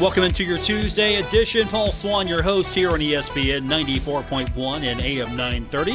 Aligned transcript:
Welcome 0.00 0.24
into 0.24 0.42
your 0.42 0.58
Tuesday 0.58 1.22
edition. 1.22 1.68
Paul 1.68 1.92
Swann, 1.92 2.26
your 2.26 2.42
host 2.42 2.74
here 2.74 2.90
on 2.90 2.98
ESPN 2.98 3.68
94.1 3.68 4.82
and 4.82 5.00
AM 5.00 5.36
930. 5.36 5.92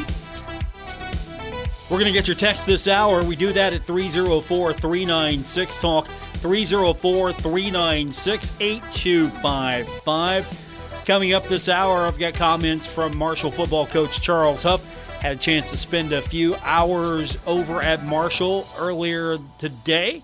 We're 1.90 2.00
going 2.00 2.06
to 2.06 2.14
get 2.14 2.26
your 2.26 2.38
text 2.38 2.66
this 2.66 2.88
hour. 2.88 3.22
We 3.26 3.36
do 3.36 3.52
that 3.52 3.74
at 3.74 3.84
304 3.84 4.72
396 4.72 5.78
Talk, 5.80 6.08
304 6.08 7.34
396 7.34 8.54
8255. 8.62 11.04
Coming 11.06 11.34
up 11.34 11.46
this 11.50 11.68
hour, 11.68 12.08
I've 12.08 12.18
got 12.18 12.36
comments 12.36 12.88
from 12.88 13.18
Marshall 13.18 13.52
football 13.52 13.86
coach 13.86 14.22
Charles 14.22 14.64
Huff. 14.64 14.96
Had 15.20 15.36
a 15.36 15.40
chance 15.40 15.72
to 15.72 15.78
spend 15.78 16.14
a 16.14 16.22
few 16.22 16.56
hours 16.64 17.38
over 17.46 17.82
at 17.82 18.06
Marshall 18.06 18.66
earlier 18.78 19.40
today. 19.58 20.24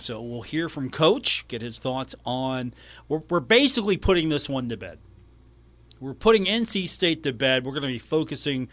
So 0.00 0.20
we'll 0.20 0.42
hear 0.42 0.68
from 0.68 0.90
Coach, 0.90 1.46
get 1.48 1.62
his 1.62 1.78
thoughts 1.78 2.14
on. 2.24 2.74
We're, 3.08 3.22
we're 3.28 3.40
basically 3.40 3.96
putting 3.96 4.28
this 4.28 4.48
one 4.48 4.68
to 4.68 4.76
bed. 4.76 4.98
We're 6.00 6.14
putting 6.14 6.44
NC 6.44 6.88
State 6.88 7.22
to 7.24 7.32
bed. 7.32 7.64
We're 7.64 7.72
going 7.72 7.82
to 7.82 7.88
be 7.88 7.98
focusing, 7.98 8.68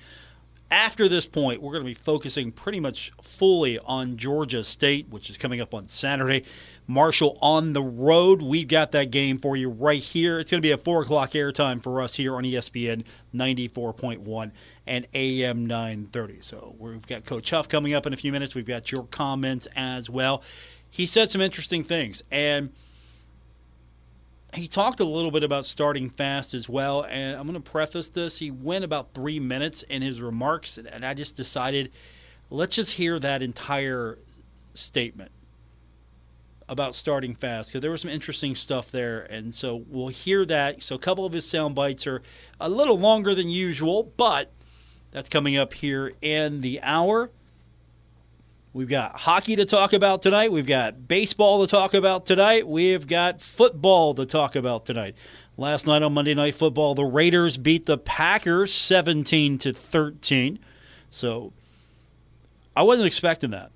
after 0.70 1.10
this 1.10 1.26
point, 1.26 1.62
we're 1.62 1.72
going 1.72 1.84
to 1.84 1.90
be 1.90 1.96
focusing 1.96 2.52
pretty 2.52 2.80
much 2.80 3.12
fully 3.22 3.80
on 3.80 4.18
Georgia 4.18 4.64
State, 4.64 5.10
which 5.10 5.30
is 5.30 5.38
coming 5.38 5.60
up 5.60 5.74
on 5.74 5.88
Saturday. 5.88 6.44
Marshall 6.88 7.40
on 7.42 7.74
the 7.74 7.82
road. 7.82 8.44
We've 8.44 8.68
got 8.68 8.92
that 8.92 9.10
game 9.10 9.40
for 9.40 9.58
you 9.58 9.70
right 9.70 10.02
here. 10.02 10.40
It's 10.40 10.52
going 10.52 10.62
to 10.62 10.66
be 10.66 10.72
a 10.72 10.78
4 10.78 11.02
o'clock 11.02 11.32
airtime 11.32 11.82
for 11.82 12.00
us 12.00 12.14
here 12.14 12.36
on 12.36 12.44
ESPN 12.44 13.04
94.1 13.34 14.52
and 14.86 15.08
AM 15.16 15.66
930. 15.66 16.42
So 16.42 16.76
we've 16.78 17.08
got 17.08 17.26
Coach 17.26 17.50
Huff 17.50 17.68
coming 17.68 17.96
up 17.96 18.06
in 18.06 18.14
a 18.14 18.18
few 18.18 18.32
minutes. 18.32 18.54
We've 18.54 18.66
got 18.66 18.92
your 18.92 19.06
comments 19.06 19.68
as 19.76 20.12
well 20.12 20.44
he 20.96 21.06
said 21.06 21.30
some 21.30 21.42
interesting 21.42 21.84
things. 21.84 22.24
And 22.32 22.72
he 24.54 24.66
talked 24.66 25.02
a 25.02 25.04
little 25.04 25.30
bit 25.30 25.44
about 25.44 25.66
starting 25.66 26.10
fast 26.10 26.54
as 26.54 26.70
well. 26.70 27.04
And 27.04 27.36
I'm 27.36 27.46
going 27.46 27.62
to 27.62 27.70
preface 27.70 28.08
this. 28.08 28.40
He 28.40 28.50
went 28.50 28.86
about 28.86 29.14
three 29.14 29.38
minutes 29.38 29.84
in 29.84 30.02
his 30.02 30.22
remarks, 30.22 30.78
and 30.78 31.06
I 31.06 31.14
just 31.14 31.36
decided 31.36 31.92
let's 32.50 32.78
just 32.78 32.94
hear 32.94 33.20
that 33.20 33.42
entire 33.42 34.20
statement 34.74 35.32
about 36.70 36.96
starting 36.96 37.36
fast 37.36 37.72
because 37.72 37.82
there 37.82 37.92
was 37.92 38.00
some 38.00 38.10
interesting 38.10 38.56
stuff 38.56 38.90
there. 38.90 39.20
And 39.20 39.54
so 39.54 39.84
we'll 39.90 40.08
hear 40.08 40.46
that. 40.46 40.82
So 40.82 40.96
a 40.96 41.00
couple 41.00 41.26
of 41.26 41.34
his 41.34 41.46
sound 41.46 41.76
bites 41.76 42.08
are 42.08 42.22
a 42.58 42.70
little 42.70 42.98
longer 42.98 43.36
than 43.36 43.50
usual, 43.50 44.14
but 44.16 44.50
that's 45.12 45.28
coming 45.28 45.58
up 45.58 45.74
here 45.74 46.14
in 46.22 46.62
the 46.62 46.80
hour. 46.82 47.32
We've 48.76 48.90
got 48.90 49.16
hockey 49.16 49.56
to 49.56 49.64
talk 49.64 49.94
about 49.94 50.22
tonight. 50.22 50.52
We've 50.52 50.66
got 50.66 51.08
baseball 51.08 51.66
to 51.66 51.72
talk 51.72 51.94
about 51.94 52.26
tonight. 52.26 52.68
We've 52.68 53.08
got 53.08 53.40
football 53.40 54.14
to 54.16 54.26
talk 54.26 54.58
about 54.58 54.86
tonight. 54.86 55.16
Last 55.56 55.88
night 55.88 56.04
on 56.04 56.14
Monday 56.14 56.34
Night 56.34 56.56
Football, 56.56 56.94
the 56.94 57.06
Raiders 57.06 57.56
beat 57.56 57.86
the 57.86 57.98
Packers 57.98 58.74
17 58.74 59.60
to 59.60 59.72
13. 59.72 60.60
So 61.10 61.54
I 62.76 62.84
wasn't 62.84 63.08
expecting 63.08 63.52
that. 63.52 63.72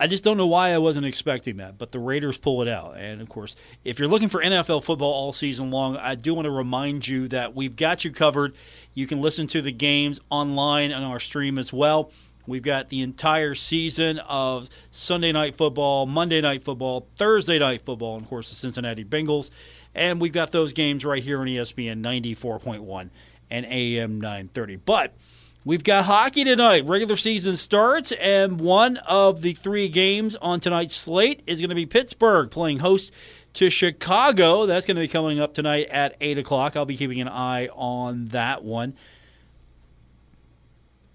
I 0.00 0.08
just 0.08 0.24
don't 0.24 0.36
know 0.36 0.48
why 0.48 0.70
I 0.70 0.78
wasn't 0.78 1.06
expecting 1.06 1.58
that, 1.58 1.78
but 1.78 1.92
the 1.92 2.00
Raiders 2.00 2.36
pull 2.36 2.60
it 2.60 2.66
out. 2.66 2.96
And 2.96 3.22
of 3.22 3.28
course, 3.28 3.54
if 3.84 4.00
you're 4.00 4.08
looking 4.08 4.28
for 4.28 4.42
NFL 4.42 4.82
football 4.82 5.12
all 5.12 5.32
season 5.32 5.70
long, 5.70 5.96
I 5.96 6.16
do 6.16 6.34
want 6.34 6.46
to 6.46 6.50
remind 6.50 7.06
you 7.06 7.28
that 7.28 7.54
we've 7.54 7.76
got 7.76 8.04
you 8.04 8.10
covered. 8.10 8.56
You 8.94 9.06
can 9.06 9.20
listen 9.20 9.46
to 9.46 9.62
the 9.62 9.70
games 9.70 10.20
online 10.28 10.90
on 10.90 11.04
our 11.04 11.20
stream 11.20 11.56
as 11.56 11.72
well. 11.72 12.10
We've 12.46 12.62
got 12.62 12.88
the 12.88 13.02
entire 13.02 13.54
season 13.54 14.18
of 14.18 14.68
Sunday 14.90 15.30
night 15.30 15.56
football, 15.56 16.06
Monday 16.06 16.40
night 16.40 16.62
football, 16.64 17.06
Thursday 17.16 17.58
night 17.58 17.82
football, 17.84 18.16
and 18.16 18.24
of 18.24 18.28
course 18.28 18.50
the 18.50 18.56
Cincinnati 18.56 19.04
Bengals. 19.04 19.50
And 19.94 20.20
we've 20.20 20.32
got 20.32 20.50
those 20.50 20.72
games 20.72 21.04
right 21.04 21.22
here 21.22 21.40
on 21.40 21.46
ESPN 21.46 22.02
94.1 22.02 23.10
and 23.50 23.66
AM 23.66 24.20
930. 24.20 24.76
But 24.76 25.14
we've 25.64 25.84
got 25.84 26.06
hockey 26.06 26.42
tonight. 26.42 26.84
Regular 26.84 27.16
season 27.16 27.56
starts, 27.56 28.10
and 28.12 28.60
one 28.60 28.96
of 28.98 29.42
the 29.42 29.52
three 29.52 29.88
games 29.88 30.34
on 30.36 30.58
tonight's 30.58 30.96
slate 30.96 31.42
is 31.46 31.60
going 31.60 31.68
to 31.68 31.76
be 31.76 31.86
Pittsburgh 31.86 32.50
playing 32.50 32.80
host 32.80 33.12
to 33.54 33.70
Chicago. 33.70 34.66
That's 34.66 34.86
going 34.86 34.96
to 34.96 35.02
be 35.02 35.08
coming 35.08 35.38
up 35.38 35.54
tonight 35.54 35.88
at 35.90 36.16
8 36.20 36.38
o'clock. 36.38 36.76
I'll 36.76 36.86
be 36.86 36.96
keeping 36.96 37.20
an 37.20 37.28
eye 37.28 37.68
on 37.68 38.28
that 38.28 38.64
one 38.64 38.94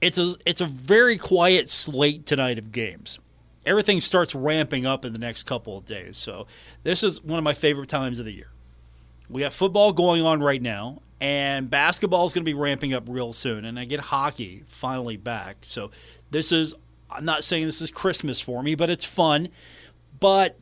it's 0.01 0.17
a 0.17 0.35
it's 0.45 0.61
a 0.61 0.65
very 0.65 1.17
quiet 1.17 1.69
slate 1.69 2.25
tonight 2.25 2.59
of 2.59 2.71
games. 2.71 3.19
Everything 3.65 3.99
starts 3.99 4.33
ramping 4.33 4.85
up 4.85 5.03
in 5.03 5.11
the 5.11 5.19
next 5.19 5.43
couple 5.43 5.77
of 5.77 5.85
days. 5.85 6.17
So 6.17 6.47
this 6.83 7.03
is 7.03 7.21
one 7.21 7.37
of 7.37 7.43
my 7.43 7.53
favorite 7.53 7.89
times 7.89 8.17
of 8.19 8.25
the 8.25 8.31
year. 8.31 8.51
We 9.29 9.41
have 9.41 9.53
football 9.53 9.91
going 9.91 10.21
on 10.21 10.41
right 10.41 10.61
now, 10.61 11.01
and 11.19 11.69
basketball 11.69 12.25
is 12.27 12.33
going 12.33 12.45
to 12.45 12.49
be 12.49 12.53
ramping 12.53 12.93
up 12.93 13.03
real 13.07 13.33
soon. 13.33 13.65
And 13.65 13.77
I 13.77 13.83
get 13.85 13.99
hockey 13.99 14.63
finally 14.67 15.17
back. 15.17 15.57
So 15.63 15.91
this 16.31 16.51
is 16.51 16.75
I'm 17.09 17.25
not 17.25 17.43
saying 17.43 17.65
this 17.65 17.81
is 17.81 17.91
Christmas 17.91 18.39
for 18.39 18.61
me, 18.63 18.75
but 18.75 18.89
it's 18.89 19.05
fun. 19.05 19.49
But 20.19 20.57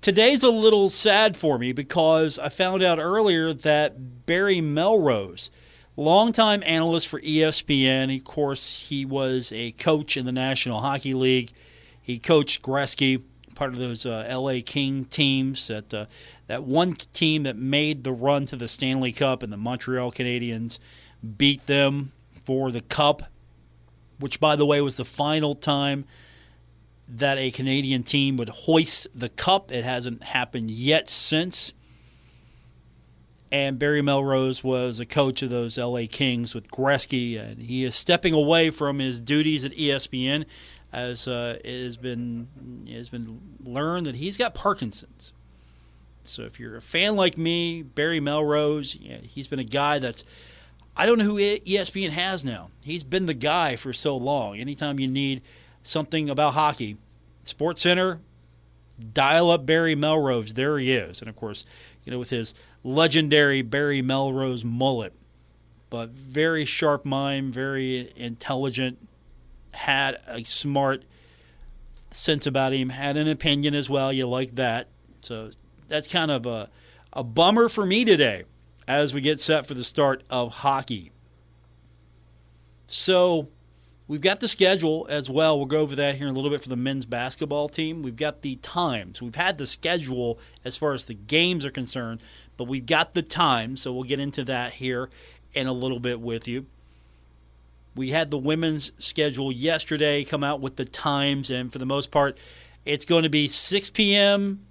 today's 0.00 0.42
a 0.42 0.50
little 0.50 0.90
sad 0.90 1.36
for 1.36 1.58
me 1.58 1.72
because 1.72 2.38
I 2.38 2.48
found 2.48 2.82
out 2.82 2.98
earlier 2.98 3.52
that 3.52 4.26
Barry 4.26 4.60
Melrose 4.60 5.50
longtime 6.00 6.62
analyst 6.64 7.08
for 7.08 7.20
ESPN. 7.20 8.16
Of 8.16 8.24
course, 8.24 8.88
he 8.88 9.04
was 9.04 9.52
a 9.52 9.72
coach 9.72 10.16
in 10.16 10.24
the 10.24 10.32
National 10.32 10.80
Hockey 10.80 11.14
League. 11.14 11.52
He 12.00 12.18
coached 12.18 12.62
Gretzky, 12.62 13.22
part 13.54 13.72
of 13.72 13.78
those 13.78 14.06
uh, 14.06 14.26
LA 14.30 14.60
King 14.64 15.04
teams 15.04 15.68
that 15.68 15.92
uh, 15.92 16.06
that 16.46 16.64
one 16.64 16.94
team 16.94 17.42
that 17.44 17.56
made 17.56 18.02
the 18.02 18.12
run 18.12 18.46
to 18.46 18.56
the 18.56 18.66
Stanley 18.66 19.12
Cup, 19.12 19.42
and 19.42 19.52
the 19.52 19.56
Montreal 19.56 20.10
Canadiens 20.10 20.78
beat 21.36 21.66
them 21.66 22.12
for 22.44 22.72
the 22.72 22.80
cup, 22.80 23.24
which, 24.18 24.40
by 24.40 24.56
the 24.56 24.66
way, 24.66 24.80
was 24.80 24.96
the 24.96 25.04
final 25.04 25.54
time 25.54 26.06
that 27.06 27.36
a 27.36 27.50
Canadian 27.50 28.02
team 28.02 28.36
would 28.38 28.48
hoist 28.48 29.06
the 29.14 29.28
cup. 29.28 29.70
It 29.70 29.84
hasn't 29.84 30.22
happened 30.22 30.70
yet 30.70 31.10
since 31.10 31.72
and 33.52 33.78
Barry 33.78 34.02
Melrose 34.02 34.62
was 34.62 35.00
a 35.00 35.06
coach 35.06 35.42
of 35.42 35.50
those 35.50 35.76
LA 35.76 36.02
Kings 36.10 36.54
with 36.54 36.70
Gretzky, 36.70 37.38
and 37.38 37.62
he 37.62 37.84
is 37.84 37.94
stepping 37.94 38.32
away 38.32 38.70
from 38.70 38.98
his 38.98 39.20
duties 39.20 39.64
at 39.64 39.72
ESPN, 39.72 40.44
as 40.92 41.26
uh, 41.26 41.58
it 41.64 41.84
has 41.84 41.96
been 41.96 42.48
it 42.86 42.96
has 42.96 43.08
been 43.08 43.40
learned 43.62 44.06
that 44.06 44.16
he's 44.16 44.36
got 44.36 44.54
Parkinson's. 44.54 45.32
So 46.22 46.42
if 46.42 46.60
you're 46.60 46.76
a 46.76 46.82
fan 46.82 47.16
like 47.16 47.36
me, 47.36 47.82
Barry 47.82 48.20
Melrose, 48.20 48.94
yeah, 48.94 49.18
he's 49.22 49.48
been 49.48 49.58
a 49.58 49.64
guy 49.64 49.98
that's 49.98 50.24
I 50.96 51.06
don't 51.06 51.18
know 51.18 51.24
who 51.24 51.36
ESPN 51.36 52.10
has 52.10 52.44
now. 52.44 52.70
He's 52.82 53.04
been 53.04 53.26
the 53.26 53.34
guy 53.34 53.76
for 53.76 53.92
so 53.92 54.16
long. 54.16 54.58
Anytime 54.58 55.00
you 55.00 55.08
need 55.08 55.42
something 55.82 56.28
about 56.28 56.54
hockey, 56.54 56.98
Sports 57.42 57.82
Center, 57.82 58.20
dial 59.12 59.50
up 59.50 59.66
Barry 59.66 59.94
Melrose. 59.94 60.54
There 60.54 60.78
he 60.78 60.92
is, 60.92 61.20
and 61.20 61.28
of 61.28 61.36
course, 61.36 61.64
you 62.04 62.12
know 62.12 62.18
with 62.18 62.30
his 62.30 62.54
legendary 62.82 63.62
Barry 63.62 64.02
Melrose 64.02 64.64
mullet, 64.64 65.12
but 65.90 66.10
very 66.10 66.64
sharp 66.64 67.04
mind, 67.04 67.52
very 67.52 68.12
intelligent, 68.16 69.08
had 69.72 70.18
a 70.26 70.44
smart 70.44 71.04
sense 72.10 72.46
about 72.46 72.72
him, 72.72 72.90
had 72.90 73.16
an 73.16 73.28
opinion 73.28 73.74
as 73.74 73.88
well. 73.88 74.12
You 74.12 74.26
like 74.28 74.54
that. 74.56 74.88
So 75.20 75.50
that's 75.88 76.08
kind 76.08 76.30
of 76.30 76.46
a, 76.46 76.70
a 77.12 77.22
bummer 77.22 77.68
for 77.68 77.84
me 77.86 78.04
today 78.04 78.44
as 78.88 79.14
we 79.14 79.20
get 79.20 79.40
set 79.40 79.66
for 79.66 79.74
the 79.74 79.84
start 79.84 80.24
of 80.30 80.50
hockey. 80.52 81.12
So 82.88 83.48
we've 84.10 84.20
got 84.20 84.40
the 84.40 84.48
schedule 84.48 85.06
as 85.08 85.30
well. 85.30 85.56
We'll 85.56 85.66
go 85.66 85.78
over 85.78 85.94
that 85.94 86.16
here 86.16 86.26
in 86.26 86.32
a 86.32 86.34
little 86.34 86.50
bit 86.50 86.64
for 86.64 86.68
the 86.68 86.74
men's 86.74 87.06
basketball 87.06 87.68
team. 87.68 88.02
We've 88.02 88.16
got 88.16 88.42
the 88.42 88.56
times. 88.56 89.22
We've 89.22 89.36
had 89.36 89.56
the 89.56 89.68
schedule 89.68 90.36
as 90.64 90.76
far 90.76 90.94
as 90.94 91.04
the 91.04 91.14
games 91.14 91.64
are 91.64 91.70
concerned, 91.70 92.20
but 92.56 92.64
we've 92.64 92.84
got 92.84 93.14
the 93.14 93.22
time, 93.22 93.76
so 93.76 93.92
we'll 93.92 94.02
get 94.02 94.18
into 94.18 94.42
that 94.46 94.72
here 94.72 95.10
in 95.54 95.68
a 95.68 95.72
little 95.72 96.00
bit 96.00 96.20
with 96.20 96.48
you. 96.48 96.66
We 97.94 98.08
had 98.08 98.32
the 98.32 98.38
women's 98.38 98.90
schedule 98.98 99.52
yesterday 99.52 100.24
come 100.24 100.42
out 100.42 100.60
with 100.60 100.74
the 100.74 100.84
times, 100.84 101.48
and 101.48 101.72
for 101.72 101.78
the 101.78 101.86
most 101.86 102.10
part, 102.10 102.36
it's 102.84 103.04
going 103.04 103.22
to 103.22 103.28
be 103.28 103.46
6 103.46 103.90
p.m., 103.90 104.66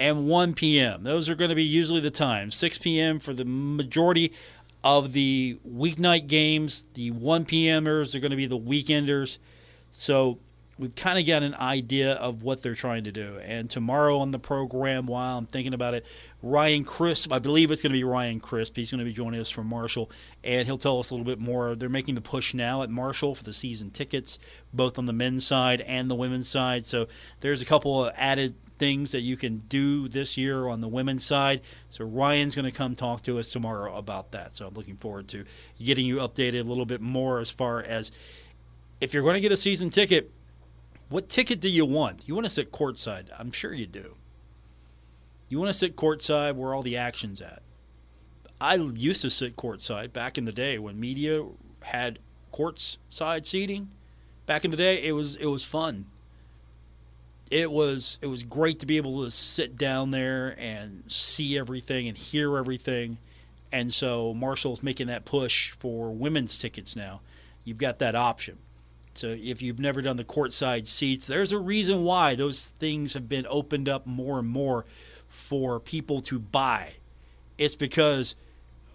and 0.00 0.26
1 0.26 0.54
p.m. 0.54 1.02
Those 1.04 1.28
are 1.28 1.34
going 1.34 1.50
to 1.50 1.54
be 1.54 1.62
usually 1.62 2.00
the 2.00 2.10
times. 2.10 2.54
6 2.54 2.78
p.m. 2.78 3.20
for 3.20 3.34
the 3.34 3.44
majority 3.44 4.32
of 4.82 5.12
the 5.12 5.58
weeknight 5.68 6.26
games. 6.26 6.84
The 6.94 7.10
1 7.10 7.44
p.m.ers 7.44 8.14
are 8.14 8.20
going 8.20 8.30
to 8.30 8.36
be 8.36 8.46
the 8.46 8.58
weekenders. 8.58 9.38
So 9.90 10.38
we've 10.80 10.94
kind 10.94 11.18
of 11.18 11.26
got 11.26 11.42
an 11.42 11.54
idea 11.54 12.14
of 12.14 12.42
what 12.42 12.62
they're 12.62 12.74
trying 12.74 13.04
to 13.04 13.12
do. 13.12 13.38
And 13.44 13.68
tomorrow 13.68 14.18
on 14.18 14.30
the 14.30 14.38
program, 14.38 15.06
while 15.06 15.36
I'm 15.36 15.46
thinking 15.46 15.74
about 15.74 15.92
it, 15.92 16.06
Ryan 16.42 16.84
Crisp, 16.84 17.32
I 17.32 17.38
believe 17.38 17.70
it's 17.70 17.82
going 17.82 17.92
to 17.92 17.98
be 17.98 18.02
Ryan 18.02 18.40
Crisp. 18.40 18.76
He's 18.76 18.90
going 18.90 19.00
to 19.00 19.04
be 19.04 19.12
joining 19.12 19.40
us 19.40 19.50
from 19.50 19.66
Marshall, 19.66 20.10
and 20.42 20.66
he'll 20.66 20.78
tell 20.78 20.98
us 20.98 21.10
a 21.10 21.14
little 21.14 21.26
bit 21.26 21.38
more. 21.38 21.74
They're 21.74 21.90
making 21.90 22.14
the 22.14 22.22
push 22.22 22.54
now 22.54 22.82
at 22.82 22.88
Marshall 22.88 23.34
for 23.34 23.44
the 23.44 23.52
season 23.52 23.90
tickets, 23.90 24.38
both 24.72 24.98
on 24.98 25.04
the 25.04 25.12
men's 25.12 25.46
side 25.46 25.82
and 25.82 26.10
the 26.10 26.14
women's 26.14 26.48
side. 26.48 26.86
So 26.86 27.08
there's 27.40 27.60
a 27.60 27.66
couple 27.66 28.06
of 28.06 28.14
added 28.16 28.54
things 28.78 29.12
that 29.12 29.20
you 29.20 29.36
can 29.36 29.58
do 29.68 30.08
this 30.08 30.38
year 30.38 30.66
on 30.66 30.80
the 30.80 30.88
women's 30.88 31.26
side. 31.26 31.60
So 31.90 32.06
Ryan's 32.06 32.54
going 32.54 32.64
to 32.64 32.72
come 32.72 32.96
talk 32.96 33.22
to 33.24 33.38
us 33.38 33.50
tomorrow 33.50 33.94
about 33.94 34.32
that. 34.32 34.56
So 34.56 34.66
I'm 34.66 34.72
looking 34.72 34.96
forward 34.96 35.28
to 35.28 35.44
getting 35.78 36.06
you 36.06 36.16
updated 36.16 36.60
a 36.60 36.68
little 36.68 36.86
bit 36.86 37.02
more 37.02 37.38
as 37.38 37.50
far 37.50 37.82
as 37.82 38.10
if 39.02 39.12
you're 39.12 39.22
going 39.22 39.34
to 39.34 39.40
get 39.40 39.52
a 39.52 39.58
season 39.58 39.90
ticket 39.90 40.30
what 41.10 41.28
ticket 41.28 41.60
do 41.60 41.68
you 41.68 41.84
want? 41.84 42.22
You 42.26 42.34
want 42.34 42.46
to 42.46 42.50
sit 42.50 42.72
courtside? 42.72 43.26
I'm 43.36 43.50
sure 43.50 43.74
you 43.74 43.86
do. 43.86 44.14
You 45.48 45.58
want 45.58 45.68
to 45.68 45.78
sit 45.78 45.96
courtside 45.96 46.54
where 46.54 46.72
all 46.72 46.82
the 46.82 46.96
action's 46.96 47.42
at. 47.42 47.62
I 48.60 48.76
used 48.76 49.20
to 49.22 49.30
sit 49.30 49.56
courtside 49.56 50.12
back 50.12 50.38
in 50.38 50.44
the 50.44 50.52
day 50.52 50.78
when 50.78 51.00
media 51.00 51.44
had 51.80 52.20
courtside 52.54 53.44
seating. 53.44 53.90
Back 54.46 54.64
in 54.64 54.70
the 54.70 54.76
day, 54.76 55.02
it 55.02 55.12
was 55.12 55.34
it 55.36 55.46
was 55.46 55.64
fun. 55.64 56.06
It 57.50 57.72
was 57.72 58.18
it 58.22 58.28
was 58.28 58.44
great 58.44 58.78
to 58.78 58.86
be 58.86 58.96
able 58.96 59.24
to 59.24 59.32
sit 59.32 59.76
down 59.76 60.12
there 60.12 60.54
and 60.58 61.02
see 61.10 61.58
everything 61.58 62.06
and 62.06 62.16
hear 62.16 62.56
everything. 62.56 63.18
And 63.72 63.92
so 63.92 64.32
Marshall's 64.32 64.82
making 64.82 65.08
that 65.08 65.24
push 65.24 65.70
for 65.70 66.12
women's 66.12 66.56
tickets 66.56 66.94
now. 66.94 67.20
You've 67.64 67.78
got 67.78 67.98
that 67.98 68.14
option. 68.14 68.58
So 69.14 69.36
if 69.38 69.60
you've 69.60 69.78
never 69.78 70.02
done 70.02 70.16
the 70.16 70.24
courtside 70.24 70.86
seats, 70.86 71.26
there's 71.26 71.52
a 71.52 71.58
reason 71.58 72.04
why 72.04 72.34
those 72.34 72.68
things 72.78 73.14
have 73.14 73.28
been 73.28 73.46
opened 73.48 73.88
up 73.88 74.06
more 74.06 74.38
and 74.38 74.48
more 74.48 74.84
for 75.28 75.80
people 75.80 76.20
to 76.22 76.38
buy. 76.38 76.94
It's 77.58 77.74
because 77.74 78.34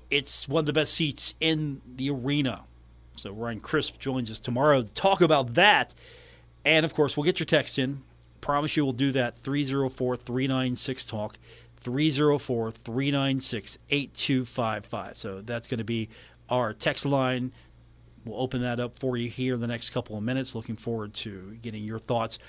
it's 0.09 0.47
one 0.47 0.61
of 0.61 0.65
the 0.65 0.73
best 0.73 0.93
seats 0.93 1.33
in 1.39 1.81
the 1.95 2.09
arena. 2.09 2.63
So 3.15 3.31
Ryan 3.31 3.59
Crisp 3.59 3.99
joins 3.99 4.29
us 4.31 4.39
tomorrow 4.39 4.81
to 4.81 4.93
talk 4.93 5.21
about 5.21 5.53
that. 5.55 5.93
And 6.63 6.85
of 6.85 6.93
course, 6.93 7.15
we'll 7.15 7.23
get 7.23 7.39
your 7.39 7.45
text 7.45 7.77
in. 7.77 8.01
Promise 8.41 8.77
you 8.77 8.83
we'll 8.83 8.93
do 8.93 9.11
that 9.13 9.37
304 9.39 10.17
396 10.17 11.05
Talk. 11.05 11.37
304 11.79 12.71
396 12.71 13.77
8255. 13.89 15.17
So 15.17 15.41
that's 15.41 15.67
going 15.67 15.77
to 15.77 15.83
be 15.83 16.09
our 16.49 16.73
text 16.73 17.05
line 17.05 17.51
We'll 18.25 18.41
open 18.41 18.61
that 18.63 18.79
up 18.79 18.97
for 18.97 19.15
you 19.15 19.29
here 19.29 19.53
in 19.53 19.61
the 19.61 19.67
next 19.67 19.91
couple 19.91 20.17
of 20.17 20.23
minutes. 20.23 20.55
Looking 20.55 20.75
forward 20.75 21.13
to 21.15 21.57
getting 21.61 21.83
your 21.83 21.99
thoughts 21.99 22.39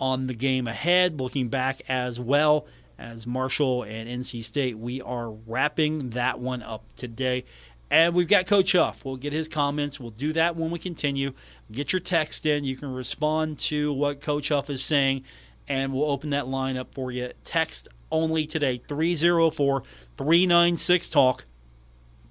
on 0.00 0.26
the 0.26 0.34
game 0.34 0.66
ahead, 0.66 1.20
looking 1.20 1.48
back 1.48 1.82
as 1.88 2.20
well 2.20 2.66
as 2.98 3.26
Marshall 3.26 3.82
and 3.82 4.08
NC 4.08 4.44
State. 4.44 4.78
We 4.78 5.00
are 5.02 5.30
wrapping 5.30 6.10
that 6.10 6.38
one 6.38 6.62
up 6.62 6.84
today. 6.96 7.44
And 7.90 8.14
we've 8.14 8.28
got 8.28 8.46
Coach 8.46 8.72
Huff. 8.72 9.04
We'll 9.04 9.16
get 9.16 9.32
his 9.32 9.48
comments. 9.48 10.00
We'll 10.00 10.10
do 10.10 10.32
that 10.32 10.56
when 10.56 10.70
we 10.70 10.78
continue. 10.78 11.32
Get 11.70 11.92
your 11.92 12.00
text 12.00 12.46
in. 12.46 12.64
You 12.64 12.76
can 12.76 12.92
respond 12.92 13.58
to 13.60 13.92
what 13.92 14.20
Coach 14.20 14.48
Huff 14.48 14.70
is 14.70 14.82
saying, 14.82 15.24
and 15.68 15.92
we'll 15.92 16.10
open 16.10 16.30
that 16.30 16.48
line 16.48 16.76
up 16.76 16.94
for 16.94 17.12
you. 17.12 17.32
Text 17.44 17.88
only 18.10 18.46
today 18.46 18.80
304 18.88 19.82
396 20.16 21.08
Talk. 21.08 21.44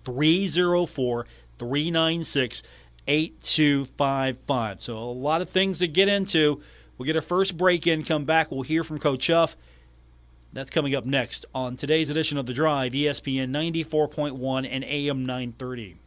304 0.05 1.25
396 1.59 2.63
8255. 3.07 4.81
So, 4.81 4.97
a 4.97 4.99
lot 4.99 5.41
of 5.41 5.49
things 5.49 5.79
to 5.79 5.87
get 5.87 6.07
into. 6.07 6.61
We'll 6.97 7.05
get 7.05 7.15
our 7.15 7.21
first 7.21 7.57
break 7.57 7.87
in, 7.87 8.03
come 8.03 8.25
back. 8.25 8.51
We'll 8.51 8.61
hear 8.61 8.83
from 8.83 8.99
Coach 8.99 9.27
Huff. 9.27 9.57
That's 10.53 10.69
coming 10.69 10.93
up 10.93 11.05
next 11.05 11.45
on 11.55 11.75
today's 11.75 12.11
edition 12.11 12.37
of 12.37 12.45
The 12.45 12.53
Drive, 12.53 12.91
ESPN 12.91 13.49
94.1 13.49 14.67
and 14.69 14.83
AM 14.83 15.25
930. 15.25 15.97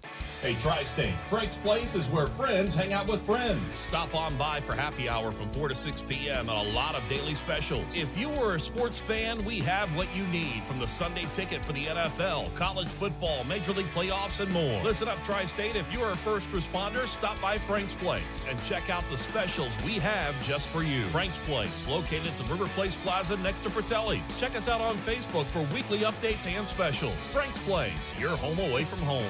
Hey, 0.43 0.55
Tri 0.61 0.83
State, 0.83 1.15
Frank's 1.29 1.57
Place 1.57 1.95
is 1.95 2.11
where 2.11 2.27
friends 2.27 2.75
hang 2.75 2.93
out 2.93 3.09
with 3.09 3.23
friends. 3.23 3.75
Stop 3.75 4.15
on 4.15 4.37
by 4.37 4.61
for 4.61 4.75
happy 4.75 5.09
hour 5.09 5.33
from 5.33 5.49
4 5.49 5.69
to 5.69 5.75
6 5.75 6.03
p.m. 6.03 6.49
and 6.51 6.69
a 6.69 6.73
lot 6.73 6.95
of 6.95 7.03
daily 7.09 7.35
specials. 7.35 7.85
If 7.97 8.17
you 8.19 8.29
were 8.29 8.55
a 8.55 8.61
sports 8.61 9.01
fan, 9.01 9.43
we 9.47 9.61
have 9.61 9.89
what 9.97 10.07
you 10.15 10.27
need 10.27 10.63
from 10.65 10.79
the 10.79 10.87
Sunday 10.87 11.27
ticket 11.33 11.65
for 11.65 11.73
the 11.73 11.87
NFL, 11.87 12.55
college 12.55 12.87
football, 12.87 13.45
Major 13.49 13.73
League 13.73 13.87
playoffs, 13.87 14.39
and 14.39 14.53
more. 14.53 14.81
Listen 14.85 15.09
up, 15.09 15.21
Tri 15.25 15.47
State. 15.47 15.75
If 15.75 15.91
you 15.91 16.03
are 16.03 16.13
a 16.13 16.17
first 16.17 16.53
responder, 16.53 17.07
stop 17.07 17.41
by 17.41 17.57
Frank's 17.59 17.95
Place 17.95 18.45
and 18.49 18.63
check 18.63 18.91
out 18.91 19.03
the 19.11 19.17
specials 19.17 19.77
we 19.85 19.95
have 19.95 20.41
just 20.43 20.69
for 20.69 20.83
you. 20.83 21.03
Frank's 21.05 21.39
Place, 21.39 21.89
located 21.89 22.27
at 22.27 22.37
the 22.37 22.45
River 22.45 22.67
Place 22.69 22.95
Plaza 22.97 23.39
next 23.39 23.61
to 23.61 23.71
Fratelli's. 23.71 24.39
Check 24.39 24.55
us 24.55 24.69
out 24.69 24.83
on 24.83 24.97
Facebook 24.99 25.47
for 25.47 25.63
weekly 25.75 26.01
updates 26.01 26.47
and 26.47 26.67
specials. 26.67 27.15
Frank's 27.33 27.59
Place, 27.61 28.15
your 28.21 28.37
home 28.37 28.59
away 28.59 28.85
from 28.85 29.01
home. 29.01 29.25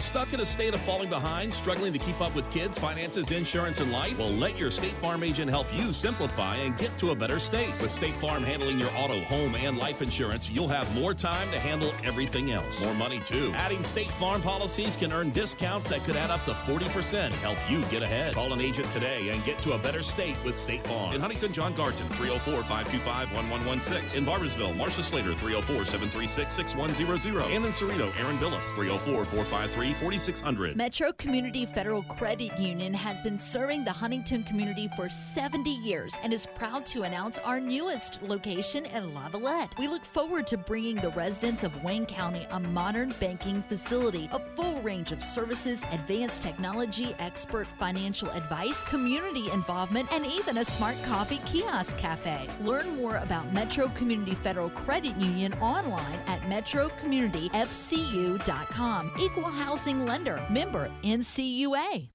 Stuck 0.00 0.32
in 0.32 0.40
a 0.40 0.46
state 0.46 0.74
of 0.74 0.80
falling 0.80 1.08
behind, 1.08 1.52
struggling 1.52 1.92
to 1.92 1.98
keep 1.98 2.20
up 2.20 2.34
with 2.34 2.48
kids, 2.50 2.78
finances, 2.78 3.30
insurance, 3.30 3.80
and 3.80 3.92
life? 3.92 4.18
Well, 4.18 4.30
let 4.30 4.56
your 4.56 4.70
State 4.70 4.92
Farm 4.92 5.22
agent 5.22 5.50
help 5.50 5.66
you 5.74 5.92
simplify 5.92 6.56
and 6.56 6.76
get 6.78 6.96
to 6.98 7.10
a 7.10 7.14
better 7.14 7.38
state. 7.38 7.74
With 7.82 7.90
State 7.90 8.14
Farm 8.14 8.42
handling 8.42 8.78
your 8.78 8.90
auto, 8.96 9.20
home, 9.24 9.54
and 9.56 9.76
life 9.76 10.00
insurance, 10.00 10.48
you'll 10.48 10.68
have 10.68 10.92
more 10.94 11.14
time 11.14 11.50
to 11.50 11.58
handle 11.58 11.92
everything 12.04 12.52
else. 12.52 12.80
More 12.80 12.94
money, 12.94 13.18
too. 13.20 13.52
Adding 13.54 13.82
State 13.82 14.10
Farm 14.12 14.40
policies 14.40 14.96
can 14.96 15.12
earn 15.12 15.30
discounts 15.30 15.88
that 15.88 16.04
could 16.04 16.16
add 16.16 16.30
up 16.30 16.44
to 16.44 16.52
40% 16.52 17.30
help 17.32 17.58
you 17.68 17.82
get 17.84 18.02
ahead. 18.02 18.34
Call 18.34 18.52
an 18.52 18.60
agent 18.60 18.90
today 18.90 19.28
and 19.30 19.44
get 19.44 19.60
to 19.62 19.72
a 19.72 19.78
better 19.78 20.02
state 20.02 20.36
with 20.44 20.56
State 20.56 20.86
Farm. 20.86 21.14
In 21.14 21.20
Huntington, 21.20 21.52
John 21.52 21.74
Garton, 21.74 22.08
304 22.10 22.62
525 22.62 23.32
1116. 23.32 24.18
In 24.18 24.24
Barboursville, 24.28 24.76
Marcia 24.76 25.02
Slater, 25.02 25.34
304 25.34 25.84
736 25.84 26.54
6100. 26.54 27.42
And 27.50 27.66
in 27.66 27.72
Ceredo, 27.72 28.12
Aaron 28.18 28.38
Billups, 28.38 28.68
304 28.74 29.24
453 29.24 29.87
4600. 29.94 30.76
Metro 30.76 31.10
Community 31.12 31.64
Federal 31.64 32.02
Credit 32.02 32.58
Union 32.58 32.92
has 32.92 33.22
been 33.22 33.38
serving 33.38 33.84
the 33.84 33.92
Huntington 33.92 34.44
community 34.44 34.90
for 34.94 35.08
70 35.08 35.70
years 35.70 36.18
and 36.22 36.30
is 36.32 36.46
proud 36.54 36.84
to 36.86 37.02
announce 37.02 37.38
our 37.38 37.58
newest 37.58 38.20
location 38.22 38.86
in 38.86 39.10
Lavalette. 39.12 39.76
We 39.78 39.88
look 39.88 40.04
forward 40.04 40.46
to 40.48 40.58
bringing 40.58 40.96
the 40.96 41.10
residents 41.10 41.64
of 41.64 41.82
Wayne 41.82 42.06
County 42.06 42.46
a 42.50 42.60
modern 42.60 43.14
banking 43.20 43.62
facility, 43.62 44.28
a 44.32 44.40
full 44.54 44.82
range 44.82 45.12
of 45.12 45.22
services, 45.22 45.82
advanced 45.90 46.42
technology, 46.42 47.14
expert 47.18 47.66
financial 47.78 48.30
advice, 48.32 48.84
community 48.84 49.50
involvement, 49.50 50.12
and 50.12 50.26
even 50.26 50.58
a 50.58 50.64
smart 50.64 50.96
coffee 51.04 51.40
kiosk 51.46 51.96
cafe. 51.96 52.46
Learn 52.60 52.96
more 52.96 53.16
about 53.16 53.50
Metro 53.52 53.88
Community 53.88 54.34
Federal 54.34 54.68
Credit 54.70 55.16
Union 55.16 55.54
online 55.54 56.20
at 56.26 56.40
metrocommunityfcu.com. 56.42 59.12
Equal 59.18 59.44
housing 59.44 59.77
housing 59.78 60.04
lender. 60.04 60.42
Member 60.50 60.90
NCUA. 61.04 62.08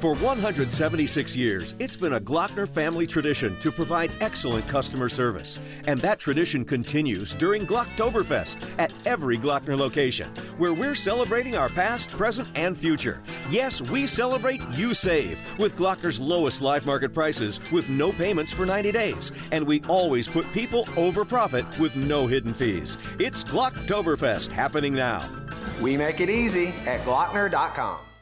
For 0.00 0.14
176 0.16 1.34
years, 1.34 1.74
it's 1.78 1.96
been 1.96 2.14
a 2.14 2.20
Glockner 2.20 2.68
family 2.68 3.06
tradition 3.06 3.56
to 3.60 3.70
provide 3.70 4.14
excellent 4.20 4.66
customer 4.68 5.08
service. 5.08 5.58
And 5.86 5.98
that 6.00 6.18
tradition 6.18 6.62
continues 6.62 7.32
during 7.32 7.62
Glocktoberfest 7.62 8.68
at 8.78 8.92
every 9.06 9.38
Glockner 9.38 9.78
location, 9.78 10.28
where 10.58 10.74
we're 10.74 10.94
celebrating 10.94 11.56
our 11.56 11.70
past, 11.70 12.10
present, 12.10 12.50
and 12.54 12.76
future. 12.76 13.22
Yes, 13.48 13.80
we 13.90 14.06
celebrate 14.06 14.60
you 14.72 14.92
save 14.92 15.38
with 15.58 15.78
Glockner's 15.78 16.20
lowest 16.20 16.60
live 16.60 16.84
market 16.84 17.14
prices 17.14 17.58
with 17.72 17.88
no 17.88 18.12
payments 18.12 18.52
for 18.52 18.66
90 18.66 18.92
days. 18.92 19.32
And 19.52 19.66
we 19.66 19.80
always 19.88 20.28
put 20.28 20.44
people 20.52 20.86
over 20.98 21.24
profit 21.24 21.64
with 21.78 21.96
no 21.96 22.26
hidden 22.26 22.52
fees. 22.52 22.98
It's 23.18 23.42
Glocktoberfest 23.42 24.50
happening 24.50 24.92
now. 24.92 25.20
We 25.80 25.96
make 25.96 26.20
it 26.20 26.30
easy 26.30 26.68
at 26.86 27.00
Glockner.com. 27.00 28.13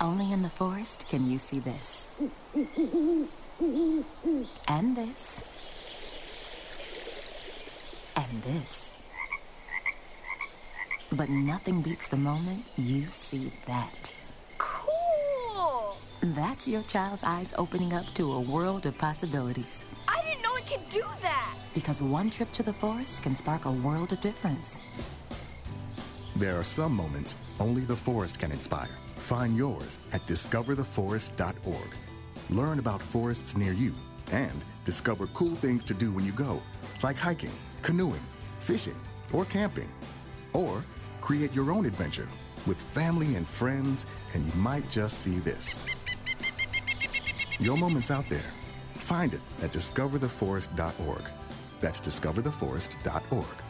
Only 0.00 0.32
in 0.32 0.42
the 0.42 0.48
forest 0.48 1.06
can 1.08 1.28
you 1.28 1.38
see 1.38 1.58
this. 1.58 2.08
And 4.68 4.96
this. 4.96 5.42
and 8.18 8.42
this. 8.42 8.94
But 11.12 11.30
nothing 11.30 11.82
beats 11.82 12.06
the 12.08 12.16
moment 12.16 12.64
you 12.76 13.06
see 13.08 13.50
that. 13.66 14.12
Cool! 14.58 15.96
That's 16.20 16.68
your 16.68 16.82
child's 16.82 17.24
eyes 17.24 17.54
opening 17.56 17.92
up 17.92 18.12
to 18.14 18.32
a 18.32 18.40
world 18.40 18.86
of 18.86 18.98
possibilities. 18.98 19.86
I 20.06 20.20
didn't 20.22 20.42
know 20.42 20.56
it 20.56 20.66
could 20.66 20.88
do 20.90 21.04
that! 21.22 21.54
Because 21.74 22.02
one 22.02 22.30
trip 22.30 22.50
to 22.52 22.62
the 22.62 22.72
forest 22.72 23.22
can 23.22 23.34
spark 23.34 23.64
a 23.64 23.72
world 23.72 24.12
of 24.12 24.20
difference. 24.20 24.78
There 26.36 26.58
are 26.58 26.64
some 26.64 26.92
moments 26.92 27.36
only 27.58 27.82
the 27.82 27.96
forest 27.96 28.38
can 28.38 28.52
inspire. 28.52 28.90
Find 29.28 29.58
yours 29.58 29.98
at 30.14 30.26
discovertheforest.org. 30.26 31.90
Learn 32.48 32.78
about 32.78 33.02
forests 33.02 33.58
near 33.58 33.74
you 33.74 33.92
and 34.32 34.64
discover 34.86 35.26
cool 35.34 35.54
things 35.54 35.84
to 35.84 35.92
do 35.92 36.10
when 36.12 36.24
you 36.24 36.32
go, 36.32 36.62
like 37.02 37.18
hiking, 37.18 37.52
canoeing, 37.82 38.22
fishing, 38.60 38.98
or 39.34 39.44
camping. 39.44 39.92
Or 40.54 40.82
create 41.20 41.54
your 41.54 41.70
own 41.72 41.84
adventure 41.84 42.26
with 42.66 42.80
family 42.80 43.34
and 43.36 43.46
friends, 43.46 44.06
and 44.32 44.46
you 44.46 44.60
might 44.62 44.88
just 44.88 45.18
see 45.18 45.40
this. 45.40 45.76
Your 47.60 47.76
moment's 47.76 48.10
out 48.10 48.30
there. 48.30 48.50
Find 48.94 49.34
it 49.34 49.42
at 49.62 49.72
discovertheforest.org. 49.72 51.24
That's 51.82 52.00
discovertheforest.org. 52.00 53.62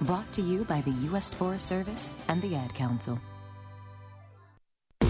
Brought 0.00 0.32
to 0.32 0.40
you 0.40 0.64
by 0.64 0.80
the 0.80 0.92
U.S. 1.10 1.28
Forest 1.28 1.66
Service 1.66 2.12
and 2.28 2.40
the 2.40 2.56
Ad 2.56 2.72
Council. 2.72 3.20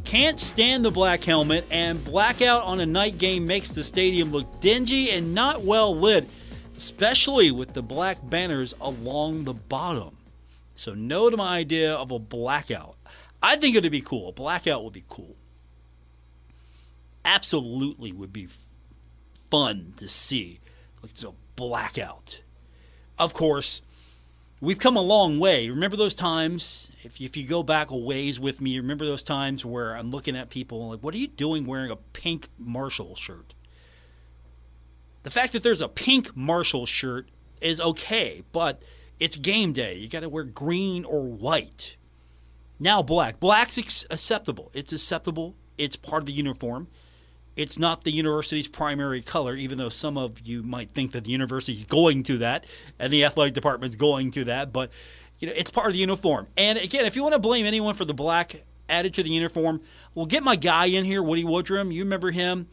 Can't 0.06 0.40
stand 0.40 0.86
the 0.86 0.92
black 0.92 1.22
helmet, 1.26 1.66
and 1.70 2.02
blackout 2.06 2.64
on 2.64 2.80
a 2.80 2.86
night 2.86 3.18
game 3.18 3.46
makes 3.46 3.74
the 3.74 3.84
stadium 3.84 4.32
look 4.32 4.62
dingy 4.62 5.12
and 5.12 5.36
not 5.36 5.64
well 5.64 5.94
lit, 5.94 6.26
especially 6.78 7.52
with 7.52 7.74
the 7.74 7.82
black 7.82 8.18
banners 8.30 8.74
along 8.80 9.44
the 9.44 9.54
bottom. 9.54 10.16
So, 10.74 10.94
no 10.94 11.30
to 11.30 11.36
my 11.36 11.58
idea 11.58 11.94
of 11.94 12.10
a 12.12 12.18
blackout. 12.18 12.96
I 13.44 13.58
think 13.58 13.76
it'd 13.76 13.92
be 13.92 14.00
cool. 14.00 14.30
A 14.30 14.32
blackout 14.32 14.86
would 14.86 14.94
be 14.94 15.04
cool. 15.10 15.36
Absolutely 17.26 18.14
would 18.14 18.32
be 18.32 18.48
fun 19.52 19.96
to 19.98 20.08
see. 20.08 20.62
Like 21.02 21.12
it's 21.12 21.26
a 21.26 21.34
blackout. 21.58 22.40
Of 23.20 23.34
course, 23.34 23.82
we've 24.62 24.80
come 24.80 24.96
a 24.96 25.02
long 25.02 25.40
way. 25.40 25.70
Remember 25.70 25.98
those 25.98 26.16
times? 26.16 26.92
If 27.04 27.20
if 27.22 27.38
you 27.38 27.46
go 27.46 27.64
back 27.64 27.90
a 27.90 27.98
ways 27.98 28.40
with 28.40 28.62
me, 28.62 28.78
remember 28.78 29.06
those 29.06 29.24
times 29.24 29.66
where 29.66 29.96
I'm 29.96 30.12
looking 30.12 30.36
at 30.36 30.50
people 30.50 30.90
like, 30.90 31.02
what 31.02 31.14
are 31.14 31.18
you 31.18 31.28
doing 31.28 31.66
wearing 31.66 31.92
a 31.92 31.96
pink 31.96 32.50
Marshall 32.58 33.16
shirt? 33.16 33.54
The 35.24 35.32
fact 35.32 35.54
that 35.54 35.64
there's 35.64 35.82
a 35.82 35.90
pink 35.90 36.36
Marshall 36.36 36.86
shirt 36.86 37.28
is 37.62 37.82
okay, 37.82 38.44
but 38.52 38.82
it's 39.20 39.36
game 39.36 39.74
day. 39.74 39.96
You 39.96 40.08
got 40.08 40.22
to 40.22 40.30
wear 40.30 40.44
green 40.44 41.04
or 41.04 41.22
white. 41.22 41.98
Now 42.80 43.02
black. 43.02 43.40
Black's 43.40 43.78
acceptable. 43.78 44.72
It's 44.74 44.94
acceptable. 44.94 45.56
It's 45.78 45.96
part 45.96 46.24
of 46.24 46.28
the 46.28 46.34
uniform. 46.34 46.88
It's 47.58 47.80
not 47.80 48.04
the 48.04 48.12
university's 48.12 48.68
primary 48.68 49.24
color, 49.24 49.56
even 49.56 49.80
though 49.80 49.90
some 49.90 50.16
of 50.16 50.40
you 50.42 50.62
might 50.62 50.92
think 50.92 51.12
that 51.12 51.24
the 51.24 51.32
university's 51.32 51.84
going 51.84 52.22
to 52.24 52.38
that 52.38 52.68
and 53.00 53.12
the 53.12 53.26
athletic 53.26 53.56
department's 53.56 53.96
going 53.96 54.30
to 54.32 54.44
that. 54.46 54.72
But 54.72 54.92
you 55.40 55.48
know, 55.48 55.54
it's 55.58 55.72
part 55.72 55.88
of 55.88 55.94
the 55.94 56.00
uniform. 56.00 56.48
And 56.56 56.78
again, 56.78 57.06
if 57.06 57.16
you 57.16 57.24
want 57.24 57.34
to 57.34 57.40
blame 57.40 57.66
anyone 57.66 57.96
for 57.96 58.06
the 58.06 58.14
black 58.14 58.64
added 58.88 59.14
to 59.16 59.24
the 59.24 59.32
uniform, 59.32 59.82
well, 60.14 60.28
get 60.28 60.44
my 60.44 60.56
guy 60.56 60.86
in 60.86 61.04
here, 61.04 61.24
Woody 61.24 61.44
Woodrum. 61.44 61.92
You 61.92 62.04
remember 62.04 62.30
him? 62.30 62.68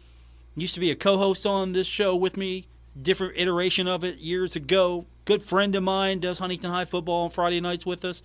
Used 0.55 0.75
to 0.75 0.81
be 0.81 0.91
a 0.91 0.95
co-host 0.95 1.47
on 1.47 1.73
this 1.73 1.87
show 1.87 2.15
with 2.15 2.37
me, 2.37 2.67
different 3.01 3.35
iteration 3.37 3.89
of 3.89 4.05
it 4.05 4.19
years 4.19 4.55
ago. 4.55 5.07
Good 5.25 5.43
friend 5.43 5.75
of 5.75 5.83
mine 5.83 6.21
does 6.21 6.39
Huntington 6.39 6.71
High 6.71 6.85
football 6.85 7.25
on 7.25 7.31
Friday 7.31 7.61
nights 7.61 7.87
with 7.87 8.05
us. 8.05 8.23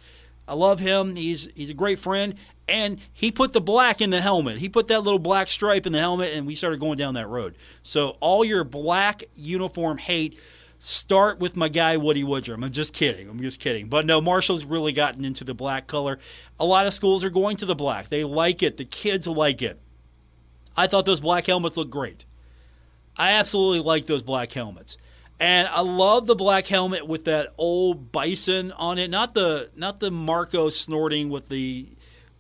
I 0.49 0.55
love 0.55 0.79
him. 0.79 1.15
He's 1.15 1.47
he's 1.55 1.69
a 1.69 1.75
great 1.75 1.99
friend, 1.99 2.33
and 2.67 2.99
he 3.13 3.31
put 3.31 3.53
the 3.53 3.61
black 3.61 4.01
in 4.01 4.09
the 4.09 4.19
helmet. 4.19 4.57
He 4.57 4.67
put 4.67 4.87
that 4.87 5.01
little 5.01 5.19
black 5.19 5.47
stripe 5.47 5.85
in 5.85 5.93
the 5.93 5.99
helmet, 5.99 6.33
and 6.33 6.47
we 6.47 6.55
started 6.55 6.79
going 6.79 6.97
down 6.97 7.13
that 7.13 7.27
road. 7.27 7.55
So 7.83 8.17
all 8.19 8.43
your 8.43 8.63
black 8.63 9.23
uniform 9.35 9.99
hate, 9.99 10.39
start 10.79 11.39
with 11.39 11.55
my 11.55 11.69
guy 11.69 11.97
Woody 11.97 12.23
Woodrum. 12.23 12.65
I'm 12.65 12.71
just 12.71 12.93
kidding. 12.93 13.29
I'm 13.29 13.39
just 13.39 13.59
kidding. 13.59 13.89
But 13.89 14.07
no, 14.07 14.21
Marshall's 14.21 14.65
really 14.65 14.91
gotten 14.91 15.23
into 15.23 15.43
the 15.43 15.53
black 15.53 15.85
color. 15.85 16.17
A 16.59 16.65
lot 16.65 16.87
of 16.87 16.93
schools 16.93 17.23
are 17.23 17.29
going 17.29 17.55
to 17.57 17.67
the 17.67 17.75
black. 17.75 18.09
They 18.09 18.23
like 18.23 18.63
it. 18.63 18.77
The 18.77 18.85
kids 18.85 19.27
like 19.27 19.61
it. 19.61 19.79
I 20.75 20.87
thought 20.87 21.05
those 21.05 21.19
black 21.19 21.45
helmets 21.45 21.77
looked 21.77 21.91
great. 21.91 22.25
I 23.15 23.33
absolutely 23.33 23.81
like 23.81 24.07
those 24.07 24.23
black 24.23 24.51
helmets. 24.51 24.97
And 25.39 25.67
I 25.69 25.81
love 25.81 26.27
the 26.27 26.35
black 26.35 26.67
helmet 26.67 27.07
with 27.07 27.25
that 27.25 27.53
old 27.57 28.11
bison 28.11 28.73
on 28.73 28.97
it. 28.97 29.09
Not 29.09 29.33
the 29.33 29.69
not 29.75 30.01
the 30.01 30.11
Marco 30.11 30.69
snorting 30.69 31.29
with 31.29 31.47
the 31.47 31.87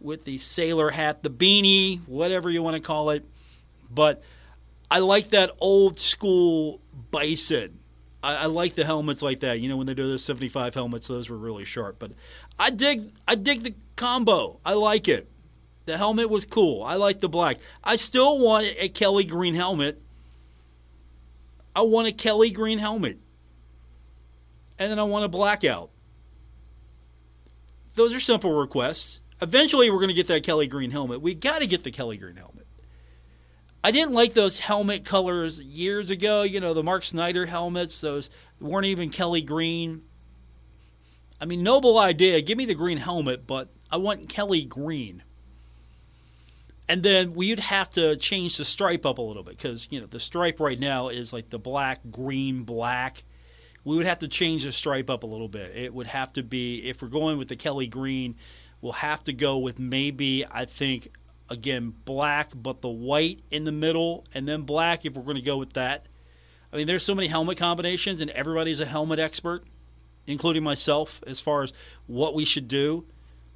with 0.01 0.25
the 0.25 0.37
sailor 0.37 0.89
hat, 0.91 1.23
the 1.23 1.29
beanie, 1.29 2.01
whatever 2.07 2.49
you 2.49 2.61
want 2.61 2.75
to 2.75 2.81
call 2.81 3.09
it. 3.11 3.25
But 3.89 4.21
I 4.91 4.99
like 4.99 5.29
that 5.29 5.51
old 5.59 5.99
school 5.99 6.81
bison. 7.11 7.79
I, 8.21 8.35
I, 8.35 8.45
like 8.47 8.75
the 8.75 8.83
helmets 8.83 9.21
like 9.21 9.41
that. 9.41 9.61
You 9.61 9.69
know, 9.69 9.77
when 9.77 9.87
they 9.87 9.93
do 9.93 10.05
those 10.05 10.23
75 10.23 10.73
helmets, 10.73 11.07
those 11.07 11.29
were 11.29 11.37
really 11.37 11.63
sharp. 11.63 11.97
But 11.99 12.11
I 12.57 12.69
dig 12.69 13.13
I 13.27 13.35
dig 13.35 13.63
the 13.63 13.75
combo. 13.95 14.59
I 14.65 14.73
like 14.73 15.07
it. 15.07 15.29
The 15.85 15.97
helmet 15.97 16.29
was 16.29 16.45
cool. 16.45 16.83
I 16.83 16.95
like 16.95 17.21
the 17.21 17.29
black. 17.29 17.57
I 17.83 17.95
still 17.95 18.37
want 18.39 18.67
a 18.77 18.89
Kelly 18.89 19.23
green 19.23 19.55
helmet 19.55 20.01
I 21.75 21.81
want 21.81 22.07
a 22.07 22.11
Kelly 22.11 22.49
green 22.49 22.79
helmet. 22.79 23.19
And 24.77 24.91
then 24.91 24.99
I 24.99 25.03
want 25.03 25.25
a 25.25 25.29
blackout. 25.29 25.89
Those 27.95 28.13
are 28.13 28.19
simple 28.19 28.53
requests. 28.53 29.19
Eventually, 29.41 29.89
we're 29.89 29.97
going 29.97 30.09
to 30.09 30.13
get 30.13 30.27
that 30.27 30.43
Kelly 30.43 30.67
green 30.67 30.91
helmet. 30.91 31.21
We 31.21 31.33
got 31.33 31.61
to 31.61 31.67
get 31.67 31.83
the 31.83 31.91
Kelly 31.91 32.17
green 32.17 32.35
helmet. 32.35 32.67
I 33.83 33.91
didn't 33.91 34.13
like 34.13 34.33
those 34.33 34.59
helmet 34.59 35.05
colors 35.05 35.61
years 35.61 36.09
ago. 36.09 36.43
You 36.43 36.59
know, 36.59 36.73
the 36.73 36.83
Mark 36.83 37.05
Snyder 37.05 37.45
helmets, 37.45 38.01
those 38.01 38.29
weren't 38.59 38.85
even 38.85 39.09
Kelly 39.09 39.41
green. 39.41 40.03
I 41.39 41.45
mean, 41.45 41.63
noble 41.63 41.97
idea. 41.97 42.41
Give 42.41 42.57
me 42.57 42.65
the 42.65 42.75
green 42.75 42.97
helmet, 42.97 43.47
but 43.47 43.69
I 43.89 43.97
want 43.97 44.27
Kelly 44.27 44.65
green 44.65 45.23
and 46.89 47.03
then 47.03 47.35
we'd 47.35 47.59
have 47.59 47.91
to 47.91 48.17
change 48.17 48.57
the 48.57 48.65
stripe 48.65 49.05
up 49.05 49.19
a 49.19 49.21
little 49.21 49.43
bit 49.43 49.55
because 49.55 49.87
you 49.91 50.01
know 50.01 50.07
the 50.07 50.19
stripe 50.19 50.59
right 50.59 50.79
now 50.79 51.09
is 51.09 51.31
like 51.31 51.51
the 51.51 51.59
black, 51.59 51.99
green, 52.09 52.63
black. 52.63 53.23
We 53.85 53.95
would 53.95 54.07
have 54.07 54.19
to 54.19 54.27
change 54.27 54.63
the 54.63 54.71
stripe 54.71 55.09
up 55.09 55.23
a 55.23 55.27
little 55.27 55.47
bit. 55.47 55.75
It 55.75 55.93
would 55.93 56.07
have 56.07 56.33
to 56.33 56.43
be 56.43 56.89
if 56.89 57.01
we're 57.01 57.07
going 57.07 57.37
with 57.37 57.47
the 57.47 57.55
Kelly 57.55 57.85
green, 57.85 58.35
we'll 58.81 58.93
have 58.93 59.23
to 59.25 59.33
go 59.33 59.59
with 59.59 59.77
maybe 59.77 60.43
I 60.49 60.65
think 60.65 61.09
again 61.47 61.93
black, 62.05 62.49
but 62.55 62.81
the 62.81 62.89
white 62.89 63.41
in 63.51 63.65
the 63.65 63.71
middle, 63.71 64.25
and 64.33 64.47
then 64.47 64.63
black 64.63 65.05
if 65.05 65.13
we're 65.13 65.23
going 65.23 65.37
to 65.37 65.43
go 65.43 65.57
with 65.57 65.73
that. 65.73 66.07
I 66.73 66.77
mean, 66.77 66.87
there's 66.87 67.03
so 67.03 67.15
many 67.15 67.27
helmet 67.27 67.57
combinations, 67.57 68.19
and 68.19 68.31
everybody's 68.31 68.79
a 68.79 68.85
helmet 68.85 69.19
expert, 69.19 69.63
including 70.25 70.63
myself, 70.63 71.21
as 71.25 71.39
far 71.39 71.63
as 71.63 71.73
what 72.07 72.33
we 72.33 72.45
should 72.45 72.67
do 72.67 73.05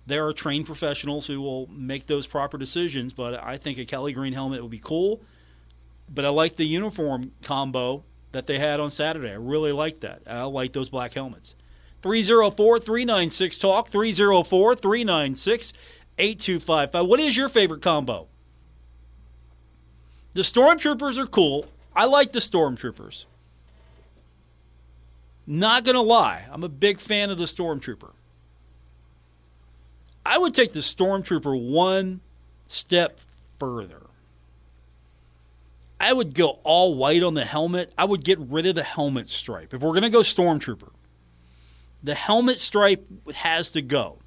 there 0.06 0.26
are 0.28 0.34
trained 0.34 0.66
professionals 0.66 1.28
who 1.28 1.42
will 1.42 1.68
make 1.68 2.08
those 2.08 2.28
proper 2.28 2.58
decisions. 2.58 3.14
But 3.14 3.42
I 3.44 3.58
think 3.58 3.78
a 3.78 3.86
Kelly 3.86 4.14
Green 4.14 4.34
helmet 4.34 4.62
would 4.62 4.72
be 4.72 4.80
cool. 4.80 5.22
But 6.14 6.26
I 6.26 6.30
like 6.30 6.58
the 6.58 6.66
uniform 6.66 7.32
combo 7.42 8.04
that 8.32 8.48
they 8.48 8.60
had 8.60 8.80
on 8.80 8.90
Saturday. 8.90 9.30
I 9.30 9.36
really 9.36 9.72
like 9.72 10.00
that. 10.02 10.22
I 10.28 10.44
like 10.44 10.74
those 10.74 10.90
black 10.90 11.14
helmets. 11.14 11.56
304 12.02 12.80
396 12.80 13.60
Talk, 13.60 13.88
304 13.88 14.76
396 14.76 15.74
8255. 16.18 17.08
What 17.08 17.20
is 17.20 17.38
your 17.38 17.48
favorite 17.48 17.82
combo? 17.82 18.28
The 20.34 20.42
Stormtroopers 20.42 21.18
are 21.18 21.28
cool. 21.28 21.68
I 21.96 22.06
like 22.06 22.34
the 22.34 22.40
Stormtroopers. 22.40 23.26
Not 25.46 25.84
going 25.84 25.96
to 25.96 26.02
lie, 26.02 26.48
I'm 26.52 26.64
a 26.64 26.70
big 26.70 27.00
fan 27.00 27.30
of 27.30 27.38
the 27.38 27.46
Stormtrooper. 27.46 28.12
I 30.26 30.38
would 30.38 30.54
take 30.54 30.74
the 30.74 30.80
Stormtrooper 30.80 31.72
one 31.72 32.22
step 32.68 33.20
further. 33.60 34.02
I 36.00 36.12
would 36.12 36.34
go 36.34 36.60
all 36.64 36.96
white 36.96 37.24
on 37.24 37.34
the 37.34 37.46
helmet. 37.46 37.94
I 37.98 38.06
would 38.06 38.24
get 38.24 38.40
rid 38.40 38.66
of 38.66 38.76
the 38.76 38.84
helmet 38.84 39.30
stripe. 39.30 39.74
If 39.74 39.82
we're 39.82 39.92
going 39.92 40.04
to 40.04 40.10
go 40.10 40.20
Stormtrooper, 40.20 40.90
the 42.04 42.14
helmet 42.14 42.60
stripe 42.60 43.06
has 43.36 43.72
to 43.72 43.82
go. 43.82 44.20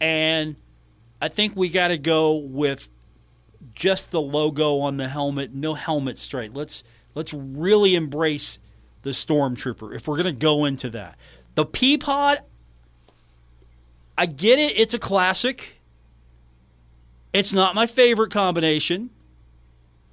And 0.00 0.56
I 1.20 1.28
think 1.28 1.56
we 1.56 1.68
got 1.68 1.88
to 1.88 1.98
go 1.98 2.34
with 2.34 2.90
just 3.74 4.10
the 4.10 4.20
logo 4.20 4.80
on 4.80 4.96
the 4.96 5.08
helmet, 5.08 5.54
no 5.54 5.74
helmet 5.74 6.18
stripe. 6.18 6.50
Let's 6.54 6.82
let's 7.14 7.32
really 7.32 7.94
embrace 7.94 8.58
the 9.02 9.10
Stormtrooper 9.10 9.94
if 9.94 10.06
we're 10.06 10.16
going 10.16 10.34
to 10.34 10.40
go 10.40 10.64
into 10.64 10.90
that. 10.90 11.18
The 11.54 11.66
Peapod, 11.66 12.38
I 14.20 14.26
get 14.26 14.60
it, 14.60 14.78
it's 14.78 14.94
a 14.94 15.00
classic. 15.00 15.80
It's 17.32 17.52
not 17.52 17.74
my 17.74 17.88
favorite 17.88 18.30
combination 18.30 19.10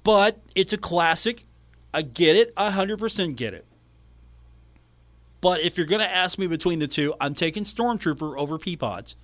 but 0.08 0.40
it's 0.54 0.72
a 0.72 0.78
classic. 0.78 1.44
I 1.92 2.00
get 2.00 2.34
it. 2.34 2.54
I 2.56 2.70
100% 2.70 3.36
get 3.36 3.52
it. 3.52 3.66
But 5.42 5.60
if 5.60 5.76
you're 5.76 5.86
going 5.86 6.00
to 6.00 6.10
ask 6.10 6.38
me 6.38 6.46
between 6.46 6.78
the 6.78 6.88
two, 6.88 7.14
I'm 7.20 7.34
taking 7.34 7.64
Stormtrooper 7.64 8.38
over 8.38 8.58
Peapods. 8.58 9.16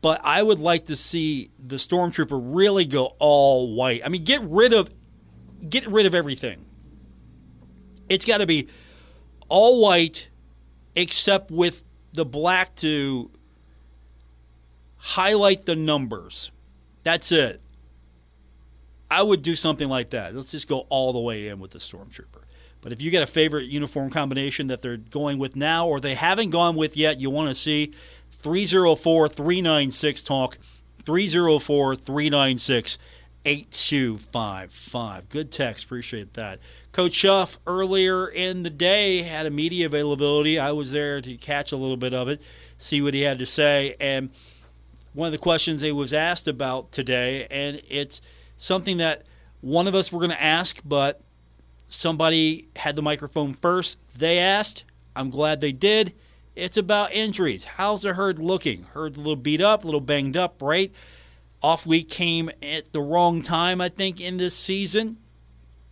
But 0.00 0.22
I 0.24 0.42
would 0.42 0.60
like 0.60 0.86
to 0.86 0.96
see 0.96 1.50
the 1.58 1.76
Stormtrooper 1.76 2.40
really 2.42 2.86
go 2.86 3.16
all 3.18 3.74
white. 3.74 4.00
I 4.02 4.08
mean, 4.08 4.24
get 4.24 4.40
rid 4.44 4.72
of 4.72 4.88
get 5.68 5.86
rid 5.86 6.06
of 6.06 6.14
everything. 6.14 6.64
It's 8.08 8.24
got 8.24 8.38
to 8.38 8.46
be 8.46 8.68
all 9.50 9.82
white 9.82 10.28
except 10.94 11.50
with 11.50 11.84
the 12.14 12.24
black 12.24 12.76
to 12.76 13.30
highlight 15.06 15.66
the 15.66 15.76
numbers. 15.76 16.50
That's 17.04 17.30
it. 17.30 17.60
I 19.08 19.22
would 19.22 19.42
do 19.42 19.54
something 19.54 19.88
like 19.88 20.10
that. 20.10 20.34
Let's 20.34 20.50
just 20.50 20.66
go 20.66 20.80
all 20.88 21.12
the 21.12 21.20
way 21.20 21.46
in 21.46 21.60
with 21.60 21.70
the 21.70 21.78
Stormtrooper. 21.78 22.42
But 22.80 22.90
if 22.90 23.00
you 23.00 23.12
get 23.12 23.22
a 23.22 23.26
favorite 23.26 23.68
uniform 23.68 24.10
combination 24.10 24.66
that 24.66 24.82
they're 24.82 24.96
going 24.96 25.38
with 25.38 25.54
now 25.54 25.86
or 25.86 26.00
they 26.00 26.16
haven't 26.16 26.50
gone 26.50 26.74
with 26.74 26.96
yet, 26.96 27.20
you 27.20 27.30
want 27.30 27.48
to 27.48 27.54
see 27.54 27.92
304 28.32 29.28
396 29.28 30.22
Talk, 30.24 30.58
304 31.04 31.94
396 31.94 32.98
8255. 33.44 35.28
Good 35.28 35.52
text. 35.52 35.84
Appreciate 35.84 36.34
that. 36.34 36.58
Coach 36.90 37.22
Huff 37.22 37.60
earlier 37.64 38.26
in 38.26 38.64
the 38.64 38.70
day 38.70 39.22
had 39.22 39.46
a 39.46 39.50
media 39.50 39.86
availability. 39.86 40.58
I 40.58 40.72
was 40.72 40.90
there 40.90 41.20
to 41.20 41.36
catch 41.36 41.70
a 41.70 41.76
little 41.76 41.96
bit 41.96 42.12
of 42.12 42.26
it, 42.26 42.42
see 42.78 43.00
what 43.00 43.14
he 43.14 43.20
had 43.20 43.38
to 43.38 43.46
say. 43.46 43.94
And 44.00 44.30
one 45.16 45.26
of 45.26 45.32
the 45.32 45.38
questions 45.38 45.82
he 45.82 45.90
was 45.90 46.12
asked 46.12 46.46
about 46.46 46.92
today, 46.92 47.48
and 47.50 47.82
it's– 47.88 48.20
something 48.56 48.96
that 48.98 49.24
one 49.60 49.86
of 49.86 49.94
us 49.94 50.10
were 50.10 50.18
going 50.18 50.30
to 50.30 50.42
ask, 50.42 50.80
but 50.84 51.20
somebody 51.88 52.68
had 52.76 52.96
the 52.96 53.02
microphone 53.02 53.54
first. 53.54 53.98
They 54.16 54.38
asked. 54.38 54.84
I'm 55.14 55.30
glad 55.30 55.60
they 55.60 55.72
did. 55.72 56.14
It's 56.54 56.76
about 56.76 57.12
injuries. 57.12 57.64
How's 57.64 58.02
the 58.02 58.14
herd 58.14 58.38
looking? 58.38 58.84
Herd 58.94 59.16
a 59.16 59.20
little 59.20 59.36
beat 59.36 59.60
up, 59.60 59.84
a 59.84 59.86
little 59.86 60.00
banged 60.00 60.36
up, 60.36 60.62
right? 60.62 60.92
Off 61.62 61.86
week 61.86 62.08
came 62.08 62.50
at 62.62 62.92
the 62.92 63.00
wrong 63.00 63.42
time, 63.42 63.80
I 63.80 63.88
think, 63.88 64.20
in 64.20 64.36
this 64.36 64.56
season. 64.56 65.18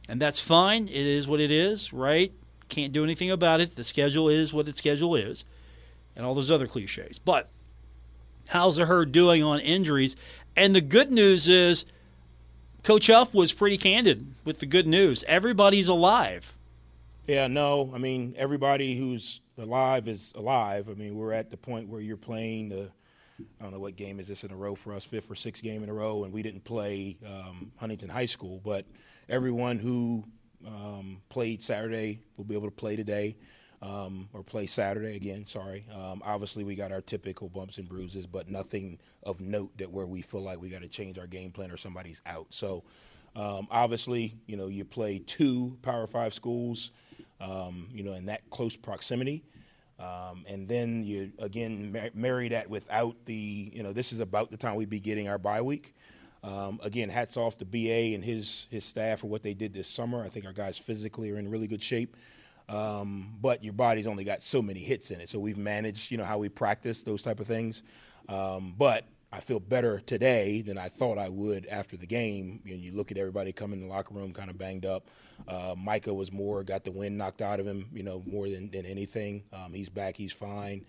And 0.09 0.21
that's 0.21 0.41
fine. 0.41 0.89
It 0.89 0.95
is 0.95 1.27
what 1.27 1.41
it 1.41 1.51
is, 1.51 1.93
right? 1.93 2.33
Can't 2.69 2.93
do 2.93 3.05
anything 3.05 3.31
about 3.31 3.61
it. 3.61 3.77
The 3.77 3.85
schedule 3.85 4.29
is 4.29 4.53
what 4.53 4.69
its 4.69 4.79
schedule 4.79 5.17
is, 5.17 5.45
and 6.17 6.25
all 6.25 6.35
those 6.35 6.51
other 6.51 6.67
cliches. 6.67 7.19
But 7.19 7.51
how's 8.49 8.79
herd 8.79 9.13
doing 9.13 9.43
on 9.43 9.61
injuries? 9.61 10.17
And 10.57 10.75
the 10.75 10.81
good 10.81 11.11
news 11.11 11.49
is 11.49 11.85
Coach 12.83 13.09
Huff 13.09 13.35
was 13.35 13.53
pretty 13.53 13.79
candid 13.79 14.35
with 14.45 14.61
the 14.61 14.67
good 14.67 14.87
news. 14.87 15.25
Everybody's 15.27 15.89
alive. 15.89 16.55
Yeah, 17.27 17.47
no, 17.47 17.91
I 17.95 17.99
mean 17.99 18.35
everybody 18.37 18.97
who's 18.97 19.41
alive 19.57 20.09
is 20.09 20.33
alive. 20.37 20.89
I 20.89 20.95
mean 20.95 21.17
we're 21.17 21.33
at 21.33 21.51
the 21.51 21.57
point 21.57 21.89
where 21.89 22.01
you're 22.01 22.17
playing 22.17 22.69
the. 22.69 22.91
I 23.61 23.65
don't 23.65 23.73
know 23.73 23.81
what 23.81 23.97
game 23.97 24.21
is 24.21 24.29
this 24.29 24.45
in 24.45 24.53
a 24.53 24.57
row 24.57 24.77
for 24.77 24.93
us, 24.93 25.05
fifth 25.05 25.29
or 25.29 25.35
sixth 25.35 25.61
game 25.61 25.83
in 25.83 25.91
a 25.91 25.93
row, 25.93 26.23
and 26.23 26.33
we 26.33 26.41
didn't 26.41 26.63
play 26.63 27.19
um, 27.27 27.73
Huntington 27.77 28.09
High 28.09 28.27
School, 28.27 28.61
but 28.65 28.87
everyone 29.29 29.81
who 29.81 30.23
um, 30.65 31.21
played 31.31 31.61
Saturday 31.61 32.21
will 32.37 32.45
be 32.45 32.55
able 32.55 32.69
to 32.69 32.75
play 32.77 32.95
today 32.95 33.37
um, 33.85 34.29
or 34.33 34.43
play 34.43 34.67
Saturday 34.67 35.17
again. 35.17 35.47
Sorry. 35.47 35.85
Um, 35.95 36.23
obviously, 36.25 36.65
we 36.65 36.75
got 36.75 36.91
our 36.91 37.03
typical 37.03 37.49
bumps 37.49 37.79
and 37.79 37.89
bruises, 37.89 38.27
but 38.27 38.51
nothing 38.51 38.99
of 39.23 39.41
note 39.41 39.77
that 39.79 39.91
where 39.91 40.07
we 40.07 40.23
feel 40.23 40.41
like 40.41 40.61
we 40.61 40.71
got 40.71 40.81
to 40.81 40.89
change 40.89 41.19
our 41.19 41.27
game 41.27 41.51
plan 41.51 41.71
or 41.71 41.77
somebody's 41.77 42.23
out. 42.25 42.47
So, 42.51 42.83
um, 43.37 43.69
obviously, 43.71 44.37
you 44.47 44.57
know, 44.57 44.69
you 44.69 44.85
play 44.85 45.19
two 45.19 45.77
Power 45.83 46.07
Five 46.07 46.33
schools, 46.33 46.93
um, 47.41 47.89
you 47.93 48.03
know, 48.03 48.15
in 48.15 48.27
that 48.27 48.49
close 48.51 48.77
proximity. 48.77 49.45
Um, 50.01 50.45
and 50.49 50.67
then 50.67 51.05
you 51.05 51.31
again 51.39 51.93
mar- 51.93 52.11
marry 52.15 52.49
that 52.49 52.69
without 52.69 53.17
the, 53.27 53.71
you 53.73 53.83
know, 53.83 53.93
this 53.93 54.13
is 54.13 54.21
about 54.21 54.51
the 54.51 54.57
time 54.57 54.77
we'd 54.77 54.91
be 54.91 55.01
getting 55.01 55.29
our 55.29 55.39
bye 55.39 55.63
week. 55.63 55.95
Um, 56.43 56.81
again, 56.83 57.09
hats 57.09 57.37
off 57.37 57.59
to 57.59 57.65
BA 57.65 58.15
and 58.15 58.25
his 58.25 58.67
his 58.71 58.85
staff 58.85 59.21
for 59.21 59.29
what 59.29 59.43
they 59.43 59.55
did 59.55 59.73
this 59.73 59.89
summer. 59.89 60.23
I 60.23 60.29
think 60.29 60.47
our 60.47 60.53
guys 60.53 60.79
physically 60.79 61.31
are 61.31 61.39
in 61.39 61.51
really 61.51 61.67
good 61.67 61.83
shape. 61.83 62.17
Um, 62.69 63.37
but 63.41 63.63
your 63.63 63.75
body's 63.75 64.07
only 64.07 64.25
got 64.25 64.43
so 64.43 64.63
many 64.63 64.81
hits 64.81 65.11
in 65.11 65.21
it. 65.21 65.29
So 65.29 65.39
we've 65.39 65.59
managed, 65.59 66.11
you 66.11 66.19
know, 66.19 66.25
how 66.25 66.39
we 66.39 66.49
practice 66.49 67.03
those 67.03 67.23
type 67.23 67.41
of 67.41 67.47
things. 67.47 67.83
Um, 68.29 68.75
but 68.77 69.05
I 69.31 69.41
feel 69.41 69.61
better 69.61 70.01
today 70.01 70.63
than 70.63 70.79
I 70.79 70.89
thought 70.89 71.19
I 71.19 71.29
would 71.29 71.67
after 71.67 71.97
the 71.97 72.07
game. 72.07 72.61
You, 72.65 72.75
know, 72.75 72.81
you 72.81 72.93
look 72.93 73.11
at 73.11 73.19
everybody 73.19 73.53
coming 73.53 73.81
in 73.81 73.89
the 73.89 73.93
locker 73.93 74.15
room 74.15 74.33
kind 74.33 74.49
of 74.49 74.57
banged 74.57 74.87
up. 74.87 75.09
Uh, 75.49 75.75
Micah 75.77 76.15
was 76.15 76.33
more, 76.33 76.63
got 76.63 76.85
the 76.85 76.93
wind 76.93 77.19
knocked 77.19 77.43
out 77.43 77.61
of 77.61 77.67
him, 77.67 77.87
you 77.93 78.03
know, 78.03 78.23
more 78.27 78.49
than, 78.49 78.71
than 78.71 78.87
anything. 78.87 79.43
Um, 79.53 79.73
he's 79.73 79.89
back, 79.89 80.17
he's 80.17 80.33
fine. 80.33 80.87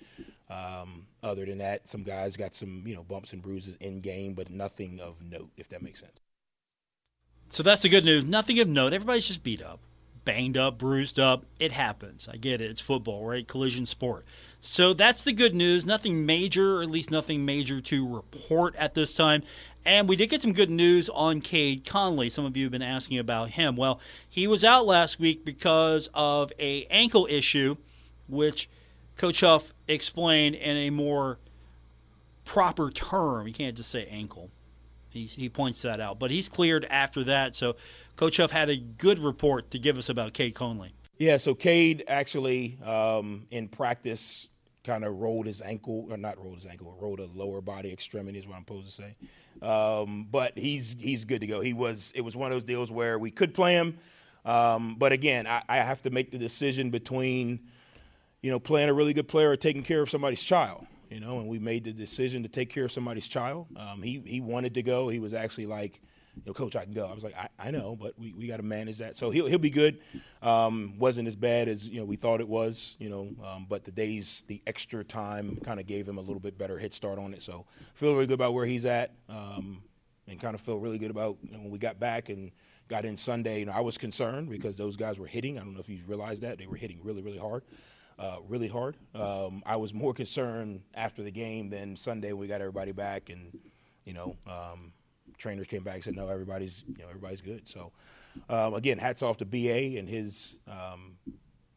Um, 0.50 1.08
other 1.24 1.44
than 1.46 1.58
that, 1.58 1.88
some 1.88 2.04
guys 2.04 2.38
got 2.38 2.54
some, 2.54 2.84
you 2.86 2.96
know, 2.96 3.04
bumps 3.04 3.34
and 3.34 3.42
bruises 3.42 3.76
in 3.78 4.00
game, 4.00 4.34
but 4.34 4.50
nothing 4.50 5.00
of 5.00 5.22
note, 5.22 5.50
if 5.58 5.68
that 5.70 5.82
makes 5.82 6.00
sense. 6.00 6.22
So 7.50 7.64
that's 7.64 7.82
the 7.82 7.90
good 7.90 8.06
news. 8.06 8.24
Nothing 8.26 8.60
of 8.60 8.68
note. 8.68 8.94
Everybody's 8.94 9.28
just 9.28 9.44
beat 9.44 9.62
up 9.62 9.80
banged 10.26 10.58
up, 10.58 10.78
bruised 10.78 11.20
up. 11.20 11.46
It 11.60 11.72
happens. 11.72 12.28
I 12.32 12.38
get 12.38 12.60
it. 12.60 12.72
It's 12.72 12.82
football, 12.82 13.26
right? 13.26 13.48
Collision 13.48 13.86
sport. 13.86 14.26
So 14.60 14.94
that's 14.94 15.24
the 15.24 15.32
good 15.32 15.56
news. 15.56 15.86
Nothing 15.86 16.26
major, 16.26 16.80
or 16.80 16.82
at 16.82 16.90
least 16.90 17.12
nothing 17.12 17.46
major 17.46 17.80
to 17.80 18.16
report 18.16 18.76
at 18.76 18.96
this 18.96 19.14
time. 19.16 19.44
And 19.86 20.10
we 20.10 20.16
did 20.16 20.30
get 20.30 20.42
some 20.42 20.54
good 20.54 20.72
news 20.72 21.10
on 21.10 21.42
Cade 21.42 21.86
Conley. 21.86 22.30
Some 22.30 22.44
of 22.44 22.58
you 22.58 22.66
have 22.66 22.72
been 22.72 22.82
asking 22.82 23.20
about 23.20 23.52
him. 23.52 23.76
Well, 23.76 24.00
he 24.28 24.48
was 24.48 24.64
out 24.64 24.88
last 24.88 25.20
week 25.20 25.46
because 25.46 26.10
of 26.16 26.52
a 26.60 26.86
ankle 26.90 27.28
issue, 27.30 27.78
which 28.28 28.68
Coach 29.16 29.42
Huff 29.42 29.74
explained 29.88 30.56
in 30.56 30.76
a 30.76 30.90
more 30.90 31.38
proper 32.44 32.90
term. 32.90 33.48
You 33.48 33.54
can't 33.54 33.78
just 33.78 33.92
say 33.92 34.08
ankle. 34.10 34.50
He, 35.10 35.26
he 35.26 35.50
points 35.50 35.84
that 35.84 36.00
out. 36.00 36.18
But 36.18 36.32
he's 36.32 36.50
cleared 36.50 36.86
after 36.86 37.24
that. 37.24 37.54
So 37.54 37.76
Coach 38.16 38.38
Huff 38.38 38.52
had 38.52 38.70
a 38.70 38.78
good 38.78 39.20
report 39.20 39.72
to 39.72 39.80
give 39.80 39.98
us 39.98 40.10
about 40.10 40.34
Cade 40.34 40.56
Conley. 40.56 40.94
Yeah, 41.18 41.38
so 41.38 41.54
Cade 41.54 42.04
actually 42.08 42.78
um, 42.84 43.48
in 43.52 43.68
practice 43.68 44.50
kind 44.84 45.04
of 45.04 45.18
rolled 45.20 45.46
his 45.46 45.62
ankle, 45.62 46.08
or 46.10 46.18
not 46.18 46.38
rolled 46.38 46.56
his 46.56 46.66
ankle, 46.66 46.96
rolled 47.00 47.20
a 47.20 47.26
lower 47.34 47.62
body 47.62 47.92
extremity 47.92 48.40
is 48.40 48.48
what 48.48 48.56
I'm 48.56 48.62
supposed 48.62 48.88
to 48.88 48.92
say. 48.92 49.16
Um, 49.62 50.28
but 50.30 50.58
he's 50.58 50.96
he's 51.00 51.26
good 51.26 51.42
to 51.42 51.48
go. 51.48 51.62
He 51.62 51.74
was 51.74 52.12
it 52.16 52.22
was 52.22 52.36
one 52.36 52.52
of 52.52 52.56
those 52.56 52.66
deals 52.66 52.92
where 52.92 53.18
we 53.18 53.32
could 53.32 53.54
play 53.54 53.74
him, 53.74 53.98
um, 54.44 54.96
but 54.98 55.12
again, 55.12 55.48
I, 55.48 55.64
I, 55.68 55.78
have 55.78 56.02
to 56.04 56.10
make 56.10 56.32
the 56.32 56.38
decision 56.38 56.90
between 56.90 57.62
you 58.42 58.52
know 58.52 58.60
playing 58.60 58.90
a 58.90 58.94
really 58.94 59.14
good 59.14 59.28
player 59.28 59.52
or 59.52 59.58
taking 59.58 59.84
care 59.84 60.02
of 60.02 60.10
somebody's 60.10 60.44
child. 60.44 60.86
You 61.10 61.20
know, 61.20 61.40
and 61.40 61.48
we 61.48 61.60
made 61.60 61.86
the 61.86 61.94
decision 61.94 62.44
to 62.44 62.50
take 62.50 62.70
care 62.70 62.86
of 62.86 62.92
somebody's 62.92 63.28
child. 63.28 63.68
Um, 63.78 64.02
he 64.02 64.22
he 64.26 64.42
wanted 64.42 64.74
to 64.74 64.84
go. 64.84 65.08
He 65.08 65.20
was 65.20 65.34
actually 65.34 65.68
like 65.68 66.02
you 66.36 66.44
know, 66.46 66.54
coach, 66.54 66.76
I 66.76 66.84
can 66.84 66.94
go. 66.94 67.08
I 67.08 67.14
was 67.14 67.24
like, 67.24 67.38
I, 67.38 67.48
I 67.60 67.72
know, 67.72 67.96
but 67.96 68.18
we, 68.20 68.34
we 68.34 68.48
got 68.48 68.58
to 68.58 68.64
manage 68.64 68.98
that. 68.98 69.16
So 69.16 69.30
he'll 69.30 69.48
he'll 69.48 69.58
be 69.58 69.70
good. 69.70 70.00
Um, 70.42 70.98
wasn't 71.00 71.28
as 71.28 71.36
bad 71.36 71.68
as 71.68 71.88
you 71.88 72.00
know 72.00 72.06
we 72.06 72.16
thought 72.16 72.42
it 72.42 72.48
was. 72.48 72.96
You 73.00 73.10
know, 73.10 73.30
um, 73.44 73.66
but 73.70 73.84
the 73.84 73.92
days, 73.92 74.44
the 74.48 74.62
extra 74.68 75.04
time, 75.04 75.58
kind 75.64 75.80
of 75.80 75.88
gave 75.88 76.08
him 76.08 76.18
a 76.18 76.22
little 76.22 76.40
bit 76.40 76.58
better 76.58 76.78
head 76.78 76.94
start 76.94 77.18
on 77.18 77.34
it. 77.34 77.42
So 77.42 77.66
feel 77.94 78.14
really 78.14 78.28
good 78.28 78.34
about 78.34 78.54
where 78.54 78.66
he's 78.66 78.86
at, 78.86 79.12
um, 79.30 79.82
and 80.28 80.40
kind 80.40 80.56
of 80.56 80.62
feel 80.62 80.78
really 80.80 80.98
good 80.98 81.12
about 81.12 81.38
you 81.44 81.54
know, 81.54 81.60
when 81.60 81.72
we 81.72 81.80
got 81.80 82.00
back 82.00 82.30
and 82.30 82.52
got 82.88 83.06
in 83.06 83.18
Sunday. 83.18 83.60
You 83.60 83.66
know, 83.66 83.74
I 83.74 83.82
was 83.82 83.98
concerned 83.98 84.50
because 84.50 84.78
those 84.78 84.98
guys 84.98 85.18
were 85.18 85.28
hitting. 85.28 85.58
I 85.58 85.62
don't 85.62 85.74
know 85.74 85.80
if 85.80 85.90
you 85.90 86.00
realized 86.08 86.42
that 86.42 86.58
they 86.58 86.68
were 86.68 86.78
hitting 86.78 87.00
really 87.04 87.22
really 87.22 87.40
hard. 87.40 87.64
Uh, 88.18 88.38
really 88.48 88.70
hard. 88.70 88.96
Um, 89.14 89.62
I 89.66 89.76
was 89.76 89.94
more 89.94 90.14
concerned 90.14 90.84
after 90.94 91.22
the 91.22 91.32
game 91.32 91.70
than 91.70 91.98
Sunday 91.98 92.32
when 92.32 92.40
we 92.40 92.48
got 92.48 92.62
everybody 92.62 92.94
back 92.94 93.30
and, 93.30 93.60
you 94.06 94.14
know, 94.14 94.38
um, 94.48 94.94
trainers 95.38 95.68
came 95.68 95.84
back 95.84 95.96
and 95.96 96.04
said, 96.04 96.16
no, 96.16 96.28
everybody's 96.30 96.84
you 96.88 97.04
know 97.04 97.10
everybody's 97.10 97.42
good. 97.42 97.68
So 97.68 97.92
um, 98.50 98.74
again, 98.74 98.98
hats 98.98 99.24
off 99.24 99.38
to 99.38 99.46
BA 99.46 99.98
and 99.98 100.10
his 100.10 100.60
um, 100.68 101.18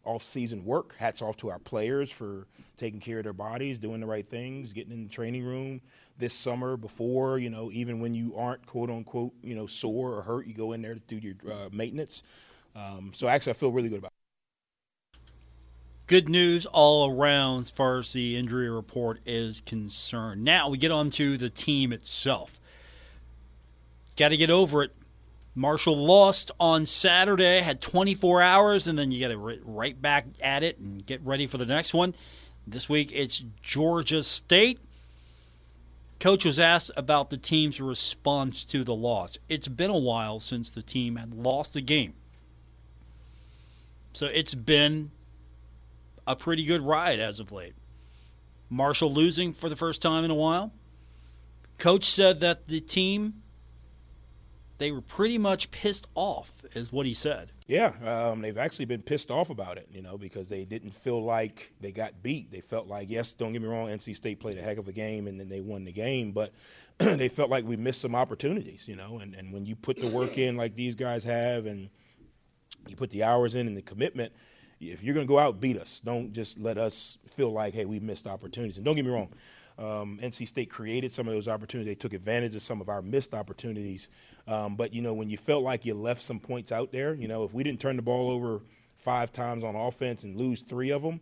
off-season 0.04 0.64
work. 0.64 0.94
Hats 0.96 1.22
off 1.22 1.36
to 1.38 1.50
our 1.50 1.58
players 1.58 2.10
for 2.10 2.46
taking 2.76 3.00
care 3.00 3.18
of 3.18 3.24
their 3.24 3.32
bodies, 3.32 3.78
doing 3.78 4.00
the 4.00 4.06
right 4.06 4.28
things, 4.28 4.72
getting 4.72 4.92
in 4.92 5.04
the 5.04 5.10
training 5.10 5.44
room 5.44 5.80
this 6.18 6.34
summer 6.34 6.76
before 6.76 7.38
you 7.38 7.48
know 7.48 7.70
even 7.72 8.00
when 8.00 8.12
you 8.14 8.34
aren't 8.36 8.66
quote 8.66 8.90
unquote 8.90 9.32
you 9.42 9.54
know 9.54 9.66
sore 9.66 10.14
or 10.14 10.22
hurt, 10.22 10.46
you 10.46 10.54
go 10.54 10.72
in 10.72 10.82
there 10.82 10.94
to 10.94 11.00
do 11.00 11.16
your 11.16 11.34
uh, 11.50 11.68
maintenance. 11.72 12.22
Um, 12.74 13.12
so 13.14 13.28
actually, 13.28 13.50
I 13.50 13.54
feel 13.54 13.72
really 13.72 13.88
good 13.88 13.98
about. 13.98 14.08
it. 14.08 15.18
Good 16.06 16.28
news 16.30 16.64
all 16.64 17.10
around 17.10 17.62
as 17.62 17.70
far 17.70 17.98
as 17.98 18.14
the 18.14 18.34
injury 18.36 18.70
report 18.70 19.20
is 19.26 19.60
concerned. 19.60 20.42
Now 20.42 20.70
we 20.70 20.78
get 20.78 20.90
on 20.90 21.10
to 21.10 21.36
the 21.36 21.50
team 21.50 21.92
itself. 21.92 22.58
Got 24.18 24.30
to 24.30 24.36
get 24.36 24.50
over 24.50 24.82
it. 24.82 24.90
Marshall 25.54 25.96
lost 25.96 26.50
on 26.58 26.86
Saturday, 26.86 27.60
had 27.60 27.80
24 27.80 28.42
hours, 28.42 28.88
and 28.88 28.98
then 28.98 29.12
you 29.12 29.20
got 29.20 29.28
to 29.28 29.60
right 29.64 30.00
back 30.00 30.26
at 30.42 30.64
it 30.64 30.78
and 30.78 31.06
get 31.06 31.24
ready 31.24 31.46
for 31.46 31.56
the 31.56 31.64
next 31.64 31.94
one. 31.94 32.14
This 32.66 32.88
week 32.88 33.12
it's 33.14 33.44
Georgia 33.62 34.24
State. 34.24 34.80
Coach 36.18 36.44
was 36.44 36.58
asked 36.58 36.90
about 36.96 37.30
the 37.30 37.36
team's 37.36 37.80
response 37.80 38.64
to 38.64 38.82
the 38.82 38.94
loss. 38.94 39.38
It's 39.48 39.68
been 39.68 39.90
a 39.90 39.98
while 39.98 40.40
since 40.40 40.68
the 40.68 40.82
team 40.82 41.14
had 41.14 41.32
lost 41.32 41.76
a 41.76 41.80
game. 41.80 42.14
So 44.12 44.26
it's 44.26 44.54
been 44.54 45.12
a 46.26 46.34
pretty 46.34 46.64
good 46.64 46.82
ride 46.82 47.20
as 47.20 47.38
of 47.38 47.52
late. 47.52 47.74
Marshall 48.68 49.12
losing 49.12 49.52
for 49.52 49.68
the 49.68 49.76
first 49.76 50.02
time 50.02 50.24
in 50.24 50.30
a 50.32 50.34
while. 50.34 50.72
Coach 51.78 52.04
said 52.04 52.40
that 52.40 52.66
the 52.66 52.80
team 52.80 53.42
they 54.78 54.92
were 54.92 55.00
pretty 55.00 55.38
much 55.38 55.70
pissed 55.70 56.06
off, 56.14 56.52
is 56.72 56.92
what 56.92 57.04
he 57.04 57.14
said. 57.14 57.50
Yeah, 57.66 57.92
um, 58.04 58.40
they've 58.40 58.56
actually 58.56 58.86
been 58.86 59.02
pissed 59.02 59.30
off 59.30 59.50
about 59.50 59.76
it, 59.76 59.88
you 59.92 60.00
know, 60.00 60.16
because 60.16 60.48
they 60.48 60.64
didn't 60.64 60.92
feel 60.92 61.22
like 61.22 61.72
they 61.80 61.92
got 61.92 62.22
beat. 62.22 62.50
They 62.50 62.60
felt 62.60 62.86
like, 62.86 63.10
yes, 63.10 63.34
don't 63.34 63.52
get 63.52 63.60
me 63.60 63.68
wrong, 63.68 63.88
NC 63.88 64.16
State 64.16 64.40
played 64.40 64.56
a 64.56 64.62
heck 64.62 64.78
of 64.78 64.88
a 64.88 64.92
game 64.92 65.26
and 65.26 65.38
then 65.38 65.48
they 65.48 65.60
won 65.60 65.84
the 65.84 65.92
game, 65.92 66.32
but 66.32 66.52
they 66.98 67.28
felt 67.28 67.50
like 67.50 67.64
we 67.64 67.76
missed 67.76 68.00
some 68.00 68.14
opportunities, 68.14 68.86
you 68.88 68.96
know. 68.96 69.18
And, 69.18 69.34
and 69.34 69.52
when 69.52 69.66
you 69.66 69.74
put 69.76 70.00
the 70.00 70.08
work 70.08 70.38
in 70.38 70.56
like 70.56 70.76
these 70.76 70.94
guys 70.94 71.24
have 71.24 71.66
and 71.66 71.90
you 72.86 72.96
put 72.96 73.10
the 73.10 73.24
hours 73.24 73.54
in 73.54 73.66
and 73.66 73.76
the 73.76 73.82
commitment, 73.82 74.32
if 74.80 75.02
you're 75.02 75.14
going 75.14 75.26
to 75.26 75.30
go 75.30 75.38
out, 75.38 75.60
beat 75.60 75.76
us. 75.76 76.00
Don't 76.04 76.32
just 76.32 76.58
let 76.58 76.78
us 76.78 77.18
feel 77.30 77.50
like, 77.50 77.74
hey, 77.74 77.84
we 77.84 77.98
missed 77.98 78.26
opportunities. 78.26 78.76
And 78.76 78.84
don't 78.84 78.94
get 78.94 79.04
me 79.04 79.10
wrong, 79.10 79.32
um, 79.78 80.18
NC 80.20 80.48
State 80.48 80.70
created 80.70 81.12
some 81.12 81.28
of 81.28 81.34
those 81.34 81.46
opportunities. 81.46 81.92
They 81.92 81.94
took 81.98 82.12
advantage 82.12 82.54
of 82.54 82.62
some 82.62 82.80
of 82.80 82.88
our 82.88 83.00
missed 83.00 83.32
opportunities. 83.32 84.08
Um, 84.48 84.74
but, 84.74 84.92
you 84.92 85.02
know, 85.02 85.14
when 85.14 85.30
you 85.30 85.36
felt 85.36 85.62
like 85.62 85.84
you 85.84 85.94
left 85.94 86.22
some 86.22 86.40
points 86.40 86.72
out 86.72 86.90
there, 86.90 87.14
you 87.14 87.28
know, 87.28 87.44
if 87.44 87.52
we 87.52 87.62
didn't 87.62 87.80
turn 87.80 87.96
the 87.96 88.02
ball 88.02 88.30
over 88.30 88.60
five 88.96 89.30
times 89.30 89.62
on 89.62 89.76
offense 89.76 90.24
and 90.24 90.36
lose 90.36 90.62
three 90.62 90.90
of 90.90 91.02
them, 91.02 91.20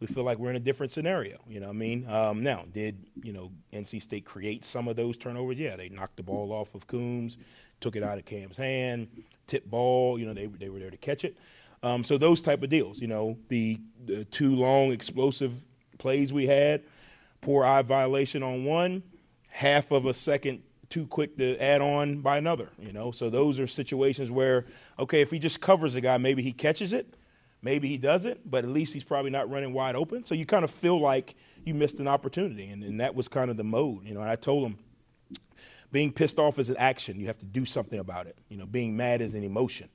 we 0.00 0.06
feel 0.06 0.24
like 0.24 0.38
we're 0.38 0.50
in 0.50 0.56
a 0.56 0.60
different 0.60 0.90
scenario. 0.90 1.38
You 1.48 1.60
know 1.60 1.66
what 1.66 1.74
I 1.74 1.78
mean? 1.78 2.06
Um, 2.08 2.42
now, 2.42 2.64
did, 2.72 2.96
you 3.22 3.32
know, 3.32 3.50
NC 3.72 4.00
State 4.00 4.24
create 4.24 4.64
some 4.64 4.88
of 4.88 4.96
those 4.96 5.16
turnovers? 5.16 5.58
Yeah, 5.58 5.76
they 5.76 5.90
knocked 5.90 6.16
the 6.16 6.22
ball 6.22 6.50
off 6.52 6.74
of 6.74 6.86
Coombs, 6.86 7.36
took 7.80 7.94
it 7.94 8.02
out 8.02 8.16
of 8.16 8.24
Cam's 8.24 8.56
hand, 8.56 9.08
tip 9.46 9.66
ball, 9.66 10.18
you 10.18 10.24
know, 10.24 10.32
they, 10.32 10.46
they 10.46 10.70
were 10.70 10.78
there 10.78 10.90
to 10.90 10.96
catch 10.96 11.24
it. 11.24 11.36
Um, 11.82 12.04
so 12.04 12.16
those 12.16 12.40
type 12.40 12.62
of 12.62 12.70
deals, 12.70 13.00
you 13.00 13.06
know, 13.06 13.36
the, 13.48 13.78
the 14.06 14.24
two 14.24 14.56
long 14.56 14.92
explosive 14.92 15.52
plays 15.98 16.32
we 16.32 16.46
had– 16.46 16.82
poor 17.40 17.64
eye 17.64 17.82
violation 17.82 18.42
on 18.42 18.64
one, 18.64 19.02
half 19.52 19.90
of 19.90 20.06
a 20.06 20.14
second 20.14 20.62
too 20.88 21.06
quick 21.06 21.36
to 21.36 21.58
add 21.58 21.80
on 21.80 22.20
by 22.20 22.38
another, 22.38 22.70
you 22.78 22.92
know. 22.92 23.10
So 23.10 23.28
those 23.30 23.60
are 23.60 23.66
situations 23.66 24.30
where, 24.30 24.64
okay, 24.98 25.20
if 25.20 25.30
he 25.30 25.38
just 25.38 25.60
covers 25.60 25.94
a 25.94 26.00
guy, 26.00 26.16
maybe 26.16 26.42
he 26.42 26.52
catches 26.52 26.92
it, 26.92 27.14
maybe 27.62 27.88
he 27.88 27.98
doesn't, 27.98 28.50
but 28.50 28.64
at 28.64 28.70
least 28.70 28.94
he's 28.94 29.04
probably 29.04 29.30
not 29.30 29.50
running 29.50 29.72
wide 29.72 29.96
open. 29.96 30.24
So 30.24 30.34
you 30.34 30.46
kind 30.46 30.64
of 30.64 30.70
feel 30.70 30.98
like 30.98 31.34
you 31.64 31.74
missed 31.74 32.00
an 32.00 32.08
opportunity, 32.08 32.68
and, 32.68 32.82
and 32.82 33.00
that 33.00 33.14
was 33.14 33.28
kind 33.28 33.50
of 33.50 33.56
the 33.56 33.64
mode, 33.64 34.04
you 34.04 34.14
know. 34.14 34.20
And 34.20 34.30
I 34.30 34.36
told 34.36 34.64
him, 34.66 34.78
being 35.90 36.12
pissed 36.12 36.38
off 36.38 36.58
is 36.58 36.70
an 36.70 36.76
action. 36.78 37.18
You 37.18 37.26
have 37.26 37.38
to 37.38 37.46
do 37.46 37.64
something 37.64 37.98
about 37.98 38.26
it. 38.26 38.36
You 38.48 38.58
know, 38.58 38.66
being 38.66 38.96
mad 38.96 39.20
is 39.20 39.34
an 39.34 39.44
emotion. 39.44 39.88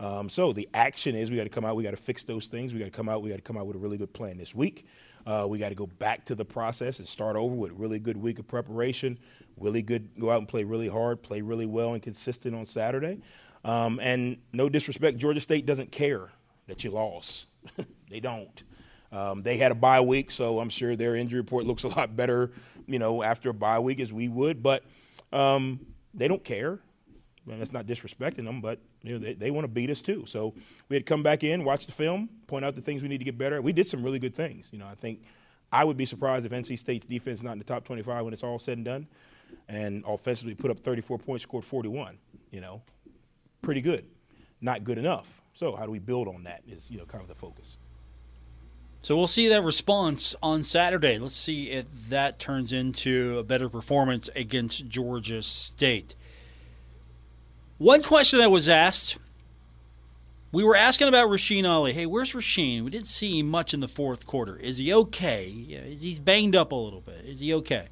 Um, 0.00 0.28
so 0.28 0.52
the 0.52 0.68
action 0.74 1.14
is 1.14 1.30
we 1.30 1.36
got 1.36 1.44
to 1.44 1.48
come 1.48 1.64
out, 1.64 1.76
we 1.76 1.82
got 1.82 1.92
to 1.92 1.96
fix 1.96 2.24
those 2.24 2.46
things. 2.46 2.72
We 2.72 2.80
got 2.80 2.86
to 2.86 2.90
come 2.90 3.08
out, 3.08 3.22
we 3.22 3.30
got 3.30 3.36
to 3.36 3.42
come 3.42 3.56
out 3.56 3.66
with 3.66 3.76
a 3.76 3.78
really 3.78 3.96
good 3.96 4.12
plan 4.12 4.36
this 4.36 4.54
week. 4.54 4.86
Uh, 5.26 5.46
we 5.48 5.58
got 5.58 5.70
to 5.70 5.74
go 5.74 5.86
back 5.86 6.24
to 6.26 6.34
the 6.34 6.44
process 6.44 6.98
and 6.98 7.08
start 7.08 7.36
over 7.36 7.54
with 7.54 7.70
a 7.70 7.74
really 7.74 7.98
good 7.98 8.16
week 8.16 8.38
of 8.38 8.46
preparation. 8.46 9.18
Really 9.58 9.82
good, 9.82 10.08
go 10.18 10.30
out 10.30 10.38
and 10.38 10.48
play 10.48 10.64
really 10.64 10.88
hard, 10.88 11.22
play 11.22 11.40
really 11.40 11.66
well 11.66 11.94
and 11.94 12.02
consistent 12.02 12.54
on 12.54 12.66
Saturday. 12.66 13.20
Um, 13.64 13.98
and 14.02 14.38
no 14.52 14.68
disrespect, 14.68 15.16
Georgia 15.16 15.40
State 15.40 15.64
doesn't 15.64 15.90
care 15.90 16.28
that 16.66 16.84
you 16.84 16.90
lost. 16.90 17.46
they 18.10 18.20
don't. 18.20 18.62
Um, 19.10 19.42
they 19.42 19.56
had 19.56 19.72
a 19.72 19.76
bye 19.76 20.00
week, 20.00 20.30
so 20.30 20.58
I'm 20.58 20.68
sure 20.68 20.96
their 20.96 21.14
injury 21.14 21.40
report 21.40 21.64
looks 21.64 21.84
a 21.84 21.88
lot 21.88 22.16
better, 22.16 22.50
you 22.86 22.98
know, 22.98 23.22
after 23.22 23.50
a 23.50 23.54
bye 23.54 23.78
week 23.78 24.00
as 24.00 24.12
we 24.12 24.28
would. 24.28 24.62
But 24.62 24.82
um, 25.32 25.86
they 26.12 26.28
don't 26.28 26.44
care. 26.44 26.80
And 27.50 27.60
that's 27.60 27.72
not 27.72 27.86
disrespecting 27.86 28.44
them, 28.44 28.60
but 28.60 28.80
you 29.04 29.12
know, 29.12 29.18
they, 29.18 29.34
they 29.34 29.50
want 29.50 29.64
to 29.64 29.68
beat 29.68 29.90
us 29.90 30.00
too. 30.00 30.24
So 30.26 30.54
we 30.88 30.96
had 30.96 31.04
come 31.04 31.22
back 31.22 31.44
in, 31.44 31.62
watch 31.62 31.84
the 31.86 31.92
film, 31.92 32.30
point 32.46 32.64
out 32.64 32.74
the 32.74 32.80
things 32.80 33.02
we 33.02 33.08
need 33.08 33.18
to 33.18 33.24
get 33.24 33.36
better. 33.36 33.60
We 33.60 33.72
did 33.72 33.86
some 33.86 34.02
really 34.02 34.18
good 34.18 34.34
things. 34.34 34.70
You 34.72 34.78
know, 34.78 34.86
I 34.86 34.94
think 34.94 35.22
I 35.70 35.84
would 35.84 35.98
be 35.98 36.06
surprised 36.06 36.46
if 36.46 36.52
NC 36.52 36.78
State's 36.78 37.04
defense 37.04 37.38
is 37.38 37.44
not 37.44 37.52
in 37.52 37.58
the 37.58 37.64
top 37.64 37.84
25 37.84 38.24
when 38.24 38.32
it's 38.32 38.42
all 38.42 38.58
said 38.58 38.78
and 38.78 38.84
done. 38.84 39.06
And 39.68 40.04
offensively 40.06 40.54
put 40.54 40.70
up 40.70 40.78
34 40.78 41.18
points, 41.18 41.42
scored 41.42 41.64
41. 41.64 42.18
You 42.50 42.62
know, 42.62 42.82
pretty 43.60 43.82
good. 43.82 44.06
Not 44.62 44.84
good 44.84 44.96
enough. 44.96 45.42
So 45.52 45.76
how 45.76 45.84
do 45.84 45.90
we 45.90 45.98
build 45.98 46.26
on 46.26 46.44
that 46.44 46.62
is, 46.66 46.90
you 46.90 46.96
know, 46.96 47.04
kind 47.04 47.20
of 47.20 47.28
the 47.28 47.34
focus. 47.34 47.76
So 49.02 49.16
we'll 49.16 49.26
see 49.26 49.48
that 49.48 49.62
response 49.62 50.34
on 50.42 50.62
Saturday. 50.62 51.18
Let's 51.18 51.36
see 51.36 51.70
if 51.70 51.84
that 52.08 52.38
turns 52.38 52.72
into 52.72 53.38
a 53.38 53.42
better 53.42 53.68
performance 53.68 54.30
against 54.34 54.88
Georgia 54.88 55.42
State. 55.42 56.14
One 57.78 58.02
question 58.02 58.38
that 58.38 58.50
was 58.50 58.68
asked 58.68 59.18
we 60.54 60.62
were 60.62 60.76
asking 60.76 61.08
about 61.08 61.28
Rasheen 61.28 61.68
Ali. 61.68 61.92
Hey, 61.92 62.06
where's 62.06 62.32
Rasheen? 62.32 62.84
We 62.84 62.90
didn't 62.90 63.08
see 63.08 63.40
him 63.40 63.48
much 63.48 63.74
in 63.74 63.80
the 63.80 63.88
fourth 63.88 64.24
quarter. 64.24 64.56
Is 64.56 64.78
he 64.78 64.94
okay? 64.94 65.48
He's 65.48 66.20
banged 66.20 66.54
up 66.54 66.70
a 66.70 66.76
little 66.76 67.00
bit. 67.00 67.24
Is 67.24 67.40
he 67.40 67.52
okay? 67.54 67.88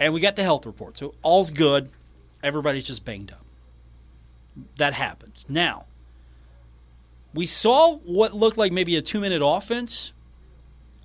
And 0.00 0.12
we 0.12 0.20
got 0.20 0.34
the 0.34 0.42
health 0.42 0.66
report. 0.66 0.98
So 0.98 1.14
all's 1.22 1.52
good. 1.52 1.90
Everybody's 2.42 2.86
just 2.86 3.04
banged 3.04 3.30
up. 3.30 3.44
That 4.78 4.94
happens. 4.94 5.46
Now, 5.48 5.84
we 7.32 7.46
saw 7.46 7.98
what 7.98 8.34
looked 8.34 8.58
like 8.58 8.72
maybe 8.72 8.96
a 8.96 9.02
two 9.02 9.20
minute 9.20 9.42
offense. 9.44 10.12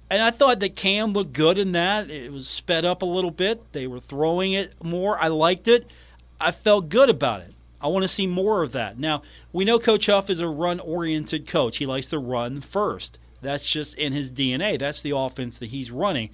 And 0.10 0.24
I 0.24 0.32
thought 0.32 0.60
that 0.62 0.76
Cam 0.76 1.14
looked 1.14 1.34
good 1.34 1.60
in 1.60 1.74
that. 1.74 2.10
It 2.10 2.34
was 2.34 2.48
sped 2.48 2.86
up 2.86 3.04
a 3.04 3.06
little 3.06 3.30
bit. 3.30 3.72
They 3.72 3.86
were 3.86 4.00
throwing 4.00 4.54
it 4.54 4.84
more. 4.84 5.20
I 5.20 5.28
liked 5.28 5.68
it. 5.68 5.86
I 6.42 6.50
felt 6.50 6.90
good 6.90 7.12
about 7.12 7.42
it. 7.42 7.54
I 7.82 7.88
want 7.88 8.04
to 8.04 8.10
see 8.10 8.28
more 8.28 8.64
of 8.64 8.72
that. 8.72 8.98
Now, 8.98 9.22
we 9.54 9.66
know 9.66 9.80
Coach 9.80 10.08
Huff 10.08 10.30
is 10.30 10.40
a 10.40 10.48
run 10.48 10.80
oriented 10.80 11.48
coach. 11.48 11.78
He 11.78 11.86
likes 11.86 12.08
to 12.08 12.20
run 12.20 12.62
first. 12.62 13.20
That's 13.42 13.70
just 13.70 13.94
in 13.96 14.14
his 14.14 14.32
DNA. 14.32 14.80
That's 14.80 15.02
the 15.02 15.16
offense 15.16 15.58
that 15.60 15.68
he's 15.68 15.92
running. 15.92 16.30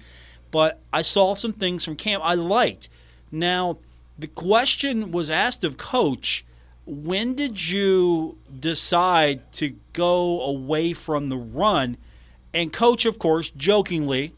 But 0.50 0.80
I 0.92 1.02
saw 1.02 1.34
some 1.34 1.52
things 1.52 1.84
from 1.84 1.96
camp 1.96 2.22
I 2.24 2.34
liked. 2.34 2.88
Now, 3.30 3.78
the 4.18 4.28
question 4.28 5.10
was 5.12 5.28
asked 5.28 5.64
of 5.64 5.76
Coach 5.76 6.44
when 6.86 7.34
did 7.34 7.70
you 7.70 8.36
decide 8.60 9.50
to 9.54 9.74
go 9.92 10.42
away 10.42 10.92
from 10.92 11.28
the 11.28 11.36
run? 11.36 11.96
And 12.52 12.72
Coach, 12.72 13.06
of 13.06 13.18
course, 13.18 13.50
jokingly, 13.50 14.34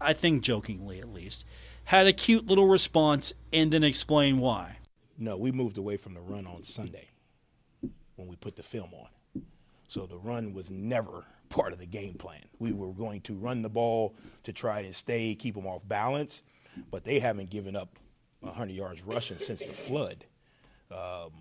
I 0.00 0.12
think 0.12 0.42
jokingly 0.42 1.00
at 1.00 1.12
least, 1.12 1.44
had 1.84 2.06
a 2.06 2.12
cute 2.12 2.46
little 2.46 2.66
response 2.66 3.32
and 3.52 3.72
then 3.72 3.82
explain 3.82 4.38
why. 4.38 4.77
No, 5.18 5.36
we 5.36 5.50
moved 5.50 5.78
away 5.78 5.96
from 5.96 6.14
the 6.14 6.20
run 6.20 6.46
on 6.46 6.62
Sunday 6.62 7.08
when 8.16 8.28
we 8.28 8.36
put 8.36 8.56
the 8.56 8.62
film 8.62 8.90
on. 8.94 9.42
So 9.88 10.06
the 10.06 10.18
run 10.18 10.52
was 10.54 10.70
never 10.70 11.24
part 11.48 11.72
of 11.72 11.78
the 11.78 11.86
game 11.86 12.14
plan. 12.14 12.42
We 12.58 12.72
were 12.72 12.92
going 12.92 13.22
to 13.22 13.34
run 13.34 13.62
the 13.62 13.68
ball 13.68 14.14
to 14.44 14.52
try 14.52 14.80
and 14.80 14.94
stay, 14.94 15.34
keep 15.34 15.54
them 15.54 15.66
off 15.66 15.86
balance, 15.88 16.42
but 16.90 17.04
they 17.04 17.18
haven't 17.18 17.50
given 17.50 17.74
up 17.74 17.98
100 18.40 18.72
yards 18.72 19.02
rushing 19.02 19.38
since 19.38 19.60
the 19.60 19.72
flood. 19.72 20.24
Um, 20.92 21.32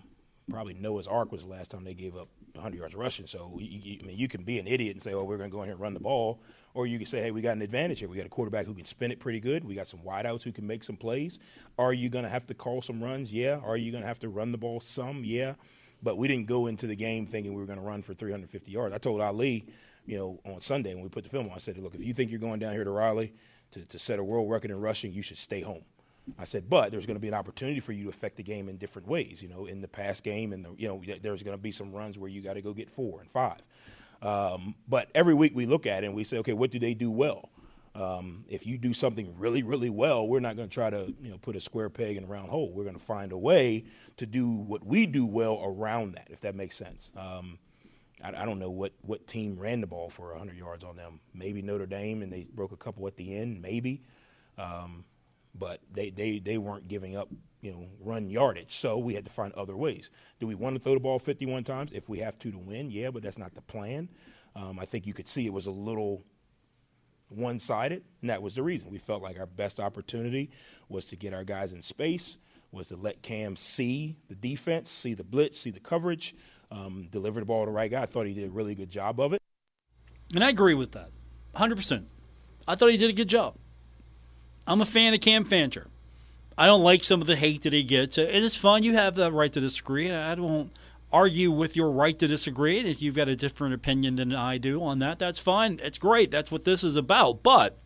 probably 0.50 0.74
Noah's 0.74 1.08
Ark 1.08 1.32
was 1.32 1.44
the 1.44 1.50
last 1.50 1.72
time 1.72 1.84
they 1.84 1.94
gave 1.94 2.16
up 2.16 2.30
100 2.54 2.78
yards 2.78 2.96
rushing. 2.96 3.28
So 3.28 3.58
you, 3.60 3.80
you, 3.80 4.00
I 4.02 4.08
mean, 4.08 4.18
you 4.18 4.28
can 4.28 4.44
be 4.44 4.60
an 4.60 4.68
idiot 4.68 4.96
and 4.96 5.04
say, 5.04 5.14
"Oh, 5.14 5.24
we're 5.24 5.38
going 5.38 5.50
to 5.50 5.56
go 5.56 5.62
in 5.62 5.68
here 5.68 5.74
and 5.74 5.82
run 5.82 5.94
the 5.94 6.00
ball," 6.00 6.42
Or 6.78 6.86
you 6.86 7.00
can 7.00 7.08
say, 7.08 7.20
hey, 7.20 7.32
we 7.32 7.42
got 7.42 7.56
an 7.56 7.64
advantage 7.64 8.02
here. 8.02 8.08
We 8.08 8.18
got 8.18 8.28
a 8.28 8.30
quarterback 8.30 8.68
who 8.68 8.76
can 8.76 8.86
spin 8.86 9.12
it 9.12 9.20
pretty 9.20 9.40
good. 9.40 9.64
We 9.66 9.74
got 9.74 9.88
some 9.88 10.00
wideouts 10.02 10.44
who 10.44 10.52
can 10.52 10.68
make 10.68 10.84
some 10.84 10.96
plays. 10.96 11.40
Are 11.80 11.92
you 11.92 12.08
going 12.08 12.24
to 12.24 12.30
have 12.30 12.46
to 12.46 12.54
call 12.54 12.84
some 12.84 13.04
runs? 13.04 13.34
Yeah. 13.34 13.60
Are 13.66 13.78
you 13.78 13.92
going 13.92 14.04
to 14.04 14.08
have 14.08 14.20
to 14.20 14.30
run 14.30 14.52
the 14.52 14.60
ball 14.60 14.80
some? 14.80 15.24
Yeah. 15.26 15.56
But 16.04 16.20
we 16.20 16.28
didn't 16.28 16.46
go 16.46 16.68
into 16.68 16.86
the 16.86 16.96
game 16.96 17.26
thinking 17.26 17.56
we 17.56 17.62
were 17.62 17.66
going 17.66 17.80
to 17.80 17.84
run 17.84 18.04
for 18.04 18.14
350 18.14 18.72
yards. 18.72 18.94
I 18.94 19.00
told 19.00 19.22
Ali, 19.22 19.66
you 20.06 20.20
know, 20.20 20.40
on 20.46 20.60
Sunday 20.60 20.94
when 20.94 21.02
we 21.02 21.10
put 21.10 21.24
the 21.24 21.32
film 21.32 21.48
on, 21.48 21.54
I 21.56 21.58
said, 21.58 21.80
look, 21.80 21.96
if 21.96 22.06
you 22.06 22.14
think 22.14 22.30
you're 22.30 22.40
going 22.40 22.60
down 22.60 22.74
here 22.74 22.84
to 22.84 22.92
Raleigh 22.92 23.34
to, 23.72 23.84
to 23.84 23.98
set 23.98 24.20
a 24.20 24.24
world 24.24 24.52
record 24.52 24.70
in 24.70 24.80
rushing, 24.80 25.12
you 25.12 25.24
should 25.24 25.40
stay 25.40 25.62
home. 25.62 25.84
I 26.38 26.46
said, 26.46 26.70
but 26.70 26.92
there's 26.92 27.08
going 27.08 27.18
to 27.18 27.22
be 27.22 27.30
an 27.30 27.34
opportunity 27.34 27.80
for 27.80 27.92
you 27.92 28.04
to 28.04 28.10
affect 28.10 28.36
the 28.36 28.44
game 28.44 28.70
in 28.70 28.78
different 28.78 29.08
ways. 29.08 29.42
You 29.42 29.50
know, 29.50 29.66
in 29.66 29.82
the 29.82 29.88
pass 29.88 30.22
game, 30.22 30.54
and 30.54 30.64
the 30.64 30.76
you 30.78 30.88
know, 30.88 31.02
there's 31.24 31.42
going 31.42 31.58
to 31.58 31.62
be 31.62 31.72
some 31.72 31.92
runs 31.92 32.20
where 32.20 32.30
you 32.30 32.42
got 32.42 32.54
to 32.54 32.62
go 32.62 32.72
get 32.72 32.92
four 32.92 33.20
and 33.20 33.32
five. 33.32 33.64
Um, 34.22 34.76
but 34.88 35.10
every 35.14 35.34
week 35.34 35.56
we 35.56 35.66
look 35.66 35.86
at 35.86 36.04
it 36.04 36.08
and 36.08 36.16
we 36.16 36.24
say, 36.24 36.38
okay, 36.40 36.54
what 36.54 36.72
do 36.72 36.80
they 36.80 36.94
do 36.94 37.12
well? 37.12 37.50
Um, 37.96 38.46
if 38.48 38.68
you 38.68 38.78
do 38.78 38.94
something 38.94 39.34
really, 39.40 39.64
really 39.64 39.90
well, 39.90 40.28
we're 40.28 40.40
not 40.40 40.56
going 40.56 40.70
to 40.70 40.74
try 40.74 40.90
to 40.90 41.14
you 41.20 41.32
know 41.32 41.38
put 41.40 41.56
a 41.56 41.60
square 41.60 41.90
peg 41.90 42.16
in 42.16 42.26
a 42.26 42.28
round 42.28 42.50
hole. 42.50 42.72
We're 42.76 42.84
going 42.84 42.96
to 42.96 43.04
find 43.04 43.32
a 43.32 43.38
way 43.38 43.86
to 44.18 44.26
do 44.28 44.50
what 44.50 44.86
we 44.86 45.08
do 45.08 45.26
well 45.26 45.62
around 45.64 46.14
that, 46.14 46.28
if 46.30 46.42
that 46.42 46.54
makes 46.56 46.76
sense. 46.76 47.12
Um, 47.18 47.58
I, 48.24 48.30
I, 48.30 48.46
don't 48.46 48.60
know 48.60 48.70
what, 48.70 48.94
what 49.02 49.26
team 49.28 49.60
ran 49.60 49.82
the 49.82 49.88
ball 49.88 50.10
for 50.10 50.30
100 50.30 50.56
yards 50.56 50.84
on 50.84 50.96
them. 50.96 51.20
Maybe 51.34 51.62
Notre 51.64 51.88
Dame, 51.88 52.22
and 52.22 52.32
they 52.32 52.46
broke 52.54 52.72
a 52.72 52.78
couple 52.78 53.08
at 53.08 53.16
the 53.16 53.36
end, 53.36 53.62
maybe. 53.62 54.04
Um, 54.58 55.06
but 55.56 55.82
they, 55.92 56.12
they, 56.12 56.40
they 56.40 56.58
weren't 56.58 56.88
giving 56.88 57.16
up 57.16 57.30
you 57.62 57.72
know 57.72 57.86
run 58.00 58.30
yardage, 58.30 58.76
so 58.76 58.98
we 58.98 59.14
had 59.14 59.26
to 59.26 59.32
find 59.32 59.54
other 59.54 59.76
ways. 59.76 60.10
Do 60.40 60.48
we 60.48 60.56
want 60.56 60.76
to 60.76 60.82
throw 60.82 60.94
the 60.94 61.00
ball 61.00 61.20
51 61.20 61.64
times 61.64 61.92
if 61.94 62.08
we 62.10 62.20
have 62.20 62.38
to 62.40 62.52
to 62.52 62.58
win? 62.58 62.90
Yeah, 62.90 63.12
but 63.12 63.24
that's 63.24 63.38
not 63.38 63.56
the 63.56 63.62
plan. 63.62 64.10
Um, 64.56 64.80
I 64.80 64.86
think 64.86 65.06
you 65.06 65.14
could 65.14 65.28
see 65.28 65.46
it 65.46 65.54
was 65.54 65.68
a 65.68 65.72
little 65.72 66.24
one 67.30 67.60
sided, 67.60 68.04
and 68.22 68.30
that 68.30 68.42
was 68.42 68.56
the 68.56 68.64
reason. 68.64 68.92
We 68.92 68.98
felt 68.98 69.22
like 69.22 69.40
our 69.40 69.46
best 69.46 69.80
opportunity 69.80 70.50
was 70.90 71.06
to 71.08 71.16
get 71.16 71.34
our 71.34 71.44
guys 71.44 71.74
in 71.74 71.82
space, 71.82 72.38
was 72.72 72.90
to 72.90 72.96
let 72.96 73.22
Cam 73.22 73.56
see 73.56 74.18
the 74.30 74.36
defense, 74.36 74.90
see 74.90 75.14
the 75.14 75.24
blitz, 75.24 75.60
see 75.60 75.72
the 75.72 75.80
coverage, 75.80 76.36
um, 76.72 77.08
deliver 77.12 77.40
the 77.40 77.46
ball 77.46 77.66
to 77.66 77.72
the 77.72 77.76
right 77.76 77.92
guy. 77.92 78.02
I 78.02 78.06
thought 78.06 78.28
he 78.28 78.34
did 78.34 78.50
a 78.50 78.52
really 78.52 78.76
good 78.76 78.90
job 78.90 79.20
of 79.20 79.34
it. 79.34 79.42
And 80.34 80.44
I 80.44 80.50
agree 80.50 80.74
with 80.74 80.92
that 80.94 81.10
100%. 81.56 82.06
I 82.68 82.76
thought 82.76 82.92
he 82.92 82.98
did 82.98 83.10
a 83.10 83.14
good 83.14 83.30
job. 83.30 83.56
I'm 84.66 84.82
a 84.82 84.86
fan 84.86 85.14
of 85.14 85.22
Cam 85.22 85.46
Fancher. 85.46 85.88
I 86.58 86.66
don't 86.66 86.84
like 86.84 87.04
some 87.04 87.22
of 87.22 87.28
the 87.28 87.36
hate 87.36 87.62
that 87.64 87.74
he 87.74 87.84
gets. 87.84 88.18
Uh, 88.18 88.22
it 88.22 88.44
is 88.44 88.56
fun. 88.56 88.84
You 88.84 88.94
have 88.94 89.16
the 89.16 89.32
right 89.32 89.52
to 89.54 89.60
disagree. 89.60 90.12
I 90.12 90.36
don't 90.36 90.72
argue 91.12 91.52
with 91.52 91.76
your 91.76 91.92
right 91.92 92.18
to 92.20 92.28
disagree. 92.28 92.80
And 92.80 92.88
if 92.88 93.02
you've 93.02 93.16
got 93.16 93.30
a 93.30 93.36
different 93.36 93.74
opinion 93.74 94.16
than 94.16 94.34
I 94.34 94.58
do 94.58 94.84
on 94.84 95.00
that, 95.00 95.20
that's 95.20 95.40
fine. 95.40 95.80
It's 95.84 95.98
great. 95.98 96.32
That's 96.32 96.52
what 96.52 96.64
this 96.64 96.84
is 96.84 96.96
about. 96.96 97.44
But 97.44 97.78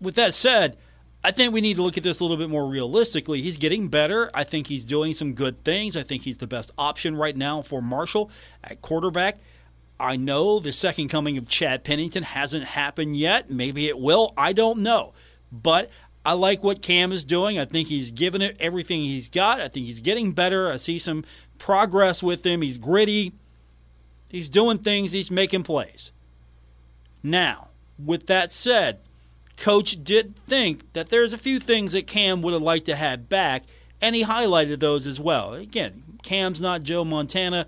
with 0.00 0.14
that 0.14 0.32
said, 0.34 0.76
I 1.22 1.30
think 1.32 1.52
we 1.52 1.60
need 1.60 1.76
to 1.76 1.82
look 1.82 1.98
at 1.98 2.02
this 2.02 2.20
a 2.20 2.24
little 2.24 2.38
bit 2.38 2.48
more 2.48 2.66
realistically. 2.66 3.42
He's 3.42 3.58
getting 3.58 3.88
better. 3.88 4.30
I 4.32 4.42
think 4.42 4.68
he's 4.68 4.84
doing 4.84 5.12
some 5.12 5.34
good 5.34 5.62
things. 5.64 5.96
I 5.96 6.02
think 6.02 6.22
he's 6.22 6.38
the 6.38 6.46
best 6.46 6.70
option 6.78 7.14
right 7.14 7.36
now 7.36 7.60
for 7.60 7.82
Marshall 7.82 8.30
at 8.64 8.80
quarterback. 8.80 9.38
I 9.98 10.16
know 10.16 10.58
the 10.58 10.72
second 10.72 11.08
coming 11.08 11.36
of 11.36 11.46
Chad 11.46 11.84
Pennington 11.84 12.22
hasn't 12.22 12.64
happened 12.64 13.18
yet. 13.18 13.50
Maybe 13.50 13.86
it 13.86 13.98
will. 13.98 14.32
I 14.34 14.54
don't 14.54 14.78
know. 14.78 15.12
But 15.52 15.90
I 16.24 16.34
like 16.34 16.62
what 16.62 16.82
Cam 16.82 17.12
is 17.12 17.24
doing. 17.24 17.58
I 17.58 17.64
think 17.64 17.88
he's 17.88 18.10
given 18.10 18.42
it 18.42 18.56
everything 18.60 19.00
he's 19.00 19.28
got. 19.28 19.60
I 19.60 19.68
think 19.68 19.86
he's 19.86 20.00
getting 20.00 20.32
better. 20.32 20.70
I 20.70 20.76
see 20.76 20.98
some 20.98 21.24
progress 21.58 22.22
with 22.22 22.44
him. 22.44 22.62
He's 22.62 22.78
gritty. 22.78 23.32
He's 24.28 24.48
doing 24.48 24.78
things. 24.78 25.12
He's 25.12 25.30
making 25.30 25.62
plays. 25.62 26.12
Now, 27.22 27.68
with 27.98 28.26
that 28.26 28.52
said, 28.52 29.00
Coach 29.56 30.02
did 30.02 30.36
think 30.46 30.92
that 30.92 31.08
there's 31.08 31.32
a 31.32 31.38
few 31.38 31.58
things 31.58 31.92
that 31.92 32.06
Cam 32.06 32.42
would 32.42 32.54
have 32.54 32.62
liked 32.62 32.86
to 32.86 32.96
have 32.96 33.28
back, 33.28 33.64
and 34.00 34.16
he 34.16 34.24
highlighted 34.24 34.78
those 34.78 35.06
as 35.06 35.20
well. 35.20 35.54
Again, 35.54 36.02
Cam's 36.22 36.60
not 36.60 36.82
Joe 36.82 37.04
Montana. 37.04 37.66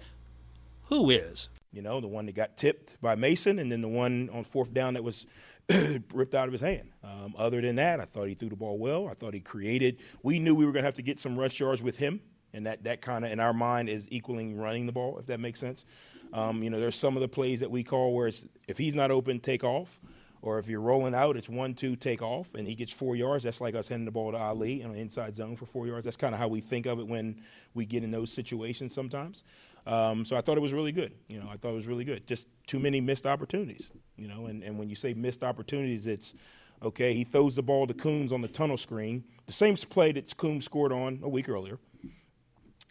Who 0.85 1.11
is? 1.11 1.49
You 1.73 1.83
know, 1.83 2.01
the 2.01 2.09
one 2.09 2.27
that 2.27 2.35
got 2.35 2.57
tipped 2.57 3.01
by 3.01 3.15
Mason, 3.15 3.59
and 3.59 3.73
then 3.73 3.81
the 3.81 3.88
one 3.88 4.31
on 4.33 4.45
fourth 4.45 4.73
down 4.73 4.95
that 4.95 5.05
was 5.05 5.27
ripped 6.12 6.35
out 6.35 6.48
of 6.48 6.53
his 6.53 6.61
hand. 6.61 6.90
Um, 7.05 7.35
other 7.37 7.61
than 7.61 7.77
that, 7.77 8.01
I 8.01 8.05
thought 8.05 8.29
he 8.29 8.35
threw 8.35 8.48
the 8.48 8.57
ball 8.57 8.79
well. 8.79 9.09
I 9.09 9.14
thought 9.14 9.35
he 9.35 9.40
created. 9.40 9.98
We 10.22 10.38
knew 10.38 10.55
we 10.55 10.66
were 10.66 10.72
going 10.72 10.83
to 10.83 10.87
have 10.87 10.94
to 10.94 11.03
get 11.03 11.18
some 11.18 11.38
rush 11.38 11.61
yards 11.61 11.83
with 11.83 11.96
him, 11.96 12.20
and 12.53 12.66
that 12.66 12.85
that 12.85 13.01
kind 13.01 13.25
of 13.25 13.33
in 13.33 13.40
our 13.40 13.53
mind 13.53 13.88
is 13.88 14.09
equaling 14.11 14.57
running 14.57 14.87
the 14.87 14.92
ball, 14.92 15.18
if 15.18 15.27
that 15.27 15.40
makes 15.40 15.59
sense. 15.59 15.85
Um, 16.33 16.62
you 16.62 16.70
know, 16.70 16.81
there's 16.81 16.96
some 16.96 17.16
of 17.16 17.20
the 17.20 17.29
plays 17.29 17.61
that 17.61 17.70
we 17.70 17.83
call 17.83 18.14
where 18.14 18.29
it's 18.29 18.46
if 18.68 18.79
he's 18.79 18.94
not 18.94 19.11
open, 19.11 19.40
take 19.40 19.64
off. 19.64 20.01
Or 20.42 20.59
if 20.59 20.68
you're 20.68 20.81
rolling 20.81 21.14
out, 21.14 21.37
it's 21.37 21.48
one, 21.48 21.72
two, 21.72 21.94
take 21.94 22.20
off, 22.20 22.52
and 22.55 22.66
he 22.66 22.74
gets 22.74 22.92
four 22.92 23.14
yards. 23.14 23.44
That's 23.44 23.61
like 23.61 23.76
us 23.76 23.88
handing 23.88 24.07
the 24.07 24.11
ball 24.11 24.33
to 24.33 24.38
Ali 24.38 24.83
in 24.83 24.92
the 24.92 24.98
inside 24.98 25.37
zone 25.37 25.55
for 25.55 25.66
four 25.66 25.87
yards. 25.87 26.05
That's 26.05 26.16
kind 26.16 26.35
of 26.35 26.40
how 26.40 26.48
we 26.48 26.61
think 26.61 26.87
of 26.87 26.98
it 26.98 27.07
when 27.07 27.40
we 27.74 27.87
get 27.87 28.02
in 28.02 28.11
those 28.11 28.33
situations 28.33 28.92
sometimes. 28.92 29.44
Um, 29.87 30.24
so 30.24 30.37
I 30.37 30.40
thought 30.40 30.57
it 30.57 30.61
was 30.61 30.72
really 30.72 30.90
good. 30.90 31.12
You 31.28 31.38
know, 31.38 31.48
I 31.48 31.57
thought 31.57 31.70
it 31.70 31.76
was 31.76 31.87
really 31.87 32.05
good. 32.05 32.26
Just 32.26 32.48
too 32.66 32.81
many 32.81 33.00
missed 33.00 33.24
opportunities. 33.24 33.90
You 34.16 34.26
know, 34.26 34.46
and, 34.46 34.64
and 34.64 34.78
when 34.78 34.90
you 34.90 34.96
say 34.96 35.14
missed 35.14 35.44
opportunities, 35.44 36.09
it's 36.09 36.35
okay. 36.83 37.12
He 37.12 37.22
throws 37.22 37.55
the 37.55 37.62
ball 37.62 37.87
to 37.87 37.94
Coombs 37.94 38.33
on 38.33 38.42
the 38.42 38.48
tunnel 38.48 38.76
screen, 38.76 39.24
the 39.46 39.52
same 39.52 39.76
play 39.76 40.11
that 40.12 40.37
Coombs 40.37 40.64
scored 40.64 40.92
on 40.92 41.20
a 41.22 41.28
week 41.28 41.48
earlier. 41.48 41.78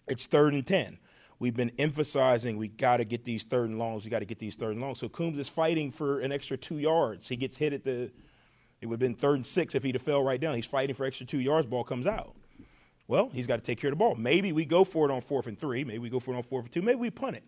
It's 0.07 0.25
third 0.25 0.53
and 0.53 0.65
ten. 0.65 0.99
We've 1.41 1.56
been 1.56 1.71
emphasizing 1.80 2.58
we 2.58 2.67
got 2.67 2.97
to 2.97 3.04
get 3.04 3.23
these 3.23 3.43
third 3.43 3.67
and 3.67 3.80
longs. 3.80 4.06
We 4.06 4.12
got 4.12 4.19
to 4.19 4.25
get 4.25 4.38
these 4.38 4.54
third 4.54 4.73
and 4.73 4.82
longs. 4.82 4.99
So 4.99 5.10
Coombs 5.10 5.39
is 5.39 5.49
fighting 5.49 5.89
for 5.89 6.19
an 6.19 6.32
extra 6.32 6.56
two 6.56 6.77
yards. 6.77 7.27
He 7.27 7.36
gets 7.36 7.58
hit 7.58 7.73
at 7.73 7.84
the. 7.84 8.12
It 8.80 8.86
would 8.86 8.93
have 8.93 8.99
been 8.99 9.15
third 9.15 9.38
and 9.38 9.45
six 9.45 9.73
if 9.73 9.82
he'd 9.82 9.95
have 9.95 10.04
fell 10.04 10.23
right 10.23 10.39
down. 10.39 10.54
He's 10.54 10.67
fighting 10.67 10.93
for 10.93 11.04
extra 11.04 11.25
two 11.25 11.39
yards. 11.39 11.65
Ball 11.65 11.84
comes 11.84 12.06
out. 12.06 12.36
Well, 13.08 13.32
he's 13.34 13.47
got 13.47 13.56
to 13.56 13.63
take 13.63 13.82
care 13.82 13.88
of 13.88 13.93
the 13.93 13.97
ball. 13.97 14.13
Maybe 14.13 14.51
we 14.51 14.65
go 14.65 14.84
for 14.84 15.10
it 15.10 15.12
on 15.12 15.19
fourth 15.19 15.47
and 15.47 15.58
three. 15.58 15.84
Maybe 15.84 15.97
we 15.97 16.12
go 16.12 16.19
for 16.19 16.32
it 16.36 16.38
on 16.38 16.43
fourth 16.43 16.65
and 16.65 16.71
two. 16.71 16.84
Maybe 16.84 16.99
we 16.99 17.10
punt 17.10 17.38
it. 17.38 17.43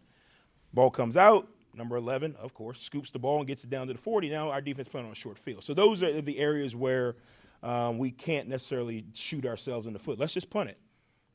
Ball 0.73 0.89
comes 0.89 1.15
out. 1.15 1.47
Number 1.75 1.95
11, 1.95 2.35
of 2.39 2.55
course, 2.55 2.81
scoops 2.81 3.11
the 3.11 3.19
ball 3.19 3.37
and 3.37 3.47
gets 3.47 3.63
it 3.63 3.69
down 3.69 3.85
to 3.87 3.93
the 3.93 3.99
40. 3.99 4.27
Now 4.29 4.49
our 4.49 4.61
defense 4.61 4.87
playing 4.87 5.05
on 5.05 5.11
a 5.11 5.15
short 5.15 5.37
field. 5.37 5.63
So 5.63 5.75
those 5.75 6.01
are 6.01 6.19
the 6.19 6.39
areas 6.39 6.75
where 6.75 7.15
um, 7.61 7.99
we 7.99 8.09
can't 8.09 8.49
necessarily 8.49 9.05
shoot 9.13 9.45
ourselves 9.45 9.85
in 9.85 9.93
the 9.93 9.99
foot. 9.99 10.17
Let's 10.17 10.33
just 10.33 10.49
punt 10.49 10.69
it. 10.69 10.79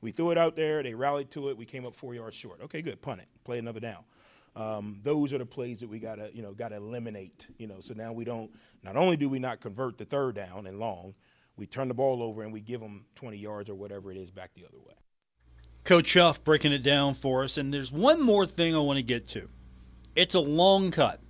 We 0.01 0.11
threw 0.11 0.31
it 0.31 0.39
out 0.39 0.57
there. 0.57 0.83
They 0.83 0.95
rallied 0.95 1.31
to 1.33 1.49
it. 1.49 1.57
We 1.57 1.65
came 1.65 1.85
up 1.85 1.95
four 1.95 2.15
yards 2.15 2.37
short. 2.37 2.61
Okay, 2.63 2.83
good. 2.83 3.01
Punt 3.03 3.21
it. 3.21 3.29
Play 3.45 3.59
another 3.59 3.81
down. 3.81 4.05
Um, 4.55 5.01
those 5.03 5.33
are 5.33 5.39
the 5.39 5.47
plays 5.47 5.81
that 5.81 5.89
we 5.89 5.99
gotta, 5.99 6.31
you 6.33 6.43
know, 6.43 6.53
gotta 6.53 6.77
eliminate. 6.77 7.49
You 7.59 7.67
know, 7.67 7.81
so 7.81 7.95
now 7.95 8.13
we 8.13 8.25
don't. 8.25 8.51
Not 8.83 8.97
only 8.97 9.17
do 9.17 9.29
we 9.29 9.39
not 9.39 9.61
convert 9.61 9.99
the 9.99 10.05
third 10.05 10.35
down 10.35 10.67
and 10.67 10.79
long, 10.79 11.15
we 11.57 11.67
turn 11.67 11.89
the 11.89 11.95
ball 11.95 12.23
over 12.23 12.43
and 12.43 12.53
we 12.53 12.61
give 12.61 12.81
them 12.81 13.05
20 13.17 13.37
yards 13.37 13.69
or 13.69 13.75
whatever 13.75 14.11
it 14.11 14.17
is 14.17 14.31
back 14.31 14.51
the 14.55 14.65
other 14.65 14.79
way. 14.79 14.95
Coach 15.85 16.15
Huff 16.15 16.43
breaking 16.45 16.73
it 16.73 16.83
down 16.83 17.15
for 17.15 17.45
us. 17.45 17.57
And 17.57 17.73
there's 17.73 17.91
one 17.91 18.21
more 18.21 18.47
thing 18.47 18.75
I 18.75 18.79
want 18.79 18.99
to 18.99 19.03
get 19.03 19.27
to. 19.29 19.49
It's 20.15 20.35
a 20.35 20.41
long 20.41 20.91
cut. 20.91 21.21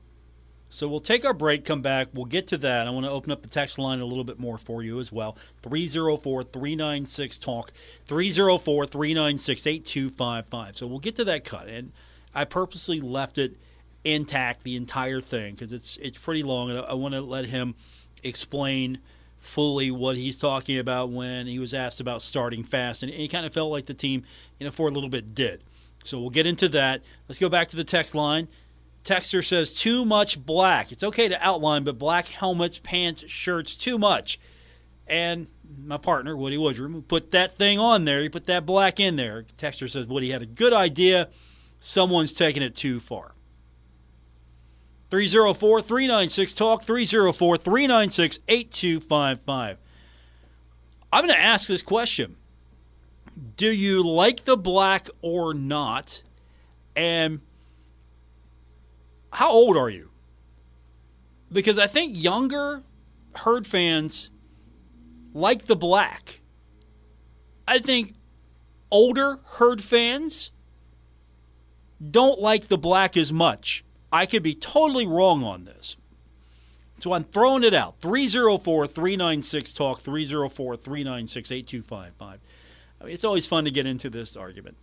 So 0.70 0.86
we'll 0.86 1.00
take 1.00 1.24
our 1.24 1.32
break, 1.32 1.64
come 1.64 1.80
back. 1.80 2.08
We'll 2.12 2.26
get 2.26 2.46
to 2.48 2.58
that. 2.58 2.86
I 2.86 2.90
want 2.90 3.06
to 3.06 3.10
open 3.10 3.32
up 3.32 3.42
the 3.42 3.48
text 3.48 3.78
line 3.78 4.00
a 4.00 4.04
little 4.04 4.24
bit 4.24 4.38
more 4.38 4.58
for 4.58 4.82
you 4.82 5.00
as 5.00 5.10
well. 5.10 5.36
304 5.62 6.44
396 6.44 7.38
Talk, 7.38 7.72
304 8.06 8.86
396 8.86 9.66
8255. 9.66 10.76
So 10.76 10.86
we'll 10.86 10.98
get 10.98 11.16
to 11.16 11.24
that 11.24 11.44
cut. 11.44 11.68
And 11.68 11.92
I 12.34 12.44
purposely 12.44 13.00
left 13.00 13.38
it 13.38 13.56
intact 14.04 14.62
the 14.62 14.76
entire 14.76 15.20
thing 15.20 15.54
because 15.54 15.72
it's, 15.72 15.96
it's 15.98 16.18
pretty 16.18 16.42
long. 16.42 16.70
And 16.70 16.80
I, 16.80 16.82
I 16.82 16.94
want 16.94 17.14
to 17.14 17.20
let 17.22 17.46
him 17.46 17.74
explain 18.22 18.98
fully 19.38 19.90
what 19.90 20.16
he's 20.16 20.36
talking 20.36 20.78
about 20.78 21.10
when 21.10 21.46
he 21.46 21.58
was 21.58 21.72
asked 21.72 22.00
about 22.00 22.22
starting 22.22 22.64
fast, 22.64 23.02
and 23.02 23.12
he 23.12 23.28
kind 23.28 23.46
of 23.46 23.54
felt 23.54 23.70
like 23.70 23.86
the 23.86 23.94
team, 23.94 24.24
you 24.58 24.66
know, 24.66 24.70
for 24.70 24.88
a 24.88 24.90
little 24.90 25.08
bit 25.08 25.34
did. 25.34 25.62
So 26.04 26.18
we'll 26.20 26.30
get 26.30 26.46
into 26.46 26.68
that. 26.70 27.02
Let's 27.28 27.38
go 27.38 27.48
back 27.48 27.68
to 27.68 27.76
the 27.76 27.84
text 27.84 28.14
line. 28.14 28.48
Texter 29.08 29.42
says 29.44 29.72
too 29.72 30.04
much 30.04 30.44
black. 30.44 30.92
It's 30.92 31.02
okay 31.02 31.28
to 31.28 31.42
outline, 31.42 31.82
but 31.82 31.98
black 31.98 32.28
helmets, 32.28 32.78
pants, 32.78 33.26
shirts, 33.26 33.74
too 33.74 33.96
much. 33.98 34.38
And 35.06 35.46
my 35.82 35.96
partner 35.96 36.36
Woody 36.36 36.58
Woodrum 36.58 37.08
put 37.08 37.30
that 37.30 37.56
thing 37.56 37.78
on 37.78 38.04
there. 38.04 38.20
He 38.20 38.28
put 38.28 38.44
that 38.46 38.66
black 38.66 39.00
in 39.00 39.16
there. 39.16 39.46
Texter 39.56 39.88
says 39.88 40.06
Woody 40.06 40.30
had 40.30 40.42
a 40.42 40.46
good 40.46 40.74
idea. 40.74 41.30
Someone's 41.80 42.34
taking 42.34 42.62
it 42.62 42.76
too 42.76 43.00
far. 43.00 43.34
304 45.10 45.80
396 45.80 46.52
Talk, 46.52 46.84
304 46.84 47.56
396 47.56 48.40
8255. 48.46 49.78
I'm 51.10 51.24
going 51.24 51.34
to 51.34 51.42
ask 51.42 51.66
this 51.66 51.82
question 51.82 52.36
Do 53.56 53.70
you 53.70 54.06
like 54.06 54.44
the 54.44 54.58
black 54.58 55.08
or 55.22 55.54
not? 55.54 56.22
And 56.94 57.40
how 59.32 59.50
old 59.50 59.76
are 59.76 59.90
you? 59.90 60.10
Because 61.50 61.78
I 61.78 61.86
think 61.86 62.20
younger 62.20 62.82
herd 63.36 63.66
fans 63.66 64.30
like 65.32 65.66
the 65.66 65.76
black. 65.76 66.40
I 67.66 67.78
think 67.78 68.14
older 68.90 69.40
herd 69.44 69.82
fans 69.82 70.50
don't 72.10 72.40
like 72.40 72.68
the 72.68 72.78
black 72.78 73.16
as 73.16 73.32
much. 73.32 73.84
I 74.12 74.26
could 74.26 74.42
be 74.42 74.54
totally 74.54 75.06
wrong 75.06 75.42
on 75.42 75.64
this. 75.64 75.96
So 76.98 77.12
I'm 77.12 77.24
throwing 77.24 77.62
it 77.62 77.74
out. 77.74 78.00
304 78.00 78.86
396 78.86 79.72
Talk, 79.72 80.00
304 80.00 80.76
396 80.76 81.52
8255. 81.52 82.40
It's 83.02 83.24
always 83.24 83.46
fun 83.46 83.64
to 83.64 83.70
get 83.70 83.86
into 83.86 84.10
this 84.10 84.36
argument. 84.36 84.76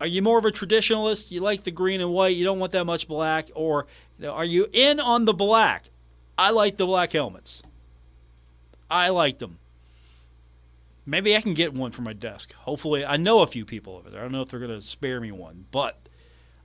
Are 0.00 0.06
you 0.06 0.22
more 0.22 0.38
of 0.38 0.44
a 0.44 0.50
traditionalist? 0.50 1.30
You 1.30 1.40
like 1.40 1.64
the 1.64 1.70
green 1.70 2.00
and 2.00 2.12
white, 2.12 2.36
you 2.36 2.44
don't 2.44 2.58
want 2.58 2.72
that 2.72 2.84
much 2.84 3.06
black? 3.06 3.50
Or 3.54 3.86
you 4.18 4.26
know, 4.26 4.32
are 4.32 4.44
you 4.44 4.68
in 4.72 5.00
on 5.00 5.24
the 5.24 5.34
black? 5.34 5.84
I 6.36 6.50
like 6.50 6.76
the 6.76 6.86
black 6.86 7.12
helmets. 7.12 7.62
I 8.90 9.08
like 9.10 9.38
them. 9.38 9.58
Maybe 11.06 11.36
I 11.36 11.40
can 11.40 11.54
get 11.54 11.74
one 11.74 11.90
for 11.90 12.02
my 12.02 12.12
desk. 12.12 12.52
Hopefully, 12.54 13.04
I 13.04 13.16
know 13.16 13.40
a 13.40 13.46
few 13.46 13.64
people 13.64 13.96
over 13.96 14.10
there. 14.10 14.20
I 14.20 14.22
don't 14.22 14.32
know 14.32 14.42
if 14.42 14.48
they're 14.48 14.60
going 14.60 14.70
to 14.70 14.80
spare 14.80 15.20
me 15.20 15.30
one, 15.30 15.66
but 15.70 15.98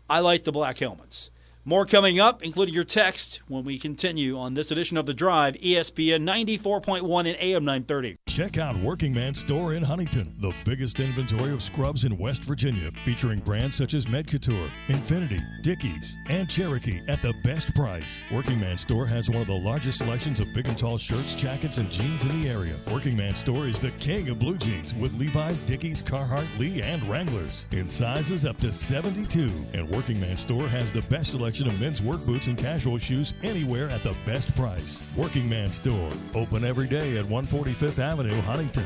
I 0.10 0.20
like 0.20 0.44
the 0.44 0.52
black 0.52 0.78
helmets. 0.78 1.30
More 1.65 1.86
coming 1.86 2.22
up, 2.22 2.41
including 2.41 2.74
your 2.74 2.86
text 2.86 3.41
when 3.50 3.65
we 3.65 3.78
continue 3.78 4.39
on 4.39 4.54
this 4.54 4.72
edition 4.72 4.95
of 4.95 5.06
The 5.06 5.13
Drive, 5.13 5.56
ESPN 5.56 6.24
94.1 6.24 7.19
and 7.19 7.38
AM 7.38 7.65
930. 7.65 8.15
Check 8.28 8.58
out 8.58 8.78
Working 8.78 9.13
Man 9.13 9.36
Store 9.36 9.74
in 9.74 9.84
Huntington, 9.84 10.38
the 10.39 10.54
biggest 10.63 11.02
inventory 11.02 11.52
of 11.52 11.62
scrubs 11.62 12.06
in 12.06 12.17
West 12.17 12.45
Virginia, 12.45 12.89
featuring 13.04 13.39
brands 13.39 13.76
such 13.76 13.93
as 13.93 14.06
Medcouture, 14.06 14.72
Infinity, 14.88 15.41
Dickies, 15.62 16.15
and 16.30 16.50
Cherokee 16.50 17.02
at 17.10 17.22
the 17.22 17.34
best 17.43 17.76
price. 17.76 18.22
Working 18.32 18.60
Man 18.62 18.78
Store 18.78 19.06
has 19.06 19.30
one 19.30 19.41
of 19.41 19.48
the 19.48 19.54
largest 19.54 19.98
selections 19.98 20.39
of 20.39 20.54
big 20.54 20.69
and 20.69 20.78
tall 20.78 20.98
shirts, 20.98 21.36
jackets, 21.36 21.78
and 21.78 21.91
jeans 21.91 22.24
in 22.24 22.41
the 22.41 22.50
area. 22.50 22.76
Working 22.89 23.17
Man 23.17 23.36
Store 23.36 23.67
is 23.67 23.80
the 23.80 23.91
king 24.00 24.30
of 24.30 24.39
blue 24.39 24.58
jeans 24.58 24.95
with 24.95 25.13
Levi's, 25.19 25.60
Dickies, 25.60 26.02
Carhartt, 26.02 26.48
Lee, 26.58 26.82
and 26.82 27.04
Wranglers 27.04 27.67
in 27.72 27.89
sizes 27.89 28.45
up 28.45 28.58
to 28.62 28.72
72. 28.72 29.52
And 29.74 29.88
Working 29.89 30.22
Man 30.22 30.38
Store 30.38 30.69
has 30.69 30.93
the 30.93 31.02
best 31.04 31.32
selection 31.32 31.59
of 31.67 31.80
men's 31.80 32.02
work 32.02 32.26
boots 32.26 32.48
and 32.48 32.58
casual 32.58 32.98
shoes 32.98 33.34
anywhere 33.43 33.89
at 33.89 34.04
the 34.04 34.15
best 34.26 34.56
price. 34.56 35.04
Working 35.15 35.50
Man 35.50 35.72
Store, 35.72 36.10
open 36.34 36.63
every 36.63 36.88
day 36.88 37.17
at 37.17 37.26
145th 37.26 38.00
Avenue, 38.00 38.39
Huntington. 38.41 38.86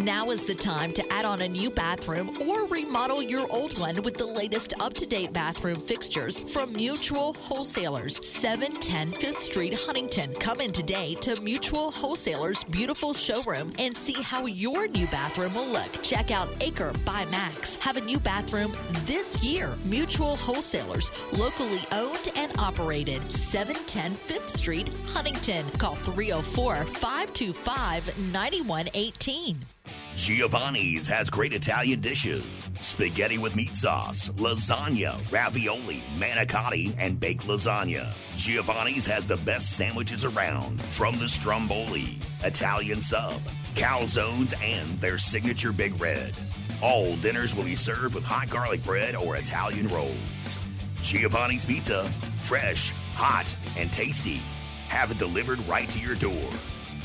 Now 0.00 0.30
is 0.30 0.46
the 0.46 0.54
time 0.54 0.94
to 0.94 1.12
add 1.12 1.26
on 1.26 1.42
a 1.42 1.48
new 1.48 1.68
bathroom 1.70 2.30
or 2.48 2.64
remodel 2.68 3.22
your 3.22 3.46
old 3.50 3.78
one 3.78 4.00
with 4.02 4.14
the 4.14 4.24
latest 4.24 4.72
up 4.80 4.94
to 4.94 5.04
date 5.04 5.34
bathroom 5.34 5.78
fixtures 5.78 6.38
from 6.54 6.72
Mutual 6.72 7.34
Wholesalers, 7.34 8.18
710 8.26 9.12
5th 9.12 9.36
Street, 9.36 9.78
Huntington. 9.78 10.32
Come 10.36 10.62
in 10.62 10.72
today 10.72 11.16
to 11.16 11.38
Mutual 11.42 11.90
Wholesalers' 11.90 12.64
beautiful 12.64 13.12
showroom 13.12 13.74
and 13.78 13.94
see 13.94 14.14
how 14.22 14.46
your 14.46 14.88
new 14.88 15.06
bathroom 15.08 15.52
will 15.52 15.68
look. 15.68 16.02
Check 16.02 16.30
out 16.30 16.48
Acre 16.62 16.94
by 17.04 17.26
Max. 17.26 17.76
Have 17.76 17.98
a 17.98 18.00
new 18.00 18.18
bathroom 18.18 18.72
this 19.04 19.42
year. 19.42 19.68
Mutual 19.84 20.36
Wholesalers, 20.36 21.10
locally 21.30 21.82
owned 21.92 22.30
and 22.36 22.50
operated, 22.58 23.30
710 23.30 24.12
5th 24.12 24.48
Street, 24.48 24.88
Huntington. 25.08 25.66
Call 25.72 25.94
304 25.96 26.86
525 26.86 28.32
9118. 28.32 29.66
Giovanni's 30.16 31.08
has 31.08 31.30
great 31.30 31.54
Italian 31.54 32.00
dishes 32.00 32.68
spaghetti 32.80 33.38
with 33.38 33.56
meat 33.56 33.74
sauce, 33.74 34.28
lasagna, 34.30 35.18
ravioli, 35.30 36.02
manicotti, 36.18 36.94
and 36.98 37.18
baked 37.18 37.46
lasagna. 37.46 38.12
Giovanni's 38.36 39.06
has 39.06 39.26
the 39.26 39.36
best 39.38 39.76
sandwiches 39.76 40.24
around 40.24 40.82
from 40.82 41.18
the 41.18 41.28
stromboli, 41.28 42.18
Italian 42.42 43.00
sub, 43.00 43.40
calzones, 43.74 44.54
and 44.62 45.00
their 45.00 45.16
signature 45.16 45.72
Big 45.72 45.98
Red. 46.00 46.34
All 46.82 47.16
dinners 47.16 47.54
will 47.54 47.64
be 47.64 47.76
served 47.76 48.14
with 48.14 48.24
hot 48.24 48.50
garlic 48.50 48.82
bread 48.82 49.14
or 49.14 49.36
Italian 49.36 49.88
rolls. 49.88 50.60
Giovanni's 51.00 51.64
Pizza, 51.64 52.04
fresh, 52.42 52.90
hot, 53.14 53.54
and 53.78 53.92
tasty. 53.92 54.40
Have 54.88 55.12
it 55.12 55.18
delivered 55.18 55.66
right 55.68 55.88
to 55.88 56.00
your 56.00 56.16
door. 56.16 56.50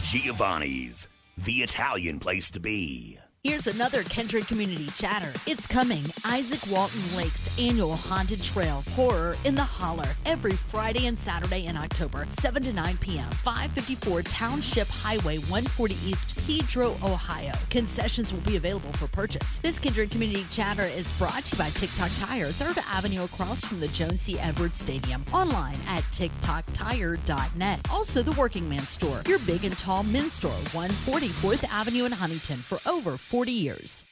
Giovanni's 0.01 1.07
the 1.37 1.63
Italian 1.63 2.19
place 2.19 2.49
to 2.51 2.59
be. 2.59 3.19
Here's 3.47 3.67
another 3.67 4.01
Kindred 4.01 4.47
Community 4.47 4.87
Chatter. 4.95 5.31
It's 5.45 5.67
coming. 5.67 6.03
Isaac 6.25 6.61
Walton 6.67 7.15
Lake's 7.15 7.47
annual 7.59 7.95
Haunted 7.95 8.41
Trail, 8.41 8.83
Horror 8.93 9.37
in 9.45 9.53
the 9.53 9.61
Holler, 9.61 10.15
every 10.25 10.53
Friday 10.53 11.05
and 11.05 11.15
Saturday 11.15 11.65
in 11.65 11.77
October, 11.77 12.25
7 12.27 12.63
to 12.63 12.73
9 12.73 12.97
p.m., 12.97 13.29
554 13.29 14.23
Township 14.23 14.87
Highway 14.87 15.37
140 15.37 15.95
East, 16.03 16.35
Pedro, 16.47 16.97
Ohio. 17.03 17.51
Concessions 17.69 18.33
will 18.33 18.41
be 18.41 18.55
available 18.55 18.91
for 18.93 19.05
purchase. 19.09 19.59
This 19.59 19.77
Kindred 19.77 20.09
Community 20.09 20.43
Chatter 20.49 20.81
is 20.81 21.11
brought 21.11 21.45
to 21.45 21.55
you 21.55 21.59
by 21.59 21.69
TikTok 21.69 22.09
Tire, 22.15 22.47
3rd 22.47 22.83
Avenue 22.89 23.25
across 23.25 23.63
from 23.63 23.79
the 23.79 23.89
Joan 23.89 24.17
C. 24.17 24.39
Edwards 24.39 24.79
Stadium. 24.79 25.23
Online 25.31 25.77
at 25.87 26.01
TikTokTire.net. 26.05 27.79
Also, 27.91 28.23
the 28.23 28.31
Working 28.31 28.67
Man 28.67 28.79
Store, 28.79 29.21
your 29.27 29.37
big 29.45 29.65
and 29.65 29.77
tall 29.77 30.01
men's 30.01 30.33
store, 30.33 30.49
140 30.73 31.27
4th 31.27 31.63
Avenue 31.65 32.05
in 32.05 32.11
Huntington 32.11 32.57
for 32.57 32.79
over 32.89 33.19
40 33.19 33.34
years. 33.43 34.05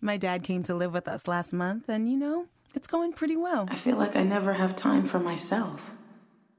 My 0.00 0.16
dad 0.16 0.44
came 0.44 0.62
to 0.64 0.74
live 0.74 0.92
with 0.92 1.08
us 1.08 1.26
last 1.26 1.52
month, 1.52 1.88
and 1.88 2.08
you 2.08 2.16
know, 2.16 2.46
it's 2.74 2.86
going 2.86 3.12
pretty 3.12 3.36
well. 3.36 3.66
I 3.70 3.74
feel 3.74 3.96
like 3.96 4.14
I 4.14 4.22
never 4.22 4.52
have 4.52 4.76
time 4.76 5.04
for 5.04 5.18
myself. 5.18 5.92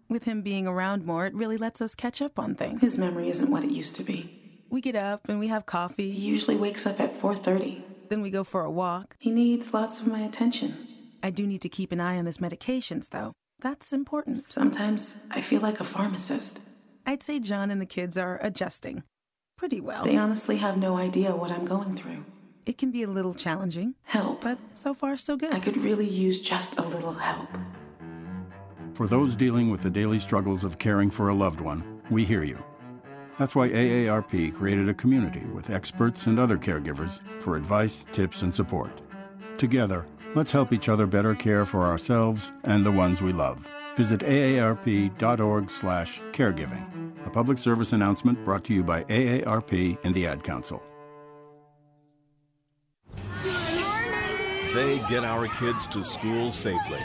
With 0.09 0.25
him 0.25 0.41
being 0.41 0.67
around 0.67 1.05
more, 1.05 1.25
it 1.25 1.33
really 1.33 1.57
lets 1.57 1.81
us 1.81 1.95
catch 1.95 2.21
up 2.21 2.37
on 2.39 2.55
things. 2.55 2.81
His 2.81 2.97
memory 2.97 3.29
isn't 3.29 3.51
what 3.51 3.63
it 3.63 3.71
used 3.71 3.95
to 3.97 4.03
be. 4.03 4.63
We 4.69 4.81
get 4.81 4.95
up 4.95 5.29
and 5.29 5.39
we 5.39 5.47
have 5.47 5.65
coffee. 5.65 6.11
He 6.11 6.27
usually 6.27 6.57
wakes 6.57 6.85
up 6.85 6.99
at 6.99 7.13
4:30. 7.13 7.83
Then 8.09 8.21
we 8.21 8.29
go 8.29 8.43
for 8.43 8.63
a 8.63 8.71
walk. 8.71 9.15
He 9.19 9.31
needs 9.31 9.73
lots 9.73 10.01
of 10.01 10.07
my 10.07 10.19
attention. 10.19 10.87
I 11.23 11.29
do 11.29 11.47
need 11.47 11.61
to 11.61 11.69
keep 11.69 11.91
an 11.91 12.01
eye 12.01 12.17
on 12.17 12.25
his 12.25 12.37
medications, 12.39 13.09
though. 13.09 13.33
That's 13.59 13.93
important. 13.93 14.43
Sometimes 14.43 15.19
I 15.31 15.41
feel 15.41 15.61
like 15.61 15.79
a 15.79 15.83
pharmacist. 15.83 16.61
I'd 17.05 17.23
say 17.23 17.39
John 17.39 17.71
and 17.71 17.81
the 17.81 17.85
kids 17.85 18.17
are 18.17 18.39
adjusting 18.41 19.03
pretty 19.57 19.81
well. 19.81 20.05
They 20.05 20.17
honestly 20.17 20.57
have 20.57 20.77
no 20.77 20.97
idea 20.97 21.35
what 21.35 21.51
I'm 21.51 21.65
going 21.65 21.95
through. 21.95 22.23
It 22.65 22.77
can 22.77 22.91
be 22.91 23.03
a 23.03 23.07
little 23.07 23.33
challenging. 23.33 23.95
Help. 24.03 24.41
But 24.41 24.59
so 24.75 24.93
far, 24.93 25.17
so 25.17 25.35
good. 25.35 25.53
I 25.53 25.59
could 25.59 25.77
really 25.77 26.07
use 26.07 26.41
just 26.41 26.77
a 26.77 26.83
little 26.83 27.13
help. 27.13 27.49
For 28.93 29.07
those 29.07 29.35
dealing 29.35 29.69
with 29.69 29.81
the 29.81 29.89
daily 29.89 30.19
struggles 30.19 30.63
of 30.63 30.77
caring 30.77 31.09
for 31.09 31.29
a 31.29 31.33
loved 31.33 31.61
one, 31.61 32.01
we 32.09 32.25
hear 32.25 32.43
you. 32.43 32.63
That's 33.37 33.55
why 33.55 33.69
AARP 33.69 34.55
created 34.55 34.89
a 34.89 34.93
community 34.93 35.45
with 35.53 35.69
experts 35.69 36.25
and 36.25 36.39
other 36.39 36.57
caregivers 36.57 37.21
for 37.39 37.55
advice, 37.55 38.05
tips, 38.11 38.41
and 38.41 38.53
support. 38.53 39.01
Together, 39.57 40.05
let's 40.33 40.51
help 40.51 40.73
each 40.73 40.89
other 40.89 41.05
better 41.05 41.35
care 41.35 41.63
for 41.63 41.83
ourselves 41.83 42.51
and 42.63 42.83
the 42.83 42.91
ones 42.91 43.21
we 43.21 43.31
love. 43.31 43.65
Visit 43.95 44.21
aarp.org/caregiving. 44.21 47.06
A 47.27 47.29
public 47.29 47.57
service 47.57 47.91
announcement 47.91 48.41
brought 48.45 48.63
to 48.63 48.73
you 48.73 48.85
by 48.85 49.03
AARP 49.03 49.97
and 50.05 50.15
the 50.15 50.25
Ad 50.25 50.45
Council. 50.45 50.81
They 54.73 54.99
get 55.09 55.25
our 55.25 55.49
kids 55.49 55.87
to 55.87 56.05
school 56.05 56.53
safely. 56.53 57.01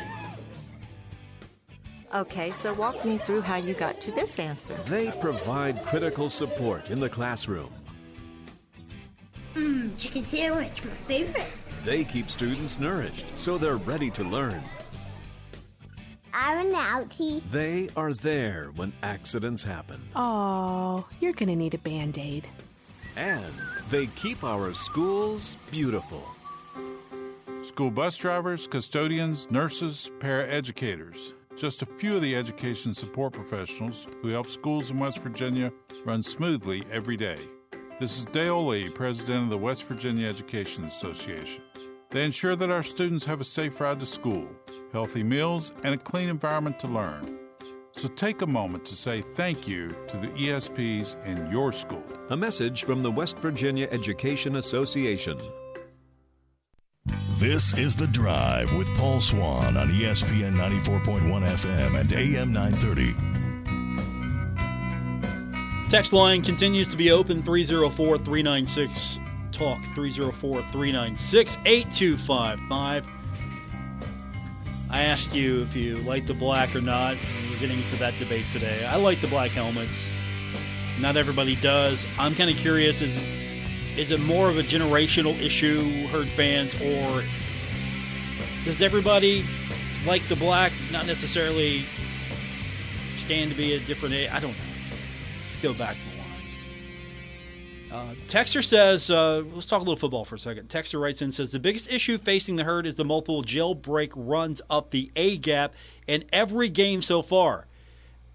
Okay, 2.15 2.53
so 2.53 2.73
walk 2.73 3.05
me 3.05 3.17
through 3.17 3.41
how 3.41 3.57
you 3.57 3.75
got 3.75 4.01
to 4.03 4.13
this 4.13 4.39
answer. 4.39 4.79
They 4.87 5.11
provide 5.11 5.85
critical 5.85 6.31
support 6.31 6.91
in 6.91 7.01
the 7.01 7.09
classroom. 7.09 7.73
Mmm, 9.55 9.99
chicken 9.99 10.25
sandwich, 10.25 10.85
my 10.85 10.91
favorite. 11.09 11.51
They 11.83 12.05
keep 12.05 12.31
students 12.31 12.79
nourished 12.79 13.27
so 13.35 13.59
they're 13.59 13.77
ready 13.77 14.11
to 14.11 14.23
learn. 14.23 14.63
I'm 16.35 16.73
outie. 16.73 17.42
They 17.51 17.88
are 17.97 18.14
there 18.14 18.71
when 18.75 18.92
accidents 19.03 19.62
happen. 19.62 20.01
Oh, 20.16 21.07
you're 21.21 21.33
gonna 21.33 21.57
need 21.57 21.75
a 21.75 21.79
band 21.79 22.18
aid. 22.18 22.49
And 23.16 23.53
they 23.90 24.07
keep 24.07 24.42
our 24.42 24.73
schools 24.73 25.57
beautiful. 25.71 26.27
School 27.62 27.90
bus 27.90 28.16
drivers, 28.16 28.66
custodians, 28.66 29.51
nurses, 29.51 30.11
paraeducators. 30.18 31.35
Just 31.57 31.83
a 31.83 31.87
few 31.87 32.16
of 32.16 32.23
the 32.23 32.35
education 32.35 32.95
support 32.95 33.35
professionals 33.35 34.07
who 34.23 34.29
help 34.29 34.47
schools 34.47 34.90
in 34.90 34.99
West 34.99 35.23
Virginia 35.23 35.71
run 36.05 36.23
smoothly 36.23 36.83
every 36.90 37.16
day. 37.16 37.37
This 38.01 38.18
is 38.18 38.25
Dale 38.25 38.67
Lee, 38.67 38.88
president 38.88 39.44
of 39.44 39.50
the 39.50 39.59
West 39.59 39.85
Virginia 39.85 40.27
Education 40.27 40.85
Association. 40.87 41.63
They 42.11 42.25
ensure 42.25 42.57
that 42.57 42.71
our 42.71 42.83
students 42.83 43.27
have 43.27 43.40
a 43.40 43.44
safe 43.44 43.81
ride 43.81 44.00
to 44.00 44.07
school, 44.07 44.48
healthy 44.93 45.23
meals, 45.23 45.73
and 45.85 45.95
a 45.95 45.99
clean 45.99 46.29
environment 46.29 46.79
to 46.81 46.87
learn. 46.87 47.38
So 47.93 48.09
take 48.09 48.43
a 48.43 48.47
moment 48.47 48.85
to 48.87 48.97
say 48.97 49.21
thank 49.21 49.69
you 49.69 49.88
to 50.09 50.17
the 50.17 50.29
ESPs 50.29 51.17
in 51.27 51.51
your 51.51 51.73
school. 51.73 52.05
A 52.31 52.37
message 52.37 52.85
from 52.85 53.03
the 53.03 53.11
West 53.11 53.38
Virginia 53.38 53.88
Education 53.90 54.57
Association. 54.57 55.37
This 57.38 57.77
is 57.77 57.97
The 57.97 58.07
Drive 58.07 58.73
with 58.75 58.95
Paul 58.95 59.21
Swann 59.21 59.77
on 59.77 59.90
ESPN 59.90 60.53
94.1 60.53 61.43
FM 61.43 62.01
and 62.01 62.13
AM 62.13 62.53
930. 62.53 63.15
Text 65.90 66.13
line 66.13 66.40
continues 66.40 66.88
to 66.90 66.97
be 66.97 67.11
open 67.11 67.43
304 67.43 68.19
396 68.19 69.19
Talk 69.53 69.83
304 69.95 70.63
396 70.63 71.59
8255. 71.65 73.21
I 74.93 75.05
asked 75.05 75.35
you 75.35 75.63
if 75.63 75.75
you 75.75 75.97
like 75.97 76.27
the 76.27 76.35
black 76.35 76.77
or 76.77 76.83
not. 76.83 77.17
We're 77.51 77.59
getting 77.59 77.79
into 77.79 77.97
that 77.97 78.13
debate 78.19 78.45
today. 78.53 78.85
I 78.85 78.97
like 78.97 79.23
the 79.23 79.27
black 79.27 79.51
helmets. 79.51 80.07
Not 81.01 81.17
everybody 81.17 81.57
does. 81.57 82.07
I'm 82.19 82.35
kind 82.35 82.51
of 82.51 82.57
curious 82.59 83.01
is 83.01 83.17
is 83.97 84.11
it 84.11 84.21
more 84.21 84.49
of 84.49 84.59
a 84.59 84.63
generational 84.63 85.38
issue, 85.40 86.07
herd 86.09 86.29
fans, 86.29 86.75
or 86.75 87.23
does 88.65 88.81
everybody 88.83 89.45
like 90.07 90.27
the 90.29 90.37
black 90.37 90.73
not 90.90 91.07
necessarily 91.07 91.85
stand 93.17 93.51
to 93.51 93.57
be 93.57 93.75
a 93.75 93.81
different 93.81 94.15
age? 94.15 94.31
I 94.31 94.40
don't 94.40 94.53
know. 94.53 94.65
Let's 95.51 95.63
go 95.63 95.75
back 95.75 95.97
to. 95.97 96.12
Uh, 97.93 98.15
Texter 98.27 98.65
says, 98.65 99.11
uh, 99.11 99.43
let's 99.53 99.67
talk 99.67 99.81
a 99.81 99.85
little 99.85 99.97
football 99.97 100.25
for 100.25 100.37
a 100.37 100.38
second. 100.38 100.67
Texter 100.71 100.99
writes 100.99 101.21
in 101.21 101.31
says 101.31 101.53
the 101.53 101.59
biggest 101.59 101.90
issue 101.90 102.17
facing 102.17 102.57
the 102.57 102.65
herd 102.65 102.87
is 102.87 102.95
the 102.95 103.05
multiple 103.05 103.43
jailbreak 103.43 104.13
runs 104.17 104.63
up 104.71 104.93
the 104.93 105.11
A 105.15 105.37
gap 105.37 105.75
in 106.07 106.25
every 106.33 106.71
game 106.71 107.03
so 107.03 107.21
far, 107.21 107.67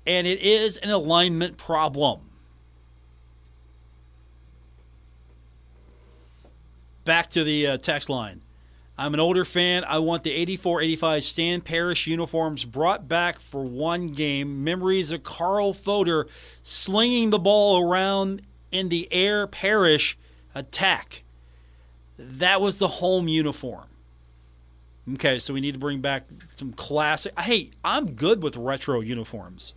and 0.05 0.27
it 0.27 0.39
is 0.41 0.77
an 0.77 0.91
alignment 0.91 1.57
problem. 1.57 2.21
Back 7.03 7.31
to 7.31 7.43
the 7.43 7.65
uh, 7.65 7.77
text 7.77 8.09
line. 8.09 8.41
I'm 8.95 9.13
an 9.15 9.19
older 9.19 9.45
fan. 9.45 9.83
I 9.83 9.99
want 9.99 10.23
the 10.23 10.33
84 10.33 10.81
85 10.81 11.23
Stan 11.23 11.61
Parrish 11.61 12.05
uniforms 12.05 12.63
brought 12.63 13.07
back 13.07 13.39
for 13.39 13.63
one 13.63 14.09
game. 14.09 14.63
Memories 14.63 15.11
of 15.11 15.23
Carl 15.23 15.73
Fodor 15.73 16.27
slinging 16.61 17.31
the 17.31 17.39
ball 17.39 17.81
around 17.81 18.41
in 18.71 18.89
the 18.89 19.07
air 19.11 19.47
Parrish 19.47 20.17
attack. 20.53 21.23
That 22.17 22.61
was 22.61 22.77
the 22.77 22.87
home 22.87 23.27
uniform. 23.27 23.85
Okay, 25.13 25.39
so 25.39 25.53
we 25.53 25.61
need 25.61 25.73
to 25.73 25.79
bring 25.79 26.01
back 26.01 26.23
some 26.49 26.73
classic. 26.73 27.37
Hey, 27.39 27.71
I'm 27.83 28.11
good 28.11 28.43
with 28.43 28.57
retro 28.57 28.99
uniforms. 28.99 29.73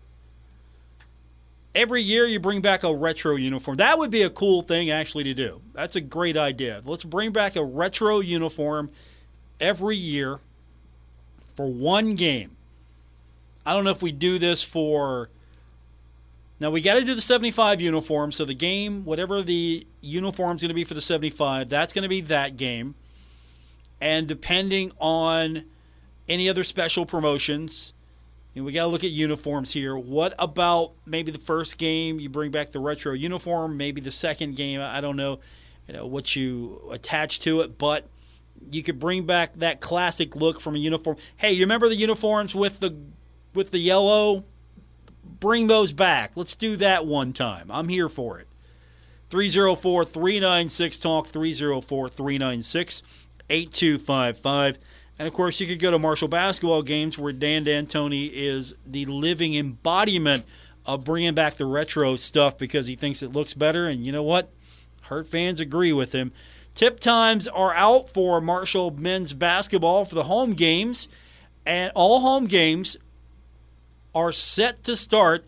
Every 1.72 2.02
year 2.02 2.26
you 2.26 2.40
bring 2.40 2.60
back 2.60 2.82
a 2.82 2.92
retro 2.92 3.36
uniform. 3.36 3.76
That 3.76 3.96
would 3.98 4.10
be 4.10 4.22
a 4.22 4.30
cool 4.30 4.62
thing 4.62 4.90
actually 4.90 5.22
to 5.24 5.34
do. 5.34 5.60
That's 5.72 5.94
a 5.94 6.00
great 6.00 6.36
idea. 6.36 6.82
Let's 6.84 7.04
bring 7.04 7.30
back 7.30 7.54
a 7.54 7.62
retro 7.62 8.18
uniform 8.18 8.90
every 9.60 9.96
year 9.96 10.40
for 11.54 11.70
one 11.70 12.16
game. 12.16 12.56
I 13.64 13.72
don't 13.72 13.84
know 13.84 13.90
if 13.90 14.02
we 14.02 14.10
do 14.10 14.38
this 14.38 14.62
for. 14.62 15.28
Now 16.60 16.70
we 16.70 16.82
got 16.82 16.94
to 16.94 17.04
do 17.04 17.14
the 17.14 17.22
75 17.22 17.80
uniform. 17.80 18.32
So 18.32 18.44
the 18.44 18.54
game, 18.54 19.04
whatever 19.04 19.42
the 19.42 19.86
uniform's 20.02 20.60
going 20.60 20.68
to 20.68 20.74
be 20.74 20.84
for 20.84 20.94
the 20.94 21.00
75, 21.00 21.68
that's 21.68 21.92
going 21.92 22.02
to 22.02 22.08
be 22.08 22.20
that 22.22 22.56
game. 22.56 22.94
And 24.00 24.28
depending 24.28 24.92
on 25.00 25.64
any 26.28 26.48
other 26.48 26.62
special 26.62 27.06
promotions, 27.06 27.92
and 28.54 28.64
we 28.64 28.72
got 28.72 28.82
to 28.82 28.88
look 28.88 29.04
at 29.04 29.10
uniforms 29.10 29.72
here. 29.72 29.96
What 29.96 30.34
about 30.38 30.92
maybe 31.06 31.30
the 31.30 31.38
first 31.38 31.78
game 31.78 32.18
you 32.18 32.28
bring 32.28 32.50
back 32.50 32.72
the 32.72 32.80
retro 32.80 33.12
uniform? 33.12 33.76
Maybe 33.76 34.00
the 34.00 34.10
second 34.10 34.56
game, 34.56 34.80
I 34.80 35.00
don't 35.00 35.16
know, 35.16 35.40
you 35.86 35.94
know 35.94 36.06
what 36.06 36.34
you 36.34 36.88
attach 36.90 37.40
to 37.40 37.60
it, 37.60 37.78
but 37.78 38.08
you 38.70 38.82
could 38.82 38.98
bring 38.98 39.24
back 39.24 39.54
that 39.56 39.80
classic 39.80 40.34
look 40.36 40.60
from 40.60 40.74
a 40.74 40.78
uniform. 40.78 41.16
Hey, 41.36 41.52
you 41.52 41.62
remember 41.62 41.88
the 41.88 41.96
uniforms 41.96 42.54
with 42.54 42.80
the 42.80 42.96
with 43.54 43.70
the 43.70 43.78
yellow? 43.78 44.44
Bring 45.40 45.66
those 45.66 45.92
back. 45.92 46.32
Let's 46.36 46.54
do 46.54 46.76
that 46.76 47.06
one 47.06 47.32
time. 47.32 47.70
I'm 47.70 47.88
here 47.88 48.08
for 48.08 48.38
it. 48.38 48.46
304 49.30 50.04
396 50.04 50.98
Talk, 50.98 51.28
304 51.28 52.08
396 52.08 53.02
8255. 53.48 54.78
And 55.18 55.28
of 55.28 55.34
course, 55.34 55.60
you 55.60 55.66
could 55.66 55.78
go 55.78 55.90
to 55.90 55.98
Marshall 55.98 56.28
basketball 56.28 56.82
games 56.82 57.18
where 57.18 57.32
Dan 57.32 57.64
D'Antoni 57.64 58.30
is 58.32 58.74
the 58.86 59.06
living 59.06 59.54
embodiment 59.54 60.44
of 60.86 61.04
bringing 61.04 61.34
back 61.34 61.56
the 61.56 61.66
retro 61.66 62.16
stuff 62.16 62.56
because 62.56 62.86
he 62.86 62.96
thinks 62.96 63.22
it 63.22 63.32
looks 63.32 63.54
better. 63.54 63.86
And 63.86 64.04
you 64.04 64.12
know 64.12 64.22
what? 64.22 64.50
Herd 65.02 65.26
fans 65.26 65.60
agree 65.60 65.92
with 65.92 66.12
him. 66.12 66.32
Tip 66.74 67.00
times 67.00 67.48
are 67.48 67.74
out 67.74 68.08
for 68.08 68.40
Marshall 68.40 68.90
men's 68.92 69.32
basketball 69.32 70.04
for 70.04 70.14
the 70.14 70.24
home 70.24 70.52
games, 70.52 71.08
and 71.66 71.92
all 71.94 72.20
home 72.20 72.46
games 72.46 72.96
are 74.14 74.32
set 74.32 74.82
to 74.84 74.96
start 74.96 75.44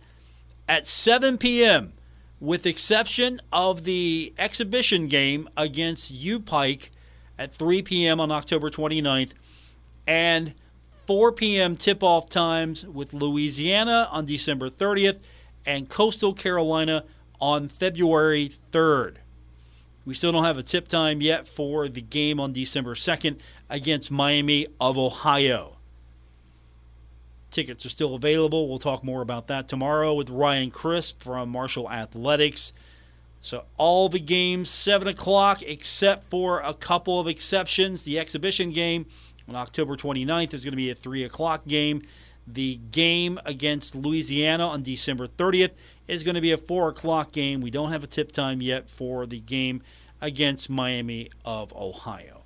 at 0.68 0.86
7 0.86 1.38
p.m., 1.38 1.92
with 2.40 2.66
exception 2.66 3.40
of 3.52 3.84
the 3.84 4.32
exhibition 4.36 5.06
game 5.06 5.48
against 5.56 6.12
UPike 6.12 6.88
at 7.38 7.54
3 7.54 7.82
p.m. 7.82 8.20
on 8.20 8.32
October 8.32 8.70
29th, 8.70 9.32
and 10.06 10.54
4 11.06 11.32
p.m. 11.32 11.76
tip 11.76 12.02
off 12.02 12.28
times 12.28 12.84
with 12.86 13.12
Louisiana 13.12 14.08
on 14.10 14.24
December 14.24 14.70
30th 14.70 15.18
and 15.66 15.88
Coastal 15.88 16.32
Carolina 16.32 17.04
on 17.40 17.68
February 17.68 18.54
3rd. 18.72 19.16
We 20.04 20.14
still 20.14 20.32
don't 20.32 20.44
have 20.44 20.58
a 20.58 20.62
tip 20.62 20.88
time 20.88 21.20
yet 21.20 21.46
for 21.46 21.88
the 21.88 22.00
game 22.00 22.40
on 22.40 22.52
December 22.52 22.94
2nd 22.94 23.38
against 23.70 24.10
Miami 24.10 24.66
of 24.80 24.98
Ohio. 24.98 25.78
Tickets 27.52 27.84
are 27.86 27.90
still 27.90 28.14
available. 28.14 28.68
We'll 28.68 28.78
talk 28.78 29.04
more 29.04 29.20
about 29.20 29.46
that 29.48 29.68
tomorrow 29.68 30.14
with 30.14 30.30
Ryan 30.30 30.70
Crisp 30.70 31.22
from 31.22 31.50
Marshall 31.50 31.90
Athletics. 31.90 32.72
So, 33.40 33.64
all 33.76 34.08
the 34.08 34.20
games, 34.20 34.70
7 34.70 35.06
o'clock, 35.06 35.62
except 35.62 36.30
for 36.30 36.60
a 36.60 36.72
couple 36.72 37.20
of 37.20 37.28
exceptions. 37.28 38.04
The 38.04 38.18
exhibition 38.18 38.70
game 38.70 39.06
on 39.48 39.54
October 39.54 39.96
29th 39.96 40.54
is 40.54 40.64
going 40.64 40.72
to 40.72 40.76
be 40.76 40.90
a 40.90 40.94
3 40.94 41.24
o'clock 41.24 41.66
game. 41.66 42.02
The 42.46 42.76
game 42.90 43.38
against 43.44 43.94
Louisiana 43.94 44.66
on 44.66 44.82
December 44.82 45.26
30th 45.28 45.72
is 46.08 46.24
going 46.24 46.34
to 46.36 46.40
be 46.40 46.52
a 46.52 46.56
4 46.56 46.88
o'clock 46.88 47.32
game. 47.32 47.60
We 47.60 47.70
don't 47.70 47.92
have 47.92 48.02
a 48.02 48.08
tip 48.08 48.32
time 48.32 48.62
yet 48.62 48.88
for 48.88 49.26
the 49.26 49.40
game 49.40 49.82
against 50.20 50.70
Miami 50.70 51.28
of 51.44 51.72
Ohio. 51.74 52.41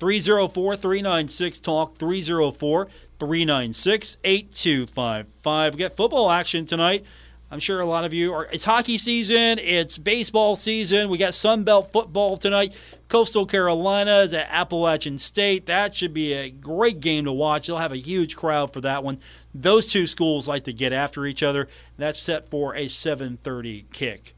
304 0.00 0.76
396 0.76 1.60
Talk, 1.60 1.98
304 1.98 2.88
396 3.18 4.16
8255. 4.24 5.74
We 5.74 5.78
got 5.78 5.96
football 5.96 6.30
action 6.30 6.64
tonight. 6.64 7.04
I'm 7.52 7.60
sure 7.60 7.80
a 7.80 7.84
lot 7.84 8.04
of 8.04 8.14
you 8.14 8.32
are. 8.32 8.46
It's 8.52 8.64
hockey 8.64 8.96
season, 8.96 9.58
it's 9.58 9.98
baseball 9.98 10.56
season. 10.56 11.10
We 11.10 11.18
got 11.18 11.34
Sun 11.34 11.64
Belt 11.64 11.92
football 11.92 12.36
tonight. 12.36 12.72
Coastal 13.08 13.44
Carolina 13.44 14.20
is 14.20 14.32
at 14.32 14.48
Appalachian 14.50 15.18
State. 15.18 15.66
That 15.66 15.94
should 15.94 16.14
be 16.14 16.32
a 16.32 16.48
great 16.48 17.00
game 17.00 17.24
to 17.24 17.32
watch. 17.32 17.66
They'll 17.66 17.78
have 17.78 17.92
a 17.92 17.96
huge 17.96 18.36
crowd 18.36 18.72
for 18.72 18.80
that 18.80 19.04
one. 19.04 19.18
Those 19.52 19.88
two 19.88 20.06
schools 20.06 20.46
like 20.48 20.64
to 20.64 20.72
get 20.72 20.92
after 20.92 21.26
each 21.26 21.42
other. 21.42 21.68
That's 21.98 22.18
set 22.18 22.48
for 22.48 22.74
a 22.74 22.86
7:30 22.86 23.84
kick. 23.92 24.34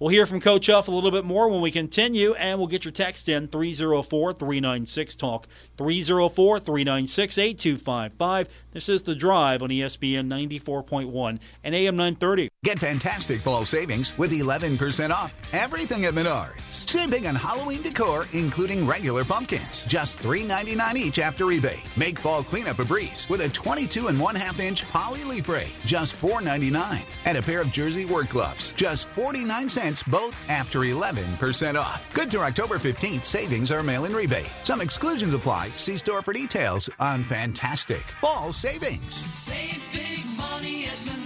We'll 0.00 0.08
hear 0.08 0.24
from 0.24 0.40
Coach 0.40 0.68
Huff 0.68 0.88
a 0.88 0.90
little 0.90 1.10
bit 1.10 1.26
more 1.26 1.46
when 1.50 1.60
we 1.60 1.70
continue, 1.70 2.32
and 2.32 2.58
we'll 2.58 2.68
get 2.68 2.86
your 2.86 2.92
text 2.92 3.28
in 3.28 3.48
304 3.48 4.32
396 4.32 5.14
Talk. 5.14 5.46
304 5.76 6.58
396 6.58 7.36
8255. 7.36 8.48
This 8.72 8.88
is 8.88 9.02
The 9.02 9.14
Drive 9.14 9.62
on 9.62 9.68
ESPN 9.68 10.26
94.1 10.26 11.38
and 11.62 11.74
AM 11.74 11.96
930. 11.96 12.48
Get 12.64 12.78
fantastic 12.78 13.40
fall 13.40 13.66
savings 13.66 14.16
with 14.16 14.32
11% 14.32 15.10
off 15.10 15.34
everything 15.52 16.06
at 16.06 16.14
Menards. 16.14 16.70
Save 16.70 17.26
on 17.26 17.34
Halloween 17.34 17.82
decor, 17.82 18.26
including 18.32 18.86
regular 18.86 19.24
pumpkins. 19.24 19.82
Just 19.84 20.20
$3.99 20.20 20.94
each 20.96 21.18
after 21.18 21.44
rebate. 21.44 21.82
Make 21.96 22.18
fall 22.18 22.42
cleanup 22.42 22.78
a 22.78 22.84
breeze 22.84 23.26
with 23.28 23.42
a 23.42 23.48
22 23.50 24.06
and 24.06 24.18
1 24.18 24.34
half 24.34 24.60
inch 24.60 24.88
poly 24.90 25.24
leaf 25.24 25.48
rake, 25.48 25.74
just 25.84 26.14
$4.99. 26.14 27.02
And 27.26 27.36
a 27.36 27.42
pair 27.42 27.60
of 27.60 27.70
jersey 27.70 28.04
work 28.06 28.30
gloves, 28.30 28.72
just 28.72 29.08
49 29.10 29.68
cents 29.68 29.89
both 30.02 30.36
after 30.48 30.80
11% 30.80 31.74
off. 31.74 32.14
Good 32.14 32.30
through 32.30 32.40
October 32.42 32.78
15th, 32.78 33.24
savings 33.24 33.72
are 33.72 33.82
mail 33.82 34.04
in 34.04 34.14
rebate. 34.14 34.50
Some 34.62 34.80
exclusions 34.80 35.34
apply. 35.34 35.70
See 35.70 35.98
store 35.98 36.22
for 36.22 36.32
details 36.32 36.88
on 36.98 37.24
fantastic 37.24 38.02
fall 38.20 38.52
savings. 38.52 39.14
Save 39.14 39.82
big 39.92 40.24
money 40.36 40.86
at. 40.86 41.19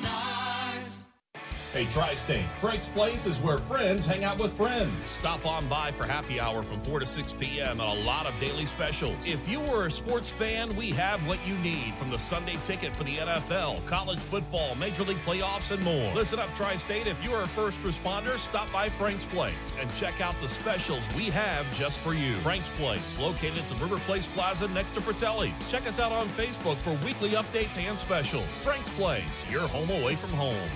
Hey, 1.75 1.87
Tri 1.87 2.15
State, 2.15 2.47
Frank's 2.61 2.87
Place 2.87 3.27
is 3.27 3.41
where 3.41 3.59
friends 3.59 4.07
hang 4.07 4.23
out 4.23 4.39
with 4.39 4.53
friends. 4.53 5.05
Stop 5.05 5.45
on 5.45 5.67
by 5.67 5.91
for 5.91 6.05
happy 6.05 6.39
hour 6.39 6.63
from 6.63 6.79
4 6.83 7.01
to 7.01 7.07
6 7.07 7.33
p.m. 7.33 7.81
and 7.81 8.01
a 8.01 8.05
lot 8.05 8.29
of 8.29 8.39
daily 8.39 8.65
specials. 8.65 9.17
If 9.27 9.49
you 9.49 9.61
are 9.63 9.87
a 9.87 9.91
sports 9.91 10.31
fan, 10.31 10.77
we 10.77 10.91
have 10.91 11.27
what 11.27 11.45
you 11.45 11.59
need 11.59 11.95
from 11.97 12.11
the 12.11 12.19
Sunday 12.19 12.59
ticket 12.63 12.95
for 12.95 13.03
the 13.03 13.17
NFL, 13.17 13.85
college 13.87 14.21
football, 14.21 14.77
Major 14.77 15.03
League 15.03 15.21
playoffs, 15.25 15.73
and 15.73 15.83
more. 15.83 16.15
Listen 16.15 16.39
up, 16.39 16.55
Tri 16.55 16.77
State. 16.77 17.09
If 17.09 17.25
you 17.25 17.35
are 17.35 17.43
a 17.43 17.49
first 17.49 17.83
responder, 17.83 18.39
stop 18.39 18.73
by 18.73 18.89
Frank's 18.89 19.27
Place 19.27 19.77
and 19.81 19.93
check 19.97 20.21
out 20.21 20.41
the 20.41 20.49
specials 20.49 21.13
we 21.17 21.25
have 21.25 21.67
just 21.75 21.99
for 21.99 22.15
you. 22.15 22.35
Frank's 22.35 22.69
Place, 22.69 23.19
located 23.19 23.59
at 23.59 23.69
the 23.69 23.85
River 23.85 23.99
Place 24.07 24.29
Plaza 24.29 24.69
next 24.69 24.93
to 24.93 25.01
Fratelli's. 25.01 25.69
Check 25.73 25.89
us 25.89 25.99
out 25.99 26.13
on 26.13 26.29
Facebook 26.29 26.77
for 26.77 26.93
weekly 27.05 27.31
updates 27.31 27.85
and 27.85 27.99
specials. 27.99 28.47
Frank's 28.63 28.91
Place, 28.91 29.45
your 29.51 29.67
home 29.67 29.91
away 29.91 30.15
from 30.15 30.31
home. 30.31 30.71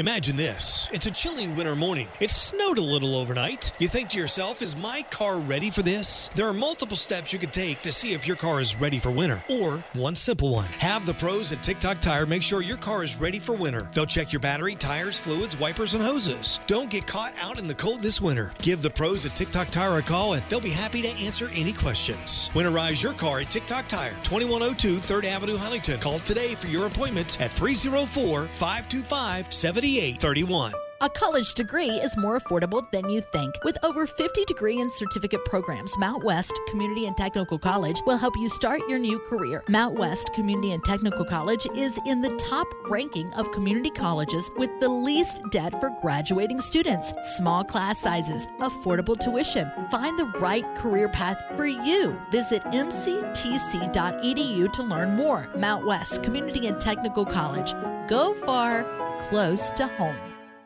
Imagine 0.00 0.36
this. 0.36 0.88
It's 0.92 1.06
a 1.06 1.10
chilly 1.10 1.48
winter 1.48 1.74
morning. 1.74 2.06
It 2.20 2.30
snowed 2.30 2.78
a 2.78 2.80
little 2.80 3.16
overnight. 3.16 3.72
You 3.80 3.88
think 3.88 4.10
to 4.10 4.16
yourself, 4.16 4.62
is 4.62 4.76
my 4.76 5.02
car 5.10 5.38
ready 5.38 5.70
for 5.70 5.82
this? 5.82 6.30
There 6.36 6.46
are 6.46 6.52
multiple 6.52 6.96
steps 6.96 7.32
you 7.32 7.40
could 7.40 7.52
take 7.52 7.82
to 7.82 7.90
see 7.90 8.12
if 8.12 8.24
your 8.24 8.36
car 8.36 8.60
is 8.60 8.76
ready 8.76 9.00
for 9.00 9.10
winter. 9.10 9.42
Or 9.50 9.82
one 9.94 10.14
simple 10.14 10.50
one. 10.50 10.68
Have 10.78 11.04
the 11.04 11.14
pros 11.14 11.50
at 11.50 11.64
TikTok 11.64 12.00
Tire 12.00 12.26
make 12.26 12.44
sure 12.44 12.62
your 12.62 12.76
car 12.76 13.02
is 13.02 13.16
ready 13.16 13.40
for 13.40 13.54
winter. 13.54 13.90
They'll 13.92 14.06
check 14.06 14.32
your 14.32 14.38
battery, 14.38 14.76
tires, 14.76 15.18
fluids, 15.18 15.58
wipers, 15.58 15.94
and 15.94 16.04
hoses. 16.04 16.60
Don't 16.68 16.90
get 16.90 17.08
caught 17.08 17.34
out 17.42 17.58
in 17.58 17.66
the 17.66 17.74
cold 17.74 18.00
this 18.00 18.20
winter. 18.20 18.52
Give 18.62 18.80
the 18.80 18.90
pros 18.90 19.26
at 19.26 19.34
TikTok 19.34 19.70
Tire 19.70 19.98
a 19.98 20.02
call 20.02 20.34
and 20.34 20.44
they'll 20.48 20.60
be 20.60 20.70
happy 20.70 21.02
to 21.02 21.08
answer 21.08 21.50
any 21.56 21.72
questions. 21.72 22.50
Winterize 22.54 23.02
your 23.02 23.14
car 23.14 23.40
at 23.40 23.50
TikTok 23.50 23.88
Tire, 23.88 24.14
2102 24.22 24.98
3rd 24.98 25.24
Avenue, 25.24 25.56
Huntington. 25.56 25.98
Call 25.98 26.20
today 26.20 26.54
for 26.54 26.68
your 26.68 26.86
appointment 26.86 27.40
at 27.40 27.52
304 27.52 28.46
525 28.46 29.52
7831. 29.88 30.74
A 31.00 31.08
college 31.08 31.54
degree 31.54 31.90
is 31.90 32.16
more 32.16 32.38
affordable 32.38 32.90
than 32.90 33.08
you 33.08 33.20
think. 33.32 33.54
With 33.64 33.78
over 33.84 34.04
50 34.04 34.44
degree 34.44 34.80
and 34.80 34.92
certificate 34.92 35.44
programs, 35.44 35.96
Mountwest 35.96 36.52
Community 36.68 37.06
and 37.06 37.16
Technical 37.16 37.58
College 37.58 38.02
will 38.04 38.18
help 38.18 38.36
you 38.36 38.48
start 38.48 38.80
your 38.88 38.98
new 38.98 39.18
career. 39.20 39.62
Mountwest 39.68 40.34
Community 40.34 40.72
and 40.72 40.84
Technical 40.84 41.24
College 41.24 41.68
is 41.74 41.98
in 42.04 42.20
the 42.20 42.36
top 42.36 42.66
ranking 42.90 43.32
of 43.34 43.50
community 43.52 43.90
colleges 43.90 44.50
with 44.56 44.70
the 44.80 44.88
least 44.88 45.40
debt 45.52 45.72
for 45.80 45.90
graduating 46.02 46.60
students, 46.60 47.14
small 47.36 47.64
class 47.64 48.00
sizes, 48.00 48.46
affordable 48.58 49.18
tuition. 49.18 49.70
Find 49.90 50.18
the 50.18 50.26
right 50.40 50.66
career 50.74 51.08
path 51.08 51.40
for 51.56 51.66
you. 51.66 52.20
Visit 52.30 52.62
mctc.edu 52.64 53.12
to 54.72 54.82
learn 54.82 55.16
more. 55.16 55.48
Mountwest 55.56 56.24
Community 56.24 56.66
and 56.66 56.78
Technical 56.80 57.24
College. 57.24 57.72
Go 58.08 58.34
far, 58.34 58.84
close 59.28 59.70
to 59.72 59.86
home. 59.86 60.16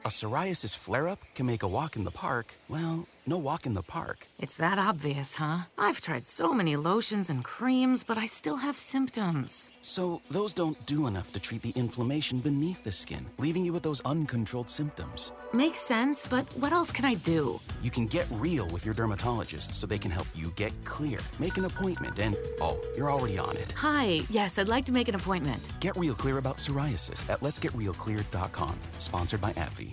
A 0.05 0.09
psoriasis 0.09 0.77
flare 0.77 1.09
up 1.09 1.21
can 1.35 1.47
make 1.47 1.63
a 1.63 1.69
walk 1.69 1.97
in 1.97 2.05
the 2.05 2.11
park, 2.11 2.55
well, 2.69 3.07
no 3.27 3.39
walk 3.39 3.67
in 3.67 3.75
the 3.75 3.83
park. 3.83 4.27
It's 4.39 4.57
that 4.57 4.79
obvious, 4.79 5.35
huh? 5.37 5.59
I've 5.79 6.01
tried 6.01 6.27
so 6.27 6.53
many 6.53 6.77
lotions 6.77 7.31
and 7.31 7.45
creams, 7.45 8.05
but 8.05 8.19
I 8.19 8.27
still 8.27 8.57
have 8.57 8.79
symptoms. 8.79 9.71
So, 9.83 10.21
those 10.31 10.55
don't 10.55 10.85
do 10.87 11.07
enough 11.07 11.33
to 11.33 11.41
treat 11.41 11.63
the 11.63 11.71
inflammation 11.71 12.39
beneath 12.41 12.85
the 12.85 12.93
skin, 12.93 13.27
leaving 13.39 13.65
you 13.65 13.73
with 13.73 13.83
those 13.83 14.01
uncontrolled 14.03 14.71
symptoms. 14.71 15.33
Makes 15.53 15.81
sense, 15.81 16.27
but 16.27 16.45
what 16.57 16.73
else 16.73 16.93
can 16.93 17.05
I 17.05 17.15
do? 17.15 17.61
You 17.83 17.91
can 17.91 18.07
get 18.07 18.27
real 18.31 18.67
with 18.69 18.85
your 18.85 18.95
dermatologist 18.95 19.75
so 19.75 19.87
they 19.87 19.99
can 19.99 20.11
help 20.11 20.27
you 20.35 20.53
get 20.57 20.73
clear. 20.85 21.19
Make 21.39 21.57
an 21.57 21.65
appointment 21.65 22.19
and, 22.19 22.37
oh, 22.61 22.79
you're 22.97 23.11
already 23.11 23.39
on 23.39 23.57
it. 23.57 23.73
Hi, 23.77 24.21
yes, 24.31 24.59
I'd 24.59 24.69
like 24.69 24.85
to 24.87 24.93
make 24.93 25.09
an 25.09 25.15
appointment. 25.15 25.69
Get 25.81 25.97
real 25.97 26.15
clear 26.15 26.39
about 26.39 26.57
psoriasis 26.57 27.29
at 27.31 27.41
letsgetrealclear.com. 27.41 28.79
Sponsored 28.99 29.41
by 29.41 29.53
AbbVie. 29.53 29.93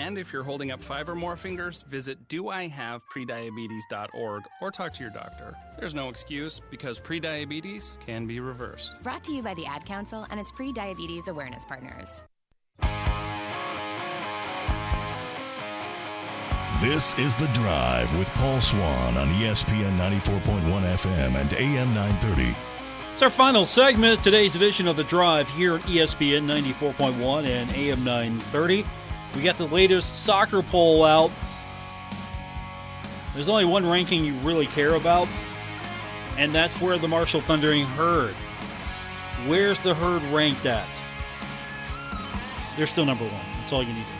And 0.00 0.16
if 0.16 0.32
you're 0.32 0.42
holding 0.42 0.70
up 0.70 0.80
five 0.80 1.10
or 1.10 1.14
more 1.14 1.36
fingers, 1.36 1.82
visit 1.82 2.26
doihaveprediabetes.org 2.28 4.44
or 4.62 4.70
talk 4.70 4.94
to 4.94 5.02
your 5.02 5.10
doctor. 5.10 5.54
There's 5.78 5.94
no 5.94 6.08
excuse 6.08 6.58
because 6.70 6.98
prediabetes 6.98 8.00
can 8.00 8.26
be 8.26 8.40
reversed. 8.40 9.02
Brought 9.02 9.22
to 9.24 9.32
you 9.32 9.42
by 9.42 9.52
the 9.52 9.66
Ad 9.66 9.84
Council 9.84 10.26
and 10.30 10.40
its 10.40 10.50
pre 10.52 10.72
diabetes 10.72 11.28
awareness 11.28 11.66
partners. 11.66 12.24
This 16.80 17.18
is 17.18 17.36
The 17.36 17.50
Drive 17.52 18.18
with 18.18 18.30
Paul 18.30 18.62
Swann 18.62 19.18
on 19.18 19.28
ESPN 19.34 19.98
94.1 19.98 20.94
FM 20.94 21.34
and 21.34 21.52
AM 21.52 21.92
930. 21.92 22.56
It's 23.12 23.20
our 23.20 23.28
final 23.28 23.66
segment 23.66 24.16
of 24.16 24.24
today's 24.24 24.56
edition 24.56 24.88
of 24.88 24.96
The 24.96 25.04
Drive 25.04 25.46
here 25.50 25.74
at 25.74 25.82
ESPN 25.82 26.50
94.1 26.50 27.46
and 27.46 27.70
AM 27.72 28.02
930. 28.02 28.86
We 29.34 29.42
got 29.42 29.56
the 29.56 29.66
latest 29.66 30.24
soccer 30.24 30.62
poll 30.62 31.04
out. 31.04 31.30
There's 33.34 33.48
only 33.48 33.64
one 33.64 33.88
ranking 33.88 34.24
you 34.24 34.34
really 34.40 34.66
care 34.66 34.94
about, 34.94 35.28
and 36.36 36.54
that's 36.54 36.80
where 36.80 36.98
the 36.98 37.08
Marshall 37.08 37.40
Thundering 37.40 37.84
Herd. 37.84 38.34
Where's 39.46 39.80
the 39.80 39.94
herd 39.94 40.22
ranked 40.34 40.66
at? 40.66 40.86
They're 42.76 42.86
still 42.86 43.04
number 43.06 43.24
one. 43.24 43.46
That's 43.54 43.72
all 43.72 43.82
you 43.82 43.92
need 43.92 44.04
to 44.04 44.10
know. 44.10 44.16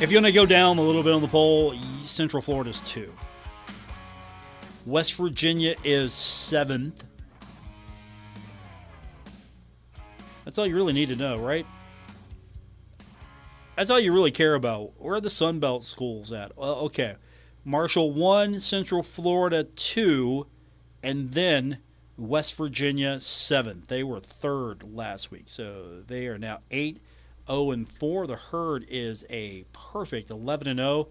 If 0.00 0.10
you 0.12 0.16
want 0.16 0.26
to 0.26 0.32
go 0.32 0.46
down 0.46 0.78
a 0.78 0.82
little 0.82 1.02
bit 1.02 1.12
on 1.12 1.20
the 1.20 1.28
poll, 1.28 1.74
Central 2.04 2.40
Florida's 2.40 2.80
two. 2.82 3.12
West 4.86 5.14
Virginia 5.14 5.74
is 5.82 6.14
seventh. 6.14 7.04
That's 10.44 10.56
all 10.56 10.66
you 10.66 10.76
really 10.76 10.92
need 10.92 11.08
to 11.08 11.16
know, 11.16 11.36
right? 11.38 11.66
That's 13.78 13.90
all 13.90 14.00
you 14.00 14.12
really 14.12 14.32
care 14.32 14.56
about. 14.56 14.94
Where 14.98 15.14
are 15.14 15.20
the 15.20 15.30
Sun 15.30 15.60
Belt 15.60 15.84
schools 15.84 16.32
at? 16.32 16.56
Well, 16.56 16.74
okay. 16.86 17.14
Marshall 17.64 18.12
1, 18.12 18.58
Central 18.58 19.04
Florida 19.04 19.62
2, 19.62 20.48
and 21.00 21.30
then 21.30 21.78
West 22.16 22.56
Virginia 22.56 23.20
7. 23.20 23.84
They 23.86 24.02
were 24.02 24.18
third 24.18 24.82
last 24.82 25.30
week. 25.30 25.44
So 25.46 26.02
they 26.04 26.26
are 26.26 26.38
now 26.38 26.58
8 26.72 26.98
0 27.46 27.70
and 27.70 27.88
4. 27.88 28.26
The 28.26 28.34
herd 28.34 28.84
is 28.88 29.24
a 29.30 29.64
perfect 29.72 30.28
11 30.28 30.66
and 30.66 30.80
0. 30.80 31.06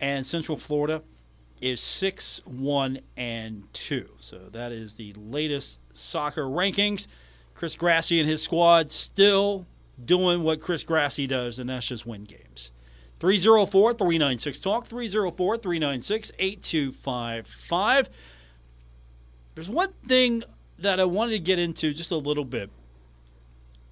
And 0.00 0.26
Central 0.26 0.58
Florida 0.58 1.02
is 1.60 1.80
6 1.80 2.40
1 2.46 2.98
and 3.16 3.72
2. 3.74 4.08
So 4.18 4.48
that 4.50 4.72
is 4.72 4.94
the 4.94 5.12
latest 5.12 5.78
soccer 5.94 6.46
rankings. 6.46 7.06
Chris 7.54 7.76
Grassie 7.76 8.18
and 8.18 8.28
his 8.28 8.42
squad 8.42 8.90
still 8.90 9.66
doing 10.02 10.42
what 10.42 10.60
Chris 10.60 10.84
Grassie 10.84 11.28
does, 11.28 11.58
and 11.58 11.68
that's 11.68 11.86
just 11.86 12.06
win 12.06 12.24
games. 12.24 12.70
304 13.20 13.94
396 13.94 14.60
Talk, 14.60 14.86
304 14.86 15.56
396 15.58 16.32
8255. 16.38 18.10
There's 19.54 19.68
one 19.68 19.92
thing 20.06 20.42
that 20.78 20.98
I 20.98 21.04
wanted 21.04 21.32
to 21.32 21.38
get 21.38 21.58
into 21.58 21.94
just 21.94 22.10
a 22.10 22.16
little 22.16 22.44
bit, 22.44 22.70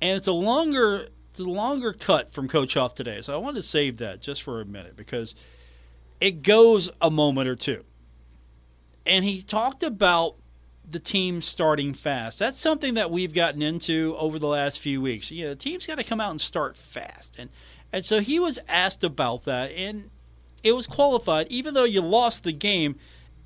and 0.01 0.17
it's 0.17 0.27
a 0.27 0.33
longer. 0.33 1.09
It's 1.31 1.39
a 1.39 1.45
longer 1.45 1.93
cut 1.93 2.33
from 2.33 2.49
Coach 2.49 2.75
Huff 2.75 2.97
today, 2.97 3.21
so 3.21 3.33
I 3.33 3.37
wanted 3.37 3.63
to 3.63 3.69
save 3.69 3.99
that 3.99 4.21
just 4.21 4.43
for 4.43 4.61
a 4.61 4.65
minute 4.65 4.97
because 4.97 5.37
it 6.21 6.43
goes 6.43 6.91
a 7.01 7.09
moment 7.09 7.47
or 7.47 7.55
two. 7.55 7.85
And 9.07 9.25
he 9.25 9.41
talked 9.41 9.85
about 9.85 10.35
the 10.91 10.99
team 10.99 11.43
starting 11.43 11.95
fast. 11.95 12.39
That's 12.39 12.59
something 12.59 12.95
that 12.95 13.11
we've 13.11 13.35
gotten 13.35 13.63
into 13.63 14.15
over 14.19 14.39
the 14.39 14.47
last 14.47 14.81
few 14.81 15.01
weeks. 15.01 15.31
You 15.31 15.45
know, 15.45 15.51
the 15.51 15.57
team's 15.57 15.87
got 15.87 15.99
to 15.99 16.05
come 16.05 16.21
out 16.21 16.31
and 16.31 16.41
start 16.41 16.77
fast. 16.77 17.39
And 17.39 17.51
and 17.93 18.05
so 18.05 18.21
he 18.21 18.39
was 18.39 18.59
asked 18.69 19.03
about 19.03 19.45
that 19.45 19.73
and 19.73 20.11
it 20.63 20.73
was 20.73 20.87
qualified 20.87 21.49
even 21.51 21.75
though 21.75 21.85
you 21.85 22.01
lost 22.01 22.45
the 22.45 22.53
game, 22.53 22.97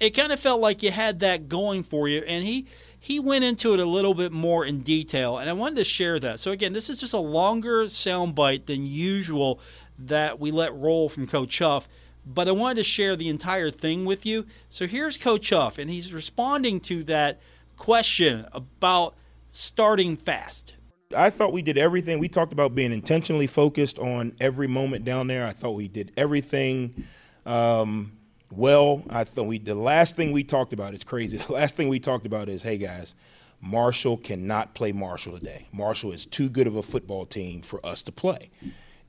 it 0.00 0.10
kind 0.10 0.32
of 0.32 0.40
felt 0.40 0.60
like 0.60 0.82
you 0.82 0.90
had 0.90 1.20
that 1.20 1.48
going 1.48 1.82
for 1.82 2.08
you 2.08 2.20
and 2.26 2.44
he 2.44 2.66
he 2.98 3.20
went 3.20 3.44
into 3.44 3.74
it 3.74 3.80
a 3.80 3.86
little 3.86 4.14
bit 4.14 4.32
more 4.32 4.64
in 4.64 4.80
detail 4.80 5.38
and 5.38 5.48
I 5.48 5.52
wanted 5.52 5.76
to 5.76 5.84
share 5.84 6.18
that. 6.20 6.40
So 6.40 6.50
again, 6.50 6.72
this 6.72 6.90
is 6.90 7.00
just 7.00 7.12
a 7.12 7.18
longer 7.18 7.84
soundbite 7.84 8.66
than 8.66 8.86
usual 8.86 9.60
that 9.98 10.40
we 10.40 10.50
let 10.50 10.74
roll 10.74 11.08
from 11.08 11.26
Coach 11.26 11.58
Huff 11.58 11.88
but 12.26 12.48
I 12.48 12.52
wanted 12.52 12.76
to 12.76 12.84
share 12.84 13.16
the 13.16 13.28
entire 13.28 13.70
thing 13.70 14.04
with 14.04 14.24
you. 14.24 14.46
So 14.68 14.86
here's 14.86 15.16
Coach 15.16 15.50
Huff, 15.50 15.78
and 15.78 15.90
he's 15.90 16.12
responding 16.12 16.80
to 16.80 17.04
that 17.04 17.40
question 17.76 18.46
about 18.52 19.14
starting 19.52 20.16
fast. 20.16 20.74
I 21.16 21.30
thought 21.30 21.52
we 21.52 21.62
did 21.62 21.78
everything. 21.78 22.18
We 22.18 22.28
talked 22.28 22.52
about 22.52 22.74
being 22.74 22.92
intentionally 22.92 23.46
focused 23.46 23.98
on 23.98 24.34
every 24.40 24.66
moment 24.66 25.04
down 25.04 25.26
there. 25.26 25.46
I 25.46 25.52
thought 25.52 25.72
we 25.72 25.88
did 25.88 26.12
everything 26.16 27.04
um, 27.46 28.12
well. 28.50 29.02
I 29.10 29.24
thought 29.24 29.46
we 29.46 29.58
the 29.58 29.74
last 29.74 30.16
thing 30.16 30.32
we 30.32 30.44
talked 30.44 30.72
about 30.72 30.94
is 30.94 31.04
crazy. 31.04 31.38
The 31.46 31.52
last 31.52 31.76
thing 31.76 31.88
we 31.88 32.00
talked 32.00 32.26
about 32.26 32.48
is, 32.48 32.62
hey 32.62 32.78
guys, 32.78 33.14
Marshall 33.60 34.16
cannot 34.16 34.74
play 34.74 34.92
Marshall 34.92 35.38
today. 35.38 35.66
Marshall 35.72 36.12
is 36.12 36.26
too 36.26 36.48
good 36.48 36.66
of 36.66 36.76
a 36.76 36.82
football 36.82 37.26
team 37.26 37.62
for 37.62 37.84
us 37.84 38.02
to 38.02 38.12
play. 38.12 38.50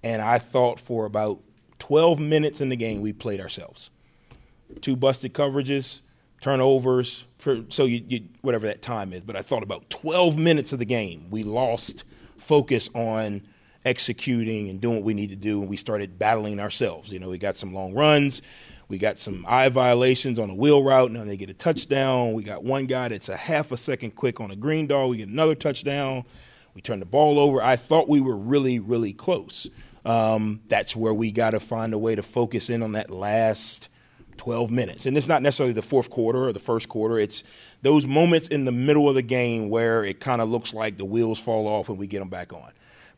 And 0.03 0.21
I 0.21 0.37
thought 0.37 0.79
for 0.79 1.05
about 1.05 1.41
12 1.79 2.19
minutes 2.19 2.61
in 2.61 2.69
the 2.69 2.75
game, 2.75 3.01
we 3.01 3.13
played 3.13 3.39
ourselves. 3.39 3.91
Two 4.81 4.95
busted 4.95 5.33
coverages, 5.33 6.01
turnovers, 6.41 7.25
for, 7.37 7.63
so 7.69 7.85
you, 7.85 8.03
you, 8.07 8.23
whatever 8.41 8.67
that 8.67 8.81
time 8.81 9.13
is. 9.13 9.23
But 9.23 9.35
I 9.35 9.41
thought 9.41 9.63
about 9.63 9.89
12 9.89 10.37
minutes 10.37 10.73
of 10.73 10.79
the 10.79 10.85
game, 10.85 11.27
we 11.29 11.43
lost 11.43 12.05
focus 12.37 12.89
on 12.93 13.41
executing 13.85 14.69
and 14.69 14.81
doing 14.81 14.95
what 14.95 15.03
we 15.03 15.13
need 15.13 15.29
to 15.29 15.35
do, 15.35 15.61
and 15.61 15.69
we 15.69 15.77
started 15.77 16.17
battling 16.17 16.59
ourselves. 16.59 17.11
You 17.11 17.19
know, 17.19 17.29
we 17.29 17.37
got 17.37 17.55
some 17.55 17.73
long 17.73 17.93
runs. 17.93 18.41
We 18.87 18.97
got 18.99 19.17
some 19.17 19.45
eye 19.47 19.69
violations 19.69 20.37
on 20.37 20.49
a 20.49 20.55
wheel 20.55 20.83
route. 20.83 21.11
Now 21.11 21.23
they 21.23 21.37
get 21.37 21.49
a 21.49 21.55
touchdown. 21.55 22.33
We 22.33 22.43
got 22.43 22.63
one 22.63 22.85
guy 22.85 23.09
that's 23.09 23.29
a 23.29 23.35
half 23.35 23.71
a 23.71 23.77
second 23.77 24.11
quick 24.11 24.39
on 24.39 24.51
a 24.51 24.55
green 24.55 24.85
dog. 24.87 25.09
We 25.09 25.17
get 25.17 25.29
another 25.29 25.55
touchdown. 25.55 26.23
We 26.75 26.81
turn 26.81 26.99
the 26.99 27.05
ball 27.05 27.39
over. 27.39 27.61
I 27.61 27.77
thought 27.77 28.09
we 28.09 28.21
were 28.21 28.35
really, 28.35 28.79
really 28.79 29.13
close. 29.13 29.69
Um, 30.05 30.61
that's 30.67 30.95
where 30.95 31.13
we 31.13 31.31
got 31.31 31.51
to 31.51 31.59
find 31.59 31.93
a 31.93 31.97
way 31.97 32.15
to 32.15 32.23
focus 32.23 32.69
in 32.69 32.83
on 32.83 32.91
that 32.93 33.09
last 33.09 33.89
12 34.37 34.69
minutes. 34.69 35.05
And 35.05 35.17
it's 35.17 35.27
not 35.27 35.41
necessarily 35.41 35.73
the 35.73 35.81
fourth 35.81 36.09
quarter 36.09 36.45
or 36.45 36.53
the 36.53 36.59
first 36.59 36.89
quarter. 36.89 37.17
It's 37.17 37.43
those 37.81 38.05
moments 38.05 38.47
in 38.47 38.65
the 38.65 38.71
middle 38.71 39.09
of 39.09 39.15
the 39.15 39.21
game 39.21 39.69
where 39.69 40.03
it 40.03 40.19
kind 40.19 40.41
of 40.41 40.49
looks 40.49 40.73
like 40.73 40.97
the 40.97 41.05
wheels 41.05 41.39
fall 41.39 41.67
off 41.67 41.89
and 41.89 41.97
we 41.97 42.07
get 42.07 42.19
them 42.19 42.29
back 42.29 42.53
on. 42.53 42.71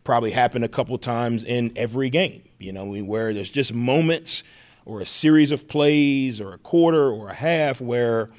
Probably 0.03 0.31
happen 0.31 0.63
a 0.63 0.69
couple 0.69 0.97
times 0.97 1.43
in 1.43 1.73
every 1.75 2.09
game, 2.09 2.43
you 2.59 2.71
know, 2.71 2.85
where 3.03 3.33
there's 3.33 3.49
just 3.49 3.73
moments 3.73 4.43
or 4.85 5.01
a 5.01 5.05
series 5.05 5.51
of 5.51 5.67
plays 5.67 6.39
or 6.39 6.53
a 6.53 6.57
quarter 6.57 7.09
or 7.11 7.27
a 7.27 7.33
half 7.33 7.81
where 7.81 8.29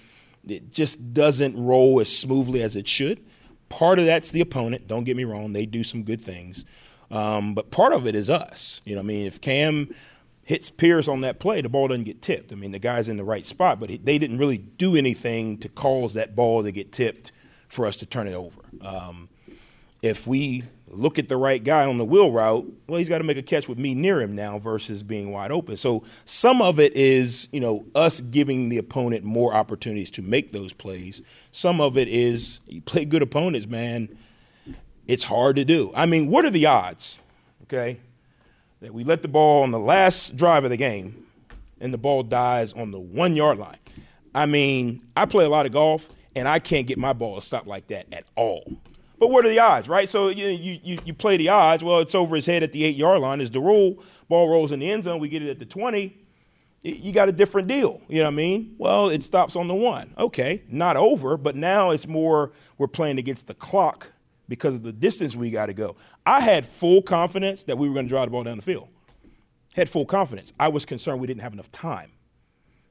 it 0.47 0.71
just 0.71 1.13
doesn't 1.13 1.55
roll 1.63 2.01
as 2.01 2.17
smoothly 2.17 2.63
as 2.63 2.75
it 2.75 2.89
should. 2.89 3.23
Part 3.69 3.99
of 3.99 4.07
that's 4.07 4.31
the 4.31 4.41
opponent. 4.41 4.89
Don't 4.89 5.05
get 5.05 5.15
me 5.15 5.25
wrong; 5.25 5.53
they 5.53 5.67
do 5.67 5.85
some 5.85 6.05
good 6.05 6.23
things, 6.23 6.65
um, 7.11 7.55
but 7.55 7.71
part 7.71 7.93
of 7.93 8.07
it 8.07 8.15
is 8.15 8.29
us. 8.31 8.81
You 8.85 8.95
know, 8.95 9.01
I 9.01 9.05
mean, 9.05 9.27
if 9.27 9.41
Cam 9.41 9.95
hits 10.45 10.71
Pierce 10.71 11.09
on 11.09 11.21
that 11.23 11.39
play, 11.41 11.61
the 11.61 11.69
ball 11.69 11.89
doesn't 11.89 12.05
get 12.05 12.23
tipped. 12.23 12.53
I 12.53 12.57
mean, 12.57 12.73
the 12.73 12.79
guy's 12.79 13.09
in 13.09 13.17
the 13.17 13.25
right 13.25 13.45
spot, 13.45 13.81
but 13.81 13.91
they 13.91 14.19
didn't 14.19 14.39
really 14.39 14.59
do 14.59 14.97
anything 14.97 15.59
to 15.59 15.69
cause 15.69 16.15
that 16.15 16.35
ball 16.35 16.63
to 16.63 16.73
get 16.73 16.91
tipped 16.93 17.33
for 17.69 17.87
us 17.87 17.97
to 17.97 18.07
turn 18.07 18.27
it 18.27 18.35
over. 18.35 18.61
Um, 18.81 19.29
if 20.01 20.27
we 20.27 20.65
look 20.91 21.19
at 21.19 21.29
the 21.29 21.37
right 21.37 21.63
guy 21.63 21.85
on 21.85 21.99
the 21.99 22.05
wheel 22.05 22.33
route, 22.33 22.67
well, 22.87 22.99
he's 22.99 23.09
got 23.09 23.19
to 23.19 23.25
make 23.25 23.37
a 23.37 23.43
catch 23.43 23.69
with 23.69 23.79
me 23.79 23.95
near 23.95 24.23
him 24.23 24.35
now 24.35 24.59
versus 24.59 25.03
being 25.03 25.33
wide 25.33 25.53
open. 25.53 25.77
So 25.77 26.05
some 26.25 26.63
of 26.63 26.81
it 26.81 26.97
is, 26.97 27.49
you 27.53 27.61
know, 27.61 27.85
us 27.95 28.21
giving 28.21 28.69
the 28.69 28.79
opponent 28.79 29.25
more 29.25 29.53
opportunities 29.53 30.11
to 30.13 30.23
make 30.23 30.53
those 30.53 30.73
plays. 30.73 31.21
Some 31.51 31.81
of 31.81 31.99
it 31.99 32.09
is 32.09 32.61
you 32.67 32.81
play 32.81 33.05
good 33.05 33.23
opponents, 33.23 33.67
man. 33.67 34.09
It's 35.09 35.25
hard 35.25 35.57
to 35.57 35.65
do. 35.65 35.91
I 35.95 36.05
mean, 36.05 36.31
what 36.31 36.45
are 36.45 36.51
the 36.51 36.67
odds, 36.67 37.19
okay, 37.65 37.99
that 38.81 38.93
we 38.93 39.05
let 39.05 39.23
the 39.23 39.29
ball 39.29 39.63
on 39.63 39.71
the 39.71 39.79
last 39.79 40.37
drive 40.37 40.65
of 40.65 40.71
the 40.71 40.77
game 40.77 41.27
and 41.81 41.95
the 41.95 41.99
ball 41.99 42.23
dies 42.23 42.75
on 42.75 42.91
the 42.91 43.01
one 43.01 43.35
yard 43.35 43.57
line? 43.57 43.79
I 44.35 44.45
mean, 44.45 45.01
I 45.17 45.25
play 45.25 45.47
a 45.47 45.49
lot 45.49 45.65
of 45.65 45.73
golf 45.73 46.11
and 46.37 46.47
I 46.47 46.59
can't 46.59 46.87
get 46.87 46.99
my 46.99 47.15
ball 47.15 47.41
to 47.41 47.43
stop 47.45 47.67
like 47.67 47.87
that 47.87 48.07
at 48.13 48.25
all. 48.37 48.71
But 49.19 49.31
what 49.31 49.47
are 49.47 49.49
the 49.49 49.59
odds, 49.59 49.89
right? 49.89 50.09
So 50.09 50.29
you, 50.29 50.47
you, 50.47 50.99
you 51.05 51.15
play 51.15 51.39
the 51.39 51.49
odds. 51.49 51.83
Well, 51.83 52.01
it's 52.01 52.15
over 52.15 52.37
his 52.37 52.47
head 52.47 52.63
at 52.63 52.73
the 52.73 52.85
eight 52.85 52.95
yard 52.95 53.21
line. 53.21 53.41
Is 53.41 53.51
the 53.51 53.61
rule. 53.61 54.05
Ball 54.29 54.49
rolls 54.49 54.73
in 54.73 54.79
the 54.81 54.91
end 54.91 55.05
zone. 55.05 55.19
We 55.21 55.29
get 55.29 55.43
it 55.43 55.49
at 55.49 55.59
the 55.59 55.65
20. 55.65 56.17
You 56.83 57.13
got 57.13 57.29
a 57.29 57.33
different 57.33 57.67
deal. 57.67 58.01
You 58.09 58.19
know 58.19 58.27
what 58.27 58.35
I 58.35 58.37
mean? 58.37 58.77
Well, 58.79 59.09
it 59.09 59.23
stops 59.25 59.57
on 59.57 59.67
the 59.67 59.75
one. 59.75 60.15
Okay, 60.19 60.63
not 60.69 60.97
over, 60.97 61.37
but 61.37 61.57
now 61.57 61.91
it's 61.91 62.07
more 62.07 62.53
we're 62.77 62.87
playing 62.87 63.19
against 63.19 63.49
the 63.49 63.55
clock 63.55 64.13
because 64.49 64.75
of 64.75 64.83
the 64.83 64.93
distance 64.93 65.37
we 65.37 65.51
got 65.51 65.67
to 65.67 65.75
go. 65.75 65.97
I 66.25 66.41
had 66.41 66.67
full 66.67 67.03
confidence 67.03 67.65
that 67.65 67.77
we 67.77 67.89
were 67.89 67.95
going 67.95 68.07
to 68.07 68.11
drive 68.11 68.27
the 68.27 68.31
ball 68.31 68.45
down 68.45 68.57
the 68.57 68.63
field. 68.63 68.89
Had 69.75 69.89
full 69.89 70.07
confidence. 70.07 70.53
I 70.59 70.69
was 70.69 70.85
concerned 70.85 71.21
we 71.21 71.27
didn't 71.27 71.43
have 71.43 71.53
enough 71.53 71.71
time. 71.71 72.13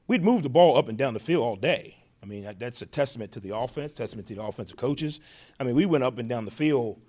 We'd 0.06 0.24
moved 0.24 0.44
the 0.44 0.50
ball 0.50 0.76
up 0.76 0.88
and 0.88 0.96
down 0.96 1.14
the 1.14 1.20
field 1.20 1.42
all 1.42 1.56
day. 1.56 1.96
I 2.22 2.26
mean, 2.26 2.48
that's 2.58 2.82
a 2.82 2.86
testament 2.86 3.32
to 3.32 3.40
the 3.40 3.56
offense, 3.56 3.92
testament 3.92 4.26
to 4.28 4.34
the 4.34 4.42
offensive 4.42 4.76
coaches. 4.76 5.20
I 5.60 5.64
mean, 5.64 5.74
we 5.74 5.86
went 5.86 6.04
up 6.04 6.18
and 6.18 6.28
down 6.28 6.44
the 6.44 6.50
field. 6.50 7.00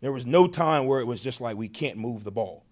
There 0.00 0.12
was 0.12 0.26
no 0.26 0.46
time 0.46 0.86
where 0.86 1.00
it 1.00 1.06
was 1.06 1.20
just 1.20 1.40
like 1.40 1.56
we 1.56 1.68
can't 1.68 1.96
move 1.96 2.24
the 2.24 2.30
ball. 2.30 2.64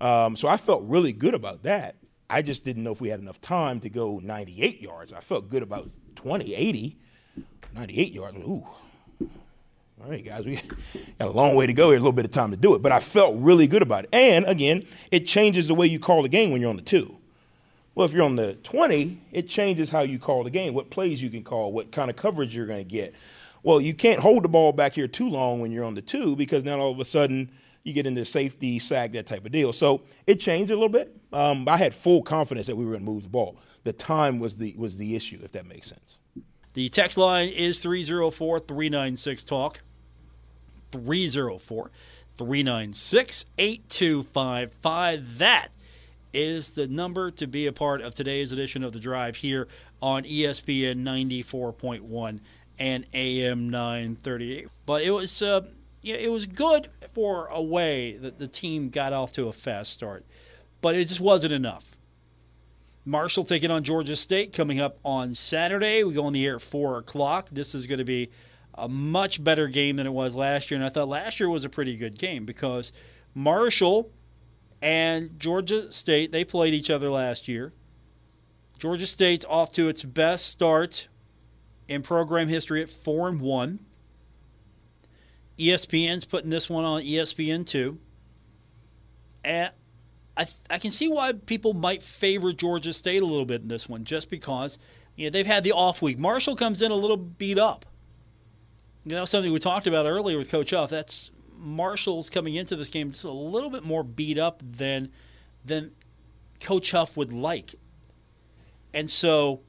Um, 0.00 0.36
so 0.36 0.48
I 0.48 0.56
felt 0.56 0.84
really 0.84 1.12
good 1.12 1.34
about 1.34 1.62
that. 1.64 1.96
I 2.30 2.42
just 2.42 2.64
didn't 2.64 2.82
know 2.84 2.92
if 2.92 3.00
we 3.00 3.08
had 3.08 3.20
enough 3.20 3.40
time 3.40 3.80
to 3.80 3.90
go 3.90 4.20
98 4.22 4.82
yards. 4.82 5.12
I 5.12 5.20
felt 5.20 5.48
good 5.48 5.62
about 5.62 5.90
20, 6.16 6.54
80, 6.54 6.96
98 7.74 8.12
yards. 8.12 8.36
Ooh. 8.38 8.66
All 10.02 10.10
right, 10.10 10.24
guys, 10.24 10.46
we 10.46 10.54
got 11.18 11.28
a 11.28 11.30
long 11.30 11.54
way 11.54 11.66
to 11.66 11.72
go 11.72 11.88
here, 11.88 11.96
a 11.96 12.00
little 12.00 12.12
bit 12.12 12.24
of 12.24 12.30
time 12.30 12.50
to 12.50 12.56
do 12.56 12.74
it. 12.74 12.82
But 12.82 12.92
I 12.92 13.00
felt 13.00 13.36
really 13.38 13.66
good 13.66 13.82
about 13.82 14.04
it. 14.04 14.10
And 14.12 14.44
again, 14.46 14.86
it 15.10 15.26
changes 15.26 15.66
the 15.66 15.74
way 15.74 15.86
you 15.86 15.98
call 15.98 16.22
the 16.22 16.28
game 16.28 16.50
when 16.50 16.60
you're 16.60 16.70
on 16.70 16.76
the 16.76 16.82
two. 16.82 17.16
Well, 17.94 18.04
if 18.04 18.12
you're 18.12 18.22
on 18.22 18.36
the 18.36 18.54
20, 18.54 19.18
it 19.32 19.48
changes 19.48 19.90
how 19.90 20.02
you 20.02 20.20
call 20.20 20.44
the 20.44 20.50
game, 20.50 20.72
what 20.72 20.88
plays 20.88 21.20
you 21.20 21.30
can 21.30 21.42
call, 21.42 21.72
what 21.72 21.90
kind 21.90 22.10
of 22.10 22.16
coverage 22.16 22.54
you're 22.54 22.66
going 22.66 22.84
to 22.84 22.88
get. 22.88 23.12
Well, 23.64 23.80
you 23.80 23.92
can't 23.92 24.20
hold 24.20 24.44
the 24.44 24.48
ball 24.48 24.72
back 24.72 24.94
here 24.94 25.08
too 25.08 25.28
long 25.28 25.60
when 25.60 25.72
you're 25.72 25.84
on 25.84 25.96
the 25.96 26.02
two 26.02 26.36
because 26.36 26.62
now 26.62 26.78
all 26.78 26.92
of 26.92 27.00
a 27.00 27.04
sudden 27.04 27.50
you 27.82 27.92
get 27.92 28.06
into 28.06 28.24
safety, 28.24 28.78
sack, 28.78 29.12
that 29.12 29.26
type 29.26 29.44
of 29.44 29.50
deal. 29.50 29.72
So 29.72 30.02
it 30.28 30.38
changed 30.38 30.70
a 30.70 30.74
little 30.74 30.88
bit. 30.88 31.16
Um, 31.32 31.68
I 31.68 31.76
had 31.76 31.92
full 31.92 32.22
confidence 32.22 32.68
that 32.68 32.76
we 32.76 32.84
were 32.84 32.92
going 32.92 33.04
to 33.04 33.10
move 33.10 33.24
the 33.24 33.28
ball. 33.30 33.58
The 33.82 33.92
time 33.92 34.38
was 34.38 34.56
the 34.56 34.74
was 34.76 34.96
the 34.96 35.16
issue, 35.16 35.40
if 35.42 35.52
that 35.52 35.66
makes 35.66 35.88
sense. 35.88 36.18
The 36.74 36.88
text 36.88 37.18
line 37.18 37.48
is 37.48 37.80
304 37.80 38.60
396 38.60 39.44
Talk. 39.44 39.80
304 40.92 41.90
396 42.36 43.46
8255. 43.58 45.38
That 45.38 45.68
is 46.32 46.70
the 46.70 46.86
number 46.86 47.30
to 47.32 47.46
be 47.46 47.66
a 47.66 47.72
part 47.72 48.00
of 48.00 48.14
today's 48.14 48.52
edition 48.52 48.84
of 48.84 48.92
The 48.92 49.00
Drive 49.00 49.36
here 49.36 49.66
on 50.00 50.24
ESPN 50.24 51.02
94.1 51.02 52.40
and 52.78 53.06
AM 53.12 53.68
938. 53.70 54.68
But 54.86 55.02
it 55.02 55.10
was 55.10 55.42
uh, 55.42 55.62
yeah, 56.02 56.16
it 56.16 56.30
was 56.30 56.46
good 56.46 56.90
for 57.12 57.46
a 57.48 57.60
way 57.60 58.16
that 58.16 58.38
the 58.38 58.46
team 58.46 58.90
got 58.90 59.12
off 59.12 59.32
to 59.32 59.48
a 59.48 59.52
fast 59.52 59.92
start, 59.92 60.24
but 60.80 60.94
it 60.94 61.08
just 61.08 61.20
wasn't 61.20 61.52
enough. 61.52 61.96
Marshall 63.04 63.44
taking 63.44 63.70
on 63.70 63.84
Georgia 63.84 64.14
State 64.14 64.52
coming 64.52 64.80
up 64.80 64.98
on 65.02 65.34
Saturday. 65.34 66.04
We 66.04 66.12
go 66.12 66.26
on 66.26 66.34
the 66.34 66.44
air 66.44 66.56
at 66.56 66.62
4 66.62 66.98
o'clock. 66.98 67.48
This 67.50 67.74
is 67.74 67.86
going 67.86 67.98
to 67.98 68.04
be 68.04 68.30
a 68.78 68.88
much 68.88 69.42
better 69.42 69.68
game 69.68 69.96
than 69.96 70.06
it 70.06 70.12
was 70.12 70.34
last 70.34 70.70
year. 70.70 70.78
And 70.78 70.86
I 70.86 70.88
thought 70.88 71.08
last 71.08 71.40
year 71.40 71.48
was 71.48 71.64
a 71.64 71.68
pretty 71.68 71.96
good 71.96 72.18
game 72.18 72.44
because 72.44 72.92
Marshall 73.34 74.10
and 74.80 75.38
Georgia 75.38 75.92
State, 75.92 76.32
they 76.32 76.44
played 76.44 76.74
each 76.74 76.90
other 76.90 77.10
last 77.10 77.48
year. 77.48 77.72
Georgia 78.78 79.06
State's 79.06 79.44
off 79.46 79.72
to 79.72 79.88
its 79.88 80.04
best 80.04 80.46
start 80.46 81.08
in 81.88 82.02
program 82.02 82.48
history 82.48 82.82
at 82.82 82.88
4 82.88 83.28
and 83.28 83.40
1. 83.40 83.80
ESPN's 85.58 86.24
putting 86.24 86.50
this 86.50 86.70
one 86.70 86.84
on 86.84 87.02
ESPN 87.02 87.66
2. 87.66 87.98
And 89.44 89.70
I, 90.36 90.46
I 90.70 90.78
can 90.78 90.92
see 90.92 91.08
why 91.08 91.32
people 91.32 91.74
might 91.74 92.02
favor 92.02 92.52
Georgia 92.52 92.92
State 92.92 93.22
a 93.22 93.26
little 93.26 93.46
bit 93.46 93.62
in 93.62 93.68
this 93.68 93.88
one, 93.88 94.04
just 94.04 94.30
because 94.30 94.78
you 95.16 95.26
know, 95.26 95.30
they've 95.30 95.46
had 95.46 95.64
the 95.64 95.72
off 95.72 96.00
week. 96.00 96.18
Marshall 96.18 96.54
comes 96.54 96.80
in 96.80 96.92
a 96.92 96.96
little 96.96 97.16
beat 97.16 97.58
up. 97.58 97.84
You 99.04 99.12
know, 99.12 99.24
something 99.24 99.52
we 99.52 99.58
talked 99.58 99.86
about 99.86 100.06
earlier 100.06 100.38
with 100.38 100.50
Coach 100.50 100.70
Huff. 100.70 100.90
That's 100.90 101.30
Marshall's 101.56 102.30
coming 102.30 102.54
into 102.54 102.76
this 102.76 102.88
game 102.88 103.12
just 103.12 103.24
a 103.24 103.30
little 103.30 103.70
bit 103.70 103.82
more 103.82 104.02
beat 104.02 104.38
up 104.38 104.62
than 104.64 105.10
than 105.64 105.92
Coach 106.60 106.90
Huff 106.90 107.16
would 107.16 107.32
like. 107.32 107.74
And 108.92 109.10
so 109.10 109.60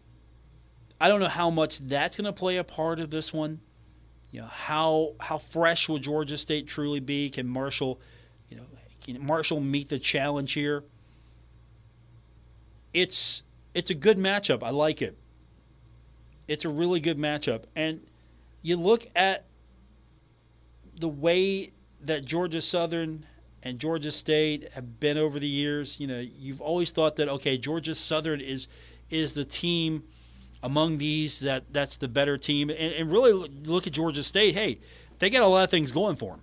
I 1.01 1.07
don't 1.07 1.19
know 1.19 1.27
how 1.27 1.49
much 1.49 1.79
that's 1.79 2.17
going 2.17 2.25
to 2.25 2.33
play 2.33 2.57
a 2.57 2.63
part 2.63 2.99
of 2.99 3.09
this 3.09 3.33
one. 3.33 3.61
You 4.31 4.41
know, 4.41 4.47
how 4.47 5.13
how 5.19 5.37
fresh 5.37 5.89
will 5.89 5.97
Georgia 5.97 6.37
State 6.37 6.67
truly 6.67 6.99
be? 6.99 7.29
Can 7.29 7.47
Marshall, 7.47 7.99
you 8.49 8.57
know, 8.57 8.65
can 9.01 9.25
Marshall 9.25 9.59
meet 9.59 9.89
the 9.89 9.99
challenge 9.99 10.53
here? 10.53 10.83
It's 12.93 13.43
it's 13.73 13.89
a 13.89 13.95
good 13.95 14.17
matchup. 14.17 14.63
I 14.63 14.69
like 14.69 15.01
it. 15.01 15.17
It's 16.47 16.65
a 16.65 16.69
really 16.69 16.99
good 16.99 17.17
matchup. 17.17 17.63
And 17.75 18.01
you 18.61 18.77
look 18.77 19.07
at 19.15 19.45
the 20.99 21.07
way 21.07 21.71
that 22.01 22.25
Georgia 22.25 22.61
Southern 22.61 23.25
and 23.63 23.79
Georgia 23.79 24.11
State 24.11 24.71
have 24.73 24.99
been 24.99 25.17
over 25.17 25.39
the 25.39 25.47
years. 25.47 25.99
You 25.99 26.07
know, 26.07 26.19
you've 26.19 26.61
always 26.61 26.91
thought 26.91 27.15
that 27.17 27.29
okay, 27.29 27.57
Georgia 27.57 27.95
Southern 27.95 28.41
is 28.41 28.67
is 29.09 29.33
the 29.33 29.45
team 29.45 30.03
among 30.61 30.97
these 30.97 31.39
that 31.39 31.71
that's 31.71 31.97
the 31.97 32.07
better 32.07 32.37
team, 32.37 32.69
and, 32.69 32.93
and 32.93 33.11
really 33.11 33.33
look 33.33 33.87
at 33.87 33.93
Georgia 33.93 34.23
State. 34.23 34.55
Hey, 34.55 34.79
they 35.19 35.29
got 35.29 35.43
a 35.43 35.47
lot 35.47 35.63
of 35.63 35.71
things 35.71 35.91
going 35.91 36.15
for 36.15 36.31
them. 36.31 36.41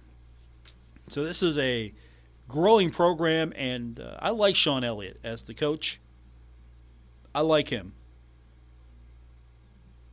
So 1.08 1.24
this 1.24 1.42
is 1.42 1.56
a 1.58 1.92
growing 2.48 2.90
program, 2.90 3.52
and 3.56 4.00
uh, 4.00 4.16
I 4.20 4.30
like 4.30 4.56
Shawn 4.56 4.84
Elliott 4.84 5.18
as 5.22 5.42
the 5.42 5.54
coach. 5.54 6.00
I 7.34 7.40
like 7.40 7.68
him. 7.68 7.92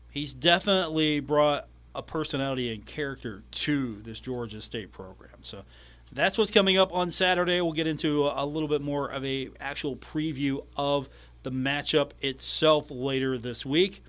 He's 0.10 0.34
definitely 0.34 1.20
brought 1.20 1.68
a 1.96 2.02
personality 2.02 2.74
and 2.74 2.86
character 2.86 3.44
to 3.52 4.02
this 4.02 4.20
Georgia 4.20 4.62
State 4.62 4.92
program. 4.92 5.38
So 5.42 5.64
that's 6.12 6.38
what's 6.38 6.52
coming 6.52 6.78
up 6.78 6.94
on 6.94 7.12
Saturday. 7.12 7.62
We'll 7.62 7.74
get 7.74 7.88
into 7.88 8.28
a, 8.28 8.46
little 8.46 8.70
bit 8.70 8.82
more 8.82 9.12
of 9.12 9.26
a 9.26 9.50
actual 9.60 9.96
preview 9.96 10.64
of 10.78 11.10
the 11.44 11.52
matchup 11.52 12.12
itself 12.22 12.90
later 12.90 13.38
this 13.38 13.66
week. 13.66 14.04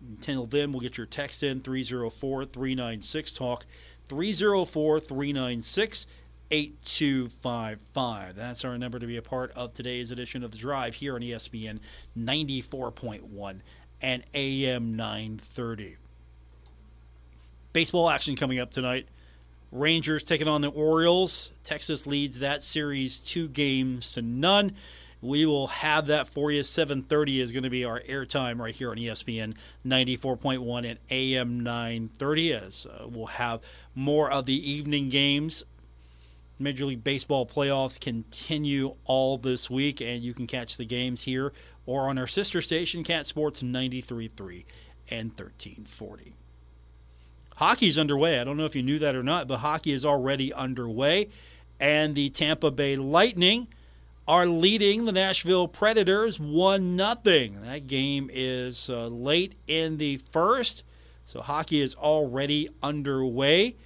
Until 0.00 0.46
then, 0.46 0.72
we'll 0.72 0.80
get 0.80 0.98
your 0.98 1.06
text 1.06 1.42
in 1.42 1.60
304 1.60 2.44
396 2.44 3.32
Talk, 3.32 3.66
304 4.08 5.00
396 5.00 6.06
8255. 6.50 8.36
That's 8.36 8.64
our 8.64 8.78
number 8.78 8.98
to 8.98 9.06
be 9.06 9.16
a 9.16 9.22
part 9.22 9.50
of 9.52 9.72
today's 9.72 10.10
edition 10.10 10.44
of 10.44 10.52
The 10.52 10.58
Drive 10.58 10.96
here 10.96 11.14
on 11.14 11.22
ESPN 11.22 11.80
94.1 12.16 13.60
and 14.00 14.22
AM 14.34 14.94
930. 14.96 15.96
Baseball 17.76 18.08
action 18.08 18.36
coming 18.36 18.58
up 18.58 18.72
tonight. 18.72 19.06
Rangers 19.70 20.22
taking 20.22 20.48
on 20.48 20.62
the 20.62 20.68
Orioles. 20.68 21.50
Texas 21.62 22.06
leads 22.06 22.38
that 22.38 22.62
series 22.62 23.18
two 23.18 23.48
games 23.48 24.12
to 24.12 24.22
none. 24.22 24.74
We 25.20 25.44
will 25.44 25.66
have 25.66 26.06
that 26.06 26.26
for 26.26 26.50
you. 26.50 26.62
7:30 26.62 27.38
is 27.38 27.52
going 27.52 27.64
to 27.64 27.68
be 27.68 27.84
our 27.84 28.00
airtime 28.00 28.60
right 28.60 28.74
here 28.74 28.92
on 28.92 28.96
ESPN 28.96 29.56
94.1 29.84 30.88
and 30.88 30.98
AM 31.10 31.60
930. 31.60 32.54
As 32.54 32.86
uh, 32.86 33.08
we'll 33.08 33.26
have 33.26 33.60
more 33.94 34.30
of 34.30 34.46
the 34.46 34.70
evening 34.70 35.10
games. 35.10 35.62
Major 36.58 36.86
League 36.86 37.04
Baseball 37.04 37.44
playoffs 37.44 38.00
continue 38.00 38.94
all 39.04 39.36
this 39.36 39.68
week, 39.68 40.00
and 40.00 40.22
you 40.22 40.32
can 40.32 40.46
catch 40.46 40.78
the 40.78 40.86
games 40.86 41.24
here 41.24 41.52
or 41.84 42.08
on 42.08 42.16
our 42.16 42.26
sister 42.26 42.62
station, 42.62 43.04
Cat 43.04 43.26
Sports 43.26 43.60
93.3 43.60 44.64
and 45.10 45.28
1340. 45.32 46.36
Hockey's 47.56 47.98
underway. 47.98 48.38
I 48.38 48.44
don't 48.44 48.56
know 48.56 48.66
if 48.66 48.76
you 48.76 48.82
knew 48.82 48.98
that 48.98 49.16
or 49.16 49.22
not, 49.22 49.48
but 49.48 49.58
hockey 49.58 49.92
is 49.92 50.04
already 50.04 50.52
underway, 50.52 51.28
and 51.80 52.14
the 52.14 52.30
Tampa 52.30 52.70
Bay 52.70 52.96
Lightning 52.96 53.68
are 54.28 54.46
leading 54.46 55.04
the 55.04 55.12
Nashville 55.12 55.68
Predators 55.68 56.38
1 56.38 56.96
nothing. 56.96 57.62
That 57.62 57.86
game 57.86 58.28
is 58.32 58.90
uh, 58.90 59.06
late 59.06 59.54
in 59.66 59.96
the 59.96 60.18
first, 60.30 60.82
so 61.24 61.40
hockey 61.40 61.80
is 61.80 61.94
already 61.94 62.68
underway. 62.82 63.76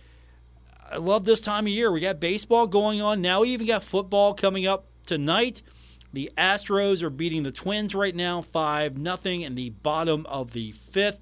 I 0.90 0.96
love 0.96 1.24
this 1.24 1.40
time 1.40 1.66
of 1.66 1.72
year. 1.72 1.92
We 1.92 2.00
got 2.00 2.18
baseball 2.18 2.66
going 2.66 3.00
on. 3.00 3.22
Now 3.22 3.42
we 3.42 3.50
even 3.50 3.66
got 3.66 3.84
football 3.84 4.34
coming 4.34 4.66
up 4.66 4.86
tonight. 5.06 5.62
The 6.12 6.32
Astros 6.36 7.02
are 7.02 7.10
beating 7.10 7.44
the 7.44 7.52
Twins 7.52 7.94
right 7.94 8.16
now 8.16 8.42
5 8.42 8.98
nothing 8.98 9.42
in 9.42 9.54
the 9.54 9.70
bottom 9.70 10.26
of 10.26 10.52
the 10.52 10.72
5th. 10.72 11.18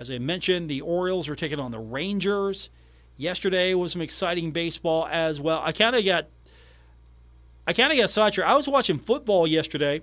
As 0.00 0.10
I 0.10 0.16
mentioned, 0.16 0.70
the 0.70 0.80
Orioles 0.80 1.28
are 1.28 1.36
taking 1.36 1.60
on 1.60 1.72
the 1.72 1.78
Rangers. 1.78 2.70
Yesterday 3.18 3.74
was 3.74 3.92
some 3.92 4.00
exciting 4.00 4.50
baseball 4.50 5.06
as 5.06 5.38
well. 5.38 5.60
I 5.62 5.72
kind 5.72 5.94
of 5.94 6.02
got 6.06 6.28
I 7.66 7.74
kind 7.74 7.92
of 7.92 7.98
got 7.98 8.08
sidetracked. 8.08 8.50
I 8.50 8.54
was 8.54 8.66
watching 8.66 8.98
football 8.98 9.46
yesterday. 9.46 10.00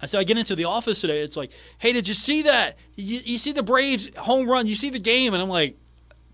I 0.00 0.06
said 0.06 0.20
I 0.20 0.24
get 0.24 0.38
into 0.38 0.54
the 0.54 0.66
office 0.66 1.00
today. 1.00 1.20
It's 1.20 1.36
like, 1.36 1.50
hey, 1.78 1.92
did 1.92 2.06
you 2.06 2.14
see 2.14 2.42
that? 2.42 2.78
You, 2.94 3.18
you 3.24 3.38
see 3.38 3.50
the 3.50 3.64
Braves 3.64 4.08
home 4.18 4.48
run? 4.48 4.68
You 4.68 4.76
see 4.76 4.90
the 4.90 5.00
game? 5.00 5.34
And 5.34 5.42
I'm 5.42 5.48
like, 5.48 5.76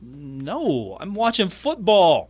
no, 0.03 0.99
I'm 1.01 1.15
watching 1.15 1.49
football. 1.49 2.29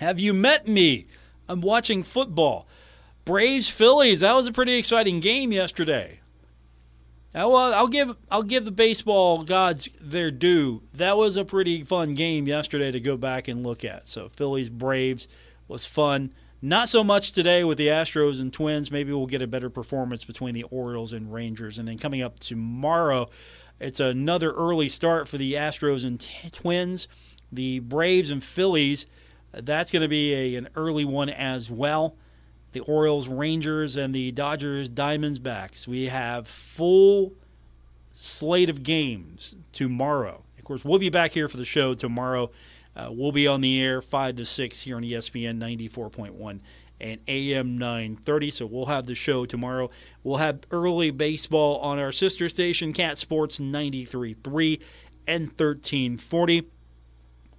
Have 0.00 0.18
you 0.18 0.34
met 0.34 0.66
me? 0.66 1.06
I'm 1.48 1.60
watching 1.60 2.02
football. 2.02 2.66
Braves 3.24 3.68
Phillies. 3.68 4.18
That 4.20 4.34
was 4.34 4.48
a 4.48 4.52
pretty 4.52 4.74
exciting 4.74 5.20
game 5.20 5.52
yesterday. 5.52 6.21
Now, 7.34 7.48
well, 7.48 7.72
I'll 7.72 7.88
give 7.88 8.16
I'll 8.30 8.42
give 8.42 8.64
the 8.64 8.70
baseball 8.70 9.42
gods 9.42 9.88
their 10.00 10.30
due. 10.30 10.82
That 10.92 11.16
was 11.16 11.36
a 11.36 11.44
pretty 11.44 11.82
fun 11.82 12.14
game 12.14 12.46
yesterday 12.46 12.90
to 12.90 13.00
go 13.00 13.16
back 13.16 13.48
and 13.48 13.62
look 13.62 13.84
at. 13.84 14.06
So 14.06 14.28
Phillies 14.28 14.68
Braves 14.68 15.28
was 15.66 15.86
fun. 15.86 16.32
Not 16.60 16.88
so 16.88 17.02
much 17.02 17.32
today 17.32 17.64
with 17.64 17.78
the 17.78 17.88
Astros 17.88 18.40
and 18.40 18.52
Twins. 18.52 18.92
Maybe 18.92 19.12
we'll 19.12 19.26
get 19.26 19.42
a 19.42 19.48
better 19.48 19.68
performance 19.68 20.24
between 20.24 20.54
the 20.54 20.62
Orioles 20.64 21.12
and 21.12 21.32
Rangers. 21.32 21.78
And 21.78 21.88
then 21.88 21.98
coming 21.98 22.22
up 22.22 22.38
tomorrow, 22.38 23.28
it's 23.80 23.98
another 23.98 24.52
early 24.52 24.88
start 24.88 25.26
for 25.26 25.38
the 25.38 25.54
Astros 25.54 26.04
and 26.04 26.20
t- 26.20 26.50
Twins. 26.50 27.08
The 27.50 27.80
Braves 27.80 28.30
and 28.30 28.44
Phillies, 28.44 29.06
uh, 29.52 29.60
that's 29.64 29.90
going 29.90 30.02
to 30.02 30.08
be 30.08 30.34
a, 30.34 30.54
an 30.54 30.68
early 30.76 31.04
one 31.04 31.28
as 31.28 31.68
well. 31.68 32.14
The 32.72 32.80
Orioles, 32.80 33.28
Rangers, 33.28 33.96
and 33.96 34.14
the 34.14 34.32
Dodgers, 34.32 34.88
Diamondbacks. 34.88 35.86
We 35.86 36.06
have 36.06 36.48
full 36.48 37.34
slate 38.12 38.70
of 38.70 38.82
games 38.82 39.56
tomorrow. 39.72 40.44
Of 40.58 40.64
course, 40.64 40.84
we'll 40.84 40.98
be 40.98 41.10
back 41.10 41.32
here 41.32 41.48
for 41.48 41.56
the 41.56 41.64
show 41.64 41.94
tomorrow. 41.94 42.50
Uh, 42.94 43.08
we'll 43.10 43.32
be 43.32 43.46
on 43.46 43.60
the 43.60 43.80
air 43.80 44.02
5 44.02 44.36
to 44.36 44.46
6 44.46 44.80
here 44.82 44.96
on 44.96 45.02
ESPN 45.02 45.58
94.1 45.58 46.60
and 47.00 47.20
AM 47.26 47.78
930. 47.78 48.50
So 48.50 48.66
we'll 48.66 48.86
have 48.86 49.06
the 49.06 49.14
show 49.14 49.44
tomorrow. 49.44 49.90
We'll 50.22 50.36
have 50.36 50.60
early 50.70 51.10
baseball 51.10 51.78
on 51.80 51.98
our 51.98 52.12
sister 52.12 52.48
station, 52.48 52.92
Cat 52.92 53.18
Sports 53.18 53.58
93.3 53.58 54.80
and 55.26 55.46
1340. 55.48 56.68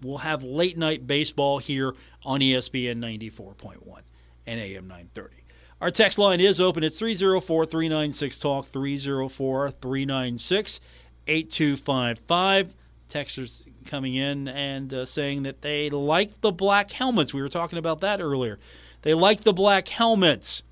We'll 0.01 0.17
have 0.19 0.43
late 0.43 0.77
night 0.77 1.07
baseball 1.07 1.59
here 1.59 1.93
on 2.23 2.39
ESPN 2.39 2.97
94.1 2.97 4.01
and 4.45 4.59
AM 4.59 4.87
930. 4.87 5.43
Our 5.81 5.91
text 5.91 6.17
line 6.17 6.39
is 6.39 6.61
open. 6.61 6.83
It's 6.83 6.97
304 6.97 7.65
396 7.65 8.37
Talk, 8.37 8.67
304 8.67 9.71
396 9.71 10.79
8255. 11.27 12.75
Texters 13.09 13.67
coming 13.85 14.15
in 14.15 14.47
and 14.47 14.93
uh, 14.93 15.05
saying 15.05 15.43
that 15.43 15.61
they 15.61 15.89
like 15.89 16.41
the 16.41 16.51
black 16.51 16.91
helmets. 16.91 17.33
We 17.33 17.41
were 17.41 17.49
talking 17.49 17.77
about 17.77 18.01
that 18.01 18.21
earlier. 18.21 18.59
They 19.01 19.13
like 19.13 19.41
the 19.41 19.53
black 19.53 19.89
helmets. 19.89 20.63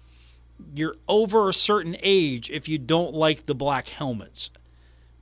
You're 0.74 0.96
over 1.08 1.50
a 1.50 1.54
certain 1.54 1.98
age 2.02 2.50
if 2.50 2.70
you 2.70 2.78
don't 2.78 3.14
like 3.14 3.46
the 3.46 3.56
black 3.56 3.90
helmets. 3.90 4.50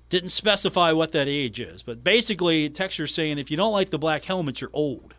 Didn't 0.10 0.30
specify 0.30 0.91
what 0.91 1.12
that 1.12 1.28
age 1.28 1.60
is, 1.60 1.84
but 1.84 2.04
basically, 2.04 2.70
Texter's 2.70 3.14
saying 3.14 3.38
if 3.38 3.52
you 3.52 3.58
don't 3.58 3.74
like 3.74 3.89
the 3.89 4.00
black 4.00 4.26
helmets, 4.26 4.62
you're 4.62 4.72
old. 4.74 5.14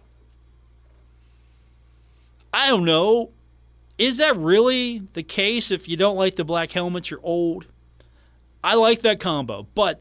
I 2.52 2.68
don't 2.68 2.84
know. 2.84 3.30
Is 3.98 4.16
that 4.16 4.36
really 4.36 5.02
the 5.12 5.22
case? 5.22 5.70
If 5.70 5.88
you 5.88 5.96
don't 5.96 6.16
like 6.16 6.36
the 6.36 6.44
black 6.44 6.72
helmets, 6.72 7.10
you're 7.10 7.20
old. 7.22 7.66
I 8.62 8.74
like 8.74 9.02
that 9.02 9.20
combo, 9.20 9.66
but 9.74 10.00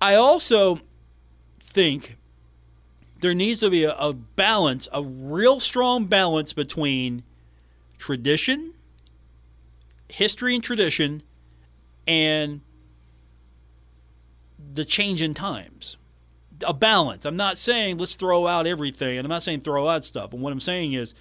I 0.00 0.14
also 0.14 0.80
think 1.60 2.16
there 3.20 3.34
needs 3.34 3.60
to 3.60 3.70
be 3.70 3.84
a, 3.84 3.94
a, 3.94 4.12
balance, 4.12 4.86
a 4.92 5.02
real 5.02 5.60
strong 5.60 6.06
balance 6.06 6.52
between 6.52 7.22
tradition, 7.98 8.74
history 10.08 10.54
and 10.54 10.62
tradition, 10.62 11.22
and 12.06 12.60
the 14.74 14.84
change 14.84 15.22
in 15.22 15.32
times. 15.32 15.96
A 16.66 16.74
balance. 16.74 17.24
I'm 17.24 17.36
not 17.36 17.58
saying 17.58 17.98
let's 17.98 18.14
throw 18.14 18.46
out 18.46 18.66
everything, 18.66 19.18
and 19.18 19.26
I'm 19.26 19.30
not 19.30 19.42
saying 19.42 19.60
throw 19.60 19.88
out 19.88 20.04
stuff. 20.04 20.32
And 20.32 20.42
what 20.42 20.52
I'm 20.52 20.60
saying 20.60 20.92
is, 20.92 21.14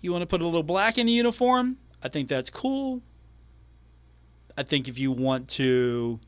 you 0.00 0.12
want 0.12 0.22
to 0.22 0.26
put 0.26 0.40
a 0.40 0.46
little 0.46 0.62
black 0.62 0.98
in 0.98 1.06
the 1.06 1.12
uniform? 1.12 1.76
I 2.02 2.08
think 2.08 2.28
that's 2.28 2.50
cool. 2.50 3.02
I 4.56 4.62
think 4.62 4.88
if 4.88 4.98
you 4.98 5.12
want 5.12 5.48
to 5.50 6.20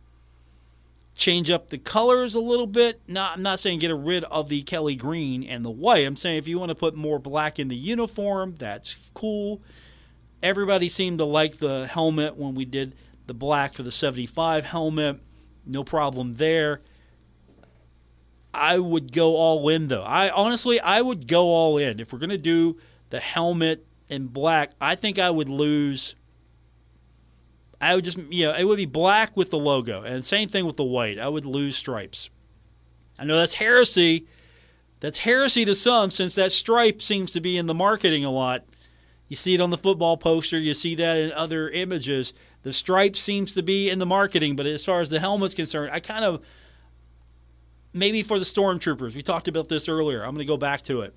change 1.14 1.50
up 1.50 1.68
the 1.68 1.78
colors 1.78 2.34
a 2.34 2.40
little 2.40 2.66
bit. 2.66 3.00
Not, 3.06 3.36
I'm 3.36 3.42
not 3.42 3.60
saying 3.60 3.80
get 3.80 3.94
rid 3.94 4.24
of 4.24 4.48
the 4.48 4.62
Kelly 4.62 4.96
green 4.96 5.42
and 5.42 5.64
the 5.64 5.70
white. 5.70 6.06
I'm 6.06 6.16
saying 6.16 6.38
if 6.38 6.48
you 6.48 6.58
want 6.58 6.70
to 6.70 6.74
put 6.74 6.94
more 6.94 7.18
black 7.18 7.58
in 7.58 7.68
the 7.68 7.76
uniform, 7.76 8.54
that's 8.58 9.10
cool. 9.14 9.60
Everybody 10.42 10.88
seemed 10.88 11.18
to 11.18 11.24
like 11.24 11.58
the 11.58 11.86
helmet 11.86 12.36
when 12.36 12.54
we 12.54 12.64
did 12.64 12.94
the 13.26 13.34
black 13.34 13.74
for 13.74 13.82
the 13.82 13.92
75 13.92 14.64
helmet. 14.64 15.20
No 15.64 15.84
problem 15.84 16.34
there. 16.34 16.80
I 18.54 18.78
would 18.78 19.12
go 19.12 19.36
all 19.36 19.68
in 19.68 19.88
though. 19.88 20.02
I 20.02 20.30
honestly 20.30 20.80
I 20.80 21.00
would 21.00 21.26
go 21.26 21.46
all 21.48 21.78
in. 21.78 22.00
If 22.00 22.12
we're 22.12 22.18
to 22.20 22.38
do 22.38 22.78
the 23.10 23.20
helmet 23.20 23.86
in 24.08 24.26
black, 24.26 24.72
I 24.80 24.94
think 24.94 25.18
I 25.18 25.30
would 25.30 25.48
lose 25.48 26.14
I 27.82 27.96
would 27.96 28.04
just, 28.04 28.16
you 28.30 28.46
know, 28.46 28.54
it 28.54 28.62
would 28.62 28.76
be 28.76 28.86
black 28.86 29.36
with 29.36 29.50
the 29.50 29.58
logo, 29.58 30.02
and 30.02 30.24
same 30.24 30.48
thing 30.48 30.64
with 30.66 30.76
the 30.76 30.84
white. 30.84 31.18
I 31.18 31.26
would 31.26 31.44
lose 31.44 31.76
stripes. 31.76 32.30
I 33.18 33.24
know 33.24 33.36
that's 33.36 33.54
heresy. 33.54 34.28
That's 35.00 35.18
heresy 35.18 35.64
to 35.64 35.74
some, 35.74 36.12
since 36.12 36.36
that 36.36 36.52
stripe 36.52 37.02
seems 37.02 37.32
to 37.32 37.40
be 37.40 37.58
in 37.58 37.66
the 37.66 37.74
marketing 37.74 38.24
a 38.24 38.30
lot. 38.30 38.64
You 39.26 39.34
see 39.34 39.54
it 39.54 39.60
on 39.60 39.70
the 39.70 39.78
football 39.78 40.16
poster, 40.16 40.60
you 40.60 40.74
see 40.74 40.94
that 40.94 41.18
in 41.18 41.32
other 41.32 41.68
images. 41.70 42.32
The 42.62 42.72
stripe 42.72 43.16
seems 43.16 43.52
to 43.54 43.62
be 43.64 43.90
in 43.90 43.98
the 43.98 44.06
marketing, 44.06 44.54
but 44.54 44.66
as 44.66 44.84
far 44.84 45.00
as 45.00 45.10
the 45.10 45.18
helmet's 45.18 45.54
concerned, 45.54 45.90
I 45.92 45.98
kind 45.98 46.24
of 46.24 46.40
maybe 47.92 48.22
for 48.22 48.38
the 48.38 48.44
stormtroopers. 48.44 49.14
We 49.14 49.22
talked 49.22 49.48
about 49.48 49.68
this 49.68 49.88
earlier. 49.88 50.22
I'm 50.22 50.34
going 50.34 50.38
to 50.38 50.44
go 50.44 50.56
back 50.56 50.82
to 50.84 51.02
it. 51.02 51.14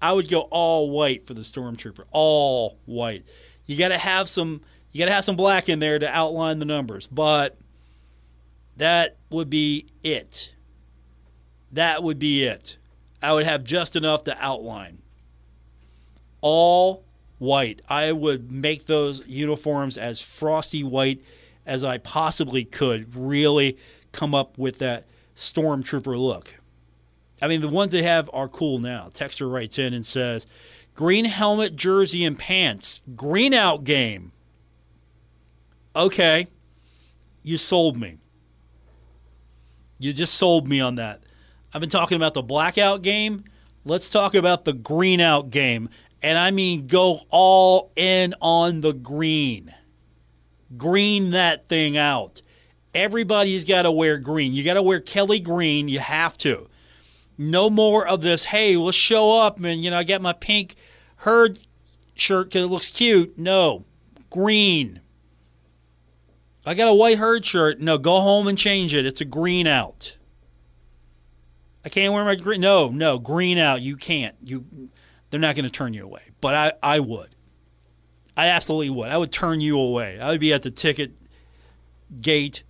I 0.00 0.12
would 0.12 0.28
go 0.28 0.42
all 0.42 0.90
white 0.90 1.26
for 1.26 1.34
the 1.34 1.40
stormtrooper, 1.42 2.04
all 2.10 2.78
white. 2.86 3.24
You 3.66 3.76
got 3.76 3.88
to 3.88 3.98
have 3.98 4.28
some 4.28 4.60
you 4.92 5.00
got 5.00 5.06
to 5.06 5.12
have 5.12 5.24
some 5.24 5.36
black 5.36 5.68
in 5.68 5.80
there 5.80 5.98
to 5.98 6.08
outline 6.08 6.58
the 6.58 6.64
numbers. 6.64 7.06
But 7.06 7.56
That 8.76 9.16
would 9.30 9.50
be 9.50 9.86
it. 10.02 10.52
That 11.72 12.02
would 12.02 12.18
be 12.18 12.44
it. 12.44 12.76
I 13.22 13.32
would 13.32 13.44
have 13.44 13.64
just 13.64 13.96
enough 13.96 14.24
to 14.24 14.36
outline. 14.38 14.98
All 16.40 17.04
white. 17.38 17.82
I 17.88 18.12
would 18.12 18.50
make 18.50 18.86
those 18.86 19.26
uniforms 19.26 19.98
as 19.98 20.20
frosty 20.20 20.84
white 20.84 21.20
as 21.66 21.82
I 21.84 21.98
possibly 21.98 22.64
could. 22.64 23.14
Really 23.16 23.76
come 24.12 24.34
up 24.34 24.56
with 24.56 24.78
that 24.78 25.06
stormtrooper 25.38 26.18
look. 26.18 26.54
I 27.40 27.46
mean, 27.46 27.60
the 27.60 27.68
ones 27.68 27.92
they 27.92 28.02
have 28.02 28.28
are 28.32 28.48
cool 28.48 28.80
now. 28.80 29.08
Texter 29.12 29.50
writes 29.50 29.78
in 29.78 29.94
and 29.94 30.04
says, 30.04 30.46
Green 30.94 31.26
helmet, 31.26 31.76
jersey, 31.76 32.24
and 32.24 32.36
pants. 32.36 33.00
Green 33.14 33.54
out 33.54 33.84
game. 33.84 34.32
Okay. 35.94 36.48
You 37.44 37.56
sold 37.56 37.96
me. 37.96 38.18
You 40.00 40.12
just 40.12 40.34
sold 40.34 40.68
me 40.68 40.80
on 40.80 40.96
that. 40.96 41.22
I've 41.72 41.80
been 41.80 41.90
talking 41.90 42.16
about 42.16 42.34
the 42.34 42.42
blackout 42.42 43.02
game. 43.02 43.44
Let's 43.84 44.10
talk 44.10 44.34
about 44.34 44.64
the 44.64 44.72
green 44.72 45.20
out 45.20 45.50
game. 45.50 45.88
And 46.20 46.36
I 46.36 46.50
mean, 46.50 46.88
go 46.88 47.20
all 47.30 47.92
in 47.94 48.34
on 48.40 48.80
the 48.80 48.92
green. 48.92 49.72
Green 50.76 51.30
that 51.30 51.68
thing 51.68 51.96
out. 51.96 52.42
Everybody's 52.94 53.64
got 53.64 53.82
to 53.82 53.92
wear 53.92 54.18
green. 54.18 54.54
You 54.54 54.64
got 54.64 54.74
to 54.74 54.82
wear 54.82 55.00
Kelly 55.00 55.40
green. 55.40 55.88
You 55.88 56.00
have 56.00 56.38
to. 56.38 56.68
No 57.36 57.70
more 57.70 58.06
of 58.06 58.20
this, 58.22 58.46
hey, 58.46 58.76
let's 58.76 58.96
show 58.96 59.38
up 59.40 59.62
and, 59.62 59.84
you 59.84 59.90
know, 59.90 59.98
I 59.98 60.04
got 60.04 60.20
my 60.20 60.32
pink 60.32 60.74
herd 61.16 61.60
shirt 62.14 62.48
because 62.48 62.64
it 62.64 62.68
looks 62.68 62.90
cute. 62.90 63.38
No, 63.38 63.84
green. 64.28 65.00
I 66.66 66.74
got 66.74 66.88
a 66.88 66.94
white 66.94 67.18
herd 67.18 67.46
shirt. 67.46 67.80
No, 67.80 67.96
go 67.96 68.20
home 68.20 68.48
and 68.48 68.58
change 68.58 68.92
it. 68.92 69.06
It's 69.06 69.20
a 69.20 69.24
green 69.24 69.66
out. 69.66 70.16
I 71.84 71.88
can't 71.88 72.12
wear 72.12 72.24
my 72.24 72.34
green. 72.34 72.60
No, 72.60 72.88
no, 72.88 73.18
green 73.18 73.56
out. 73.56 73.80
You 73.80 73.96
can't. 73.96 74.34
You, 74.42 74.64
they're 75.30 75.40
not 75.40 75.54
going 75.54 75.64
to 75.64 75.70
turn 75.70 75.94
you 75.94 76.04
away. 76.04 76.30
But 76.40 76.54
I, 76.54 76.72
I 76.82 77.00
would. 77.00 77.30
I 78.36 78.48
absolutely 78.48 78.90
would. 78.90 79.08
I 79.08 79.16
would 79.16 79.32
turn 79.32 79.60
you 79.60 79.78
away. 79.78 80.20
I 80.20 80.30
would 80.30 80.40
be 80.40 80.52
at 80.52 80.62
the 80.62 80.70
ticket 80.70 81.12
gate, 82.20 82.64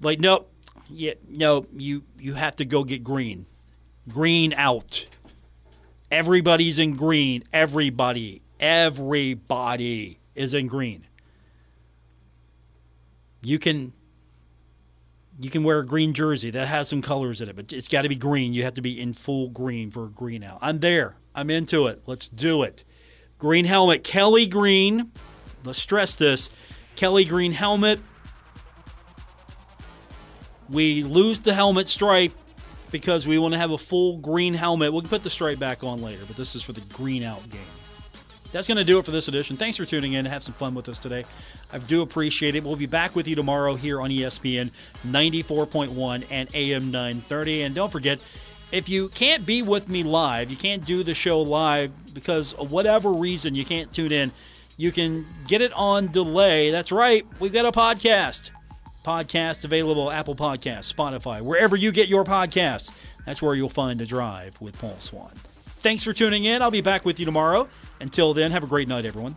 like, 0.00 0.20
nope, 0.20 0.50
yeah, 0.88 1.14
no, 1.28 1.66
you 1.72 2.04
you 2.18 2.34
have 2.34 2.56
to 2.56 2.64
go 2.64 2.84
get 2.84 3.02
green, 3.02 3.46
green 4.08 4.52
out. 4.54 5.06
Everybody's 6.10 6.78
in 6.78 6.94
green. 6.94 7.42
Everybody, 7.52 8.42
everybody 8.60 10.18
is 10.34 10.54
in 10.54 10.68
green. 10.68 11.06
You 13.42 13.58
can 13.58 13.92
you 15.38 15.50
can 15.50 15.64
wear 15.64 15.80
a 15.80 15.86
green 15.86 16.14
jersey 16.14 16.50
that 16.50 16.68
has 16.68 16.88
some 16.88 17.02
colors 17.02 17.40
in 17.40 17.48
it, 17.48 17.56
but 17.56 17.72
it's 17.72 17.88
got 17.88 18.02
to 18.02 18.08
be 18.08 18.14
green. 18.14 18.54
You 18.54 18.62
have 18.64 18.74
to 18.74 18.80
be 18.80 19.00
in 19.00 19.12
full 19.12 19.48
green 19.48 19.90
for 19.90 20.04
a 20.04 20.08
green 20.08 20.42
out. 20.42 20.58
I'm 20.62 20.80
there. 20.80 21.16
I'm 21.34 21.50
into 21.50 21.86
it. 21.86 22.02
Let's 22.06 22.28
do 22.28 22.62
it. 22.62 22.84
Green 23.38 23.66
helmet, 23.66 24.02
Kelly 24.02 24.46
Green. 24.46 25.12
Let's 25.62 25.80
stress 25.80 26.14
this 26.14 26.48
Kelly 26.94 27.24
Green 27.24 27.52
helmet. 27.52 28.00
We 30.70 31.02
lose 31.02 31.40
the 31.40 31.54
helmet 31.54 31.88
stripe 31.88 32.32
because 32.90 33.26
we 33.26 33.38
want 33.38 33.54
to 33.54 33.58
have 33.58 33.70
a 33.70 33.78
full 33.78 34.18
green 34.18 34.54
helmet. 34.54 34.92
We'll 34.92 35.02
put 35.02 35.22
the 35.22 35.30
stripe 35.30 35.58
back 35.58 35.84
on 35.84 36.00
later, 36.00 36.24
but 36.26 36.36
this 36.36 36.54
is 36.54 36.62
for 36.62 36.72
the 36.72 36.80
green 36.92 37.22
out 37.22 37.48
game. 37.50 37.60
That's 38.52 38.66
going 38.66 38.78
to 38.78 38.84
do 38.84 38.98
it 38.98 39.04
for 39.04 39.10
this 39.10 39.28
edition. 39.28 39.56
Thanks 39.56 39.76
for 39.76 39.84
tuning 39.84 40.14
in. 40.14 40.24
Have 40.24 40.42
some 40.42 40.54
fun 40.54 40.74
with 40.74 40.88
us 40.88 40.98
today. 40.98 41.24
I 41.72 41.78
do 41.78 42.02
appreciate 42.02 42.54
it. 42.54 42.64
We'll 42.64 42.76
be 42.76 42.86
back 42.86 43.14
with 43.16 43.26
you 43.28 43.34
tomorrow 43.34 43.74
here 43.74 44.00
on 44.00 44.10
ESPN 44.10 44.70
94.1 45.06 46.26
and 46.30 46.48
AM 46.54 46.90
930. 46.90 47.62
And 47.62 47.74
don't 47.74 47.90
forget, 47.90 48.18
if 48.72 48.88
you 48.88 49.08
can't 49.10 49.44
be 49.44 49.62
with 49.62 49.88
me 49.88 50.02
live, 50.02 50.50
you 50.50 50.56
can't 50.56 50.84
do 50.84 51.02
the 51.02 51.14
show 51.14 51.40
live 51.40 51.92
because 52.14 52.52
of 52.54 52.72
whatever 52.72 53.12
reason 53.12 53.54
you 53.54 53.64
can't 53.64 53.92
tune 53.92 54.12
in, 54.12 54.32
you 54.76 54.92
can 54.92 55.26
get 55.46 55.60
it 55.60 55.72
on 55.72 56.10
delay. 56.12 56.70
That's 56.70 56.92
right, 56.92 57.26
we've 57.40 57.52
got 57.52 57.66
a 57.66 57.72
podcast. 57.72 58.50
Podcast 59.06 59.64
available 59.64 60.10
Apple 60.10 60.34
Podcasts, 60.34 60.92
Spotify, 60.92 61.40
wherever 61.40 61.76
you 61.76 61.92
get 61.92 62.08
your 62.08 62.24
podcasts. 62.24 62.90
That's 63.24 63.40
where 63.40 63.54
you'll 63.54 63.68
find 63.68 64.00
The 64.00 64.06
Drive 64.06 64.60
with 64.60 64.76
Paul 64.80 64.96
Swann. 64.98 65.32
Thanks 65.80 66.02
for 66.02 66.12
tuning 66.12 66.42
in. 66.42 66.60
I'll 66.60 66.72
be 66.72 66.80
back 66.80 67.04
with 67.04 67.20
you 67.20 67.24
tomorrow. 67.24 67.68
Until 68.00 68.34
then, 68.34 68.50
have 68.50 68.64
a 68.64 68.66
great 68.66 68.88
night, 68.88 69.06
everyone. 69.06 69.36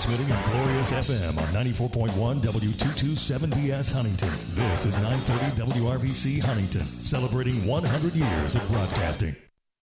Retransmitting 0.00 0.34
on 0.34 0.44
Glorious 0.44 0.92
FM 0.92 1.36
on 1.36 1.64
94.1 1.64 2.40
W227BS 2.40 3.94
Huntington. 3.94 4.30
This 4.54 4.86
is 4.86 4.96
930 4.96 5.78
WRVC 5.78 6.40
Huntington, 6.42 6.86
celebrating 6.98 7.66
100 7.66 8.14
years 8.14 8.56
of 8.56 8.66
broadcasting. 8.70 9.36